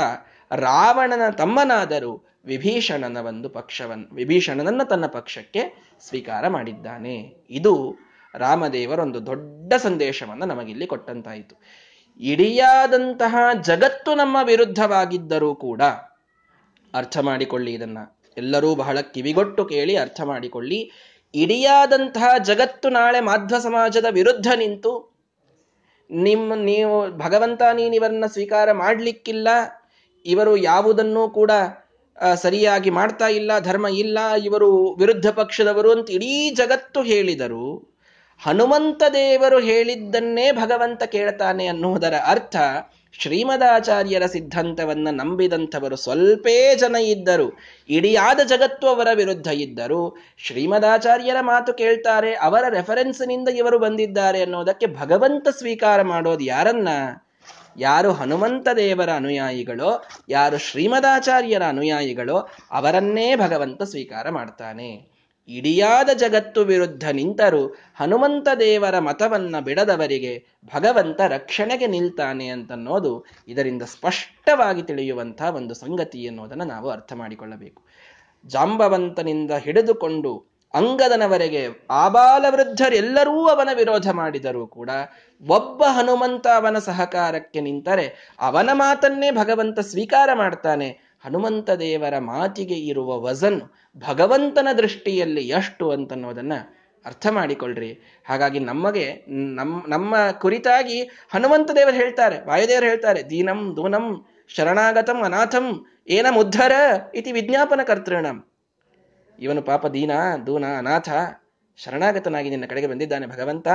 ರಾವಣನ 0.57 1.29
ತಮ್ಮನಾದರೂ 1.29 2.25
ವಿಭೀಷಣನ 2.45 3.17
ಒಂದು 3.17 3.49
ಪಕ್ಷವನ್ನು 3.49 4.15
ವಿಭೀಷಣನನ್ನು 4.15 4.85
ತನ್ನ 4.85 5.05
ಪಕ್ಷಕ್ಕೆ 5.05 5.93
ಸ್ವೀಕಾರ 6.01 6.47
ಮಾಡಿದ್ದಾನೆ. 6.47 7.45
ಇದು 7.49 7.97
ರಾಮದೇವರೊಂದು 8.35 9.25
ದೊಡ್ಡ 9.25 9.73
ಸಂದೇಶವನ್ನು 9.73 10.45
ನಮಗಿಲ್ಲಿ 10.45 10.87
ಕೊಟ್ಟಂತಾಯಿತು. 10.87 11.61
ಇಡಿಯಾದಂತಹ 12.19 13.35
ಜಗತ್ತು 13.61 14.15
ನಮ್ಮ 14.15 14.37
ವಿರುದ್ಧವಾಗಿದ್ದರೂ 14.43 15.55
ಕೂಡ 15.55 15.81
ಅರ್ಥ 16.93 17.17
ಮಾಡಿಕೊಳ್ಳಿ 17.17 17.73
ಇದನ್ನ. 17.73 17.97
ಎಲ್ಲರೂ 18.37 18.69
ಬಹಳ 18.75 18.97
ಕಿವಿಗೊಟ್ಟು 19.13 19.65
ಕೇಳಿ 19.65 19.93
ಅರ್ಥ 19.97 20.21
ಮಾಡಿಕೊಳ್ಳಿ. 20.21 20.79
ಇಡಿಯಾದಂತಹ 21.33 22.29
ಜಗತ್ತು 22.49 22.87
ನಾಳೆ 22.89 23.19
ಮಾಧ್ವ 23.19 23.57
ಸಮಾಜದ 23.57 24.07
ವಿರುದ್ಧ 24.09 24.47
ನಿಂತು 24.55 24.93
ನಿಮ್ಮ 26.09 26.55
ನೀವು 26.69 26.95
ಭಗವಂತ 27.17 27.61
ನೀನಿವರನ್ನ 27.73 28.25
ಸ್ವೀಕಾರ 28.25 28.71
ಮಾಡಲಿಕ್ಕಿಲ್ಲ, 28.71 29.47
ಇವರು 30.25 30.53
ಯಾವುದನ್ನೂ 30.71 31.23
ಕೂಡ 31.29 31.51
ಸರಿಯಾಗಿ 32.35 32.89
ಮಾಡ್ತಾ 32.89 33.27
ಇಲ್ಲ, 33.27 33.51
ಧರ್ಮ 33.59 33.87
ಇಲ್ಲ, 34.03 34.19
ಇವರು 34.47 34.69
ವಿರುದ್ಧ 34.93 35.27
ಪಕ್ಷದವರು 35.29 35.91
ಅಂತ 35.91 36.11
ಇಡೀ 36.11 36.33
ಜಗತ್ತು 36.51 37.01
ಹೇಳಿದರು 37.01 37.67
ಹನುಮಂತ 38.41 39.03
ದೇವರು 39.13 39.59
ಹೇಳಿದ್ದನ್ನೇ 39.59 40.45
ಭಗವಂತ 40.51 41.03
ಕೇಳ್ತಾನೆ 41.15 41.65
ಅನ್ನುವುದರ 41.67 42.15
ಅರ್ಥ 42.25 42.55
ಶ್ರೀಮದಾಚಾರ್ಯರ 43.19 44.25
ಸಿದ್ಧಾಂತವನ್ನ 44.25 45.07
ನಂಬಿದಂಥವರು 45.11 45.95
ಸ್ವಲ್ಪೇ 45.95 46.75
ಜನ 46.75 46.95
ಇದ್ದರು. 46.95 47.59
ಇಡಿಯಾದ 47.89 48.39
ಜಗತ್ತು 48.47 48.87
ಅವರ 48.87 49.07
ವಿರುದ್ಧ 49.13 49.47
ಇದ್ದರು. 49.47 50.17
ಶ್ರೀಮದಾಚಾರ್ಯರ 50.37 51.35
ಮಾತು 51.41 51.73
ಕೇಳ್ತಾರೆ, 51.73 52.35
ಅವರ 52.35 52.63
ರೆಫರೆನ್ಸ್ನಿಂದ 52.69 53.49
ಇವರು 53.49 53.79
ಬಂದಿದ್ದಾರೆ 53.79 54.41
ಅನ್ನೋದಕ್ಕೆ 54.41 54.85
ಭಗವಂತ 54.85 55.47
ಸ್ವೀಕಾರ 55.47 56.01
ಮಾಡೋದು 56.01 56.43
ಯಾರನ್ನ? 56.43 56.89
ಯಾರು 57.77 58.11
ಹನುಮಂತ 58.11 58.67
ದೇವರ 58.75 59.09
ಅನುಯಾಯಿಗಳೋ, 59.09 60.03
ಯಾರು 60.29 60.57
ಶ್ರೀಮದಾಚಾರ್ಯರ 60.57 61.63
ಅನುಯಾಯಿಗಳೋ, 61.63 62.49
ಅವರನ್ನೇ 62.71 63.35
ಭಗವಂತ 63.35 63.83
ಸ್ವೀಕಾರ 63.83 64.29
ಮಾಡ್ತಾನೆ. 64.29 65.10
ಇಡಿಯಾದ 65.47 66.09
ಜಗತ್ತು 66.17 66.61
ವಿರುದ್ಧ 66.61 67.03
ನಿಂತರೂ 67.11 67.67
ಹನುಮಂತ 67.95 68.47
ದೇವರ 68.59 68.99
ಮತವನ್ನ 68.99 69.59
ಬಿಡದವರಿಗೆ 69.59 70.45
ಭಗವಂತ 70.65 71.21
ರಕ್ಷಣೆಗೆ 71.21 71.87
ನಿಲ್ತಾನೆ 71.87 72.47
ಅಂತನ್ನೋದು 72.47 73.25
ಇದರಿಂದ 73.47 73.81
ಸ್ಪಷ್ಟವಾಗಿ 73.81 74.83
ತಿಳಿಯುವಂತಹ 74.83 75.55
ಒಂದು 75.55 75.73
ಸಂಗತಿ 75.73 76.23
ಎನ್ನುವುದನ್ನು 76.23 76.63
ನಾವು 76.63 76.89
ಅರ್ಥ 76.89 77.13
ಮಾಡಿಕೊಳ್ಳಬೇಕು. 77.13 77.81
ಜಾಂಬವಂತನಿಂದ 78.45 79.51
ಹಿಡಿದುಕೊಂಡು 79.51 80.51
ಅಂಗದನವರೆಗೆ 80.73 81.67
ಆಬಾಲ 81.89 82.45
ವೃದ್ಧರೆಲ್ಲರೂ 82.49 83.47
ಅವನ 83.47 83.69
ವಿರೋಧ 83.75 84.09
ಮಾಡಿದರೂ 84.09 84.67
ಕೂಡ 84.67 84.89
ಒಬ್ಬ 85.47 85.83
ಹನುಮಂತ 85.83 86.47
ಅವನ 86.47 86.77
ಸಹಕಾರಕ್ಕೆ 86.77 87.61
ನಿಂತರೆ 87.61 88.35
ಅವನ 88.39 88.69
ಮಾತನ್ನೇ 88.73 89.31
ಭಗವಂತ 89.31 89.79
ಸ್ವೀಕಾರ 89.79 90.29
ಮಾಡ್ತಾನೆ. 90.33 91.10
ಹನುಮಂತ 91.23 91.69
ದೇವರ 91.69 92.17
ಮಾತಿಗೆ 92.17 92.73
ಇರುವ 92.73 93.21
ವಜನ್ 93.21 93.61
ಭಗವಂತನ 93.97 94.67
ದೃಷ್ಟಿಯಲ್ಲಿ 94.77 95.47
ಎಷ್ಟು 95.47 95.91
ಅಂತನ್ನೋದನ್ನ 95.91 96.53
ಅರ್ಥ 97.05 97.27
ಮಾಡಿಕೊಳ್ಳ್ರಿ 97.27 97.99
ಹಾಗಾಗಿ 98.25 98.59
ನಮಗೆ 98.59 99.25
ನಮ್ಮ 99.27 99.83
ನಮ್ಮ 99.87 100.15
ಕುರಿತಾಗಿ 100.31 101.01
ಹನುಮಂತ 101.01 101.71
ದೇವರು 101.71 101.95
ಹೇಳ್ತಾರೆ, 101.95 102.45
ವಾಯುದೇವರು 102.45 102.85
ಹೇಳ್ತಾರೆ, 102.85 103.29
ದೀನಂ 103.29 103.75
ದೂನಂ 103.75 104.25
ಶರಣಾಗತಂ 104.47 105.23
ಅನಾಥಂ 105.23 105.85
ಏನ 106.07 106.25
ಉದ್ಧರ 106.37 106.71
ಇತಿ 107.15 107.31
ವಿಜ್ಞಾಪನ 107.31 107.79
ಕರ್ತೃಣಂ. 107.83 108.51
ಇವನು 109.39 109.61
ಪಾಪ 109.61 109.87
ದೀನ, 109.87 110.11
ದೂನ, 110.45 110.65
ಅನಾಥ, 110.77 111.09
ಶರಣಾಗತನಾಗಿ 111.77 112.49
ನಿನ್ನ 112.49 112.65
ಕಡೆಗೆ 112.65 112.87
ಬಂದಿದ್ದಾನೆ 112.87 113.27
ಭಗವಂತ, 113.27 113.67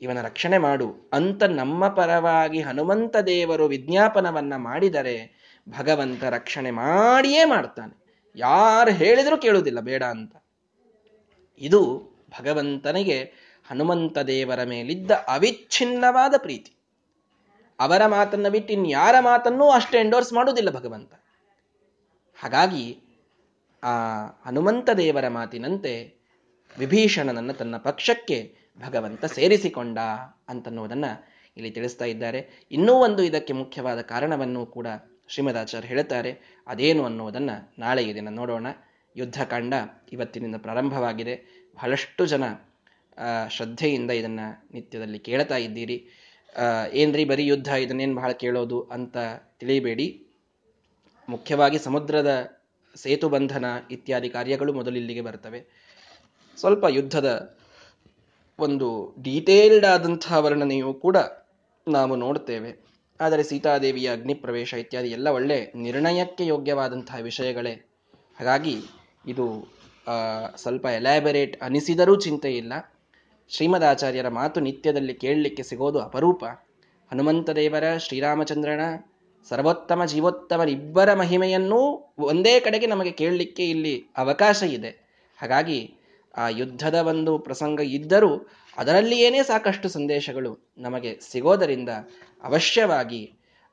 ಇವನ 0.00 0.22
ರಕ್ಷಣೆ 0.22 0.58
ಮಾಡು. 0.58 1.10
ಅಂತ 1.12 1.42
ನಮ್ಮ 1.42 1.88
ಪರವಾಗಿ 1.88 2.60
ಹನುಮಂತ 2.60 3.16
ದೇವರು 3.16 3.66
ವಿಜ್ಞಾಪನವನ್ನ 3.66 4.56
ಮಾಡಿದರೆ 4.56 5.35
ಭಗವಂತ 5.68 6.24
ರಕ್ಷಣೆ 6.24 6.70
ಮಾಡಿಯೇ 6.70 7.44
ಮಾಡ್ತಾನೆ. 7.44 8.06
ಯಾರು 8.36 8.90
ಹೇಳಿದರೂ 8.90 9.36
ಕೇಳುವುದಿಲ್ಲ, 9.36 9.80
ಬೇಡ 9.80 10.04
ಅಂತ. 10.04 10.36
ಇದು 11.58 12.10
ಭಗವಂತನಿಗೆ 12.40 13.32
ಹನುಮಂತ 13.66 14.18
ದೇವರ 14.18 14.62
ಮೇಲಿದ್ದ 14.62 15.10
ಅವಿಚ್ಛಿನ್ನವಾದ 15.10 16.34
ಪ್ರೀತಿ. 16.36 16.72
ಅವರ 17.80 18.06
ಮಾತನ್ನು 18.06 18.50
ಬಿಟ್ಟು 18.50 18.72
ಇನ್ಯಾರ 18.72 19.14
ಮಾತನ್ನೂ 19.20 19.70
ಅಷ್ಟು 19.70 19.98
ಎಂಡೋರ್ಸ್ 19.98 20.32
ಮಾಡುವುದಿಲ್ಲ 20.32 20.70
ಭಗವಂತ. 20.70 21.14
ಹಾಗಾಗಿ 22.38 23.00
ಆ 23.82 24.24
ಹನುಮಂತ 24.46 24.90
ದೇವರ 24.90 25.28
ಮಾತಿನಂತೆ 25.28 26.16
ವಿಭೀಷಣನನ್ನು 26.78 27.52
ತನ್ನ 27.52 27.76
ಪಕ್ಷಕ್ಕೆ 27.76 28.56
ಭಗವಂತ 28.80 29.24
ಸೇರಿಸಿಕೊಂಡ 29.24 29.98
ಅಂತನ್ನುವುದನ್ನು 30.48 31.26
ಇಲ್ಲಿ 31.56 31.70
ತಿಳಿಸ್ತಾ 31.70 32.04
ಇದ್ದಾರೆ. 32.04 32.66
ಇನ್ನೂ 32.70 32.92
ಒಂದು 32.92 33.22
ಇದಕ್ಕೆ 33.22 33.52
ಮುಖ್ಯವಾದ 33.52 34.00
ಕಾರಣವನ್ನು 34.00 34.66
ಕೂಡ 34.66 34.86
ಶ್ರೀಮದಾಚಾರ್ಯ 35.28 35.88
ಹೇಳುತ್ತಾರೆ, 35.88 36.30
ಅದೇನು 36.66 37.02
ಅನ್ನುವುದನ್ನ 37.04 37.50
ನಾಳೆಯ 37.78 38.10
ದಿನ 38.14 38.28
ನೋಡೋಣ. 38.28 38.66
ಯುದ್ಧಕಾಂಡ 39.16 39.74
ಇವತ್ತಿನಿಂದ 40.12 40.56
ಪ್ರಾರಂಭವಾಗಿದೆ. 40.56 41.34
ಬಹಳಷ್ಟು 41.76 42.26
ಜನ 42.26 42.44
ಶ್ರದ್ಧೆಯಿಂದ 43.50 44.10
ಇದನ್ನು 44.10 44.46
ನಿತ್ಯದಲ್ಲಿ 44.74 45.18
ಕೇಳ್ತಾ 45.18 45.56
ಇದ್ದೀರಿ. 45.56 45.98
ಏನ್ರಿ 46.92 47.24
ಬರೀ 47.24 47.44
ಯುದ್ಧ, 47.46 47.68
ಇದನ್ನೇನು 47.84 48.14
ಬಹಳ 48.14 48.32
ಕೇಳೋದು 48.32 48.78
ಅಂತ 48.92 49.16
ತಿಳಿಬೇಡಿ. 49.60 50.06
ಮುಖ್ಯವಾಗಿ 51.28 51.78
ಸಮುದ್ರದ 51.78 52.32
ಸೇತು 52.96 53.28
ಬಂಧನ 53.28 53.66
ಇತ್ಯಾದಿ 53.90 54.28
ಕಾರ್ಯಗಳು 54.28 54.72
ಮೊದಲು 54.72 54.96
ಇಲ್ಲಿಗೆ 54.96 55.20
ಬರ್ತವೆ. 55.20 55.60
ಸ್ವಲ್ಪ 56.58 56.84
ಯುದ್ಧದ 56.88 57.30
ಒಂದು 58.58 58.88
ಡೀಟೇಲ್ಡ್ 59.22 59.86
ಆದಂತಹ 59.86 60.38
ವರ್ಣನೆಯು 60.44 60.90
ಕೂಡ 60.94 61.16
ನಾವು 61.86 62.14
ನೋಡ್ತೇವೆ. 62.16 62.70
ಆದರೆ 63.20 63.42
ಸೀತಾದೇವಿಯ 63.42 64.08
ಅಗ್ನಿ 64.10 64.34
ಪ್ರವೇಶ 64.34 64.72
ಇತ್ಯಾದಿ 64.74 65.08
ಎಲ್ಲ 65.08 65.28
ಒಳ್ಳೆ 65.28 65.72
ನಿರ್ಣಯಕ್ಕೆ 65.76 66.46
ಯೋಗ್ಯವಾದಂತಹ 66.46 67.18
ವಿಷಯಗಳೇ. 67.22 67.72
ಹಾಗಾಗಿ 68.38 68.76
ಇದು 69.26 69.46
ಸ್ವಲ್ಪ 70.56 70.86
ಎಲ್ಯಾಬರೇಟ್ 70.86 71.62
ಅನಿಸಿದರೂ 71.62 72.20
ಚಿಂತೆ 72.20 72.50
ಇಲ್ಲ. 72.52 72.72
ಶ್ರೀಮದ್ 73.48 73.84
ಆಚಾರ್ಯರ 73.84 74.28
ಮಾತು 74.28 74.60
ನಿತ್ಯದಲ್ಲಿ 74.60 75.14
ಕೇಳಲಿಕ್ಕೆ 75.14 75.62
ಸಿಗೋದು 75.62 75.98
ಅಪರೂಪ. 76.00 76.44
ಹನುಮಂತದೇವರ 77.10 77.96
ಶ್ರೀರಾಮಚಂದ್ರನ, 77.96 78.80
ಸರ್ವೋತ್ತಮ 79.48 80.04
ಜೀವೋತ್ತಮರಿಬ್ಬರ 80.04 81.14
ಮಹಿಮೆಯನ್ನೂ 81.14 81.80
ಒಂದೇ 82.18 82.60
ಕಡೆಗೆ 82.60 82.86
ನಮಗೆ 82.86 83.12
ಕೇಳಲಿಕ್ಕೆ 83.12 83.70
ಇಲ್ಲಿ 83.70 83.94
ಅವಕಾಶ 84.16 84.62
ಇದೆ. 84.62 84.90
ಹಾಗಾಗಿ 85.38 85.78
ಆ 86.34 86.48
ಯುದ್ಧದ 86.48 86.94
ಒಂದು 86.94 87.38
ಪ್ರಸಂಗ 87.38 87.80
ಇದ್ದರೂ 87.80 88.30
ಅದರಲ್ಲಿಯೇನೇ 88.76 89.42
ಸಾಕಷ್ಟು 89.42 89.88
ಸಂದೇಶಗಳು 89.88 90.50
ನಮಗೆ 90.78 91.20
ಸಿಗೋದರಿಂದ 91.32 91.88
ಅವಶ್ಯವಾಗಿ 92.46 93.22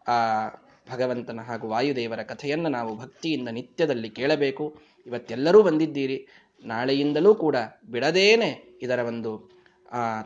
ಆ 0.07 0.47
ಭಗವಂತನ 0.91 1.39
ಹಾಗೂ 1.39 1.67
ವಾಯುದೇವರ 1.67 2.23
ಕಥೆಯನ್ನು 2.23 2.69
ನಾವು 2.69 2.97
ಭಕ್ತಿಯಿಂದ 2.97 3.47
ನಿತ್ಯದಲ್ಲಿ 3.47 4.09
ಕೇಳಬೇಕು. 4.09 4.65
ಇವತ್ತೆಲ್ಲರೂ 5.05 5.63
ಬಂದಿದ್ದೀರಿ. 5.63 6.27
ನಾಳೆಯಿಂದಲೂ 6.65 7.35
ಕೂಡ 7.35 7.55
ಬಿಡದೇನೆ 7.91 8.79
ಇದರ 8.81 8.99
ಒಂದು 8.99 9.31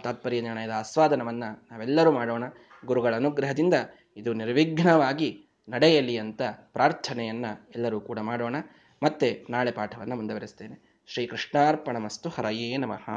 ತಾತ್ಪರ್ಯ 0.03 0.41
ನಿರ್ಣಯದ 0.41 0.69
ಆಸ್ವಾದನವನ್ನು 0.69 1.67
ನಾವೆಲ್ಲರೂ 1.71 2.11
ಮಾಡೋಣ. 2.11 2.43
ಗುರುಗಳ 2.85 3.15
ಅನುಗ್ರಹದಿಂದ 3.15 3.73
ಇದು 4.17 4.33
ನಿರ್ವಿಘ್ನವಾಗಿ 4.33 5.29
ನಡೆಯಲಿ 5.69 6.17
ಅಂತ 6.17 6.41
ಪ್ರಾರ್ಥನೆಯನ್ನು 6.73 7.69
ಎಲ್ಲರೂ 7.75 7.99
ಕೂಡ 7.99 8.19
ಮಾಡೋಣ. 8.19 8.55
ಮತ್ತೆ 9.03 9.45
ನಾಳೆ 9.49 9.71
ಪಾಠವನ್ನು 9.71 10.15
ಮುಂದುವರಿಸ್ತೇನೆ. 10.15 11.03
ಶ್ರೀಕೃಷ್ಣಾರ್ಪಣಮಸ್ತು 11.07 12.29
ಹರಯೇ 12.29 12.77
ನಮಃ. 12.77 13.09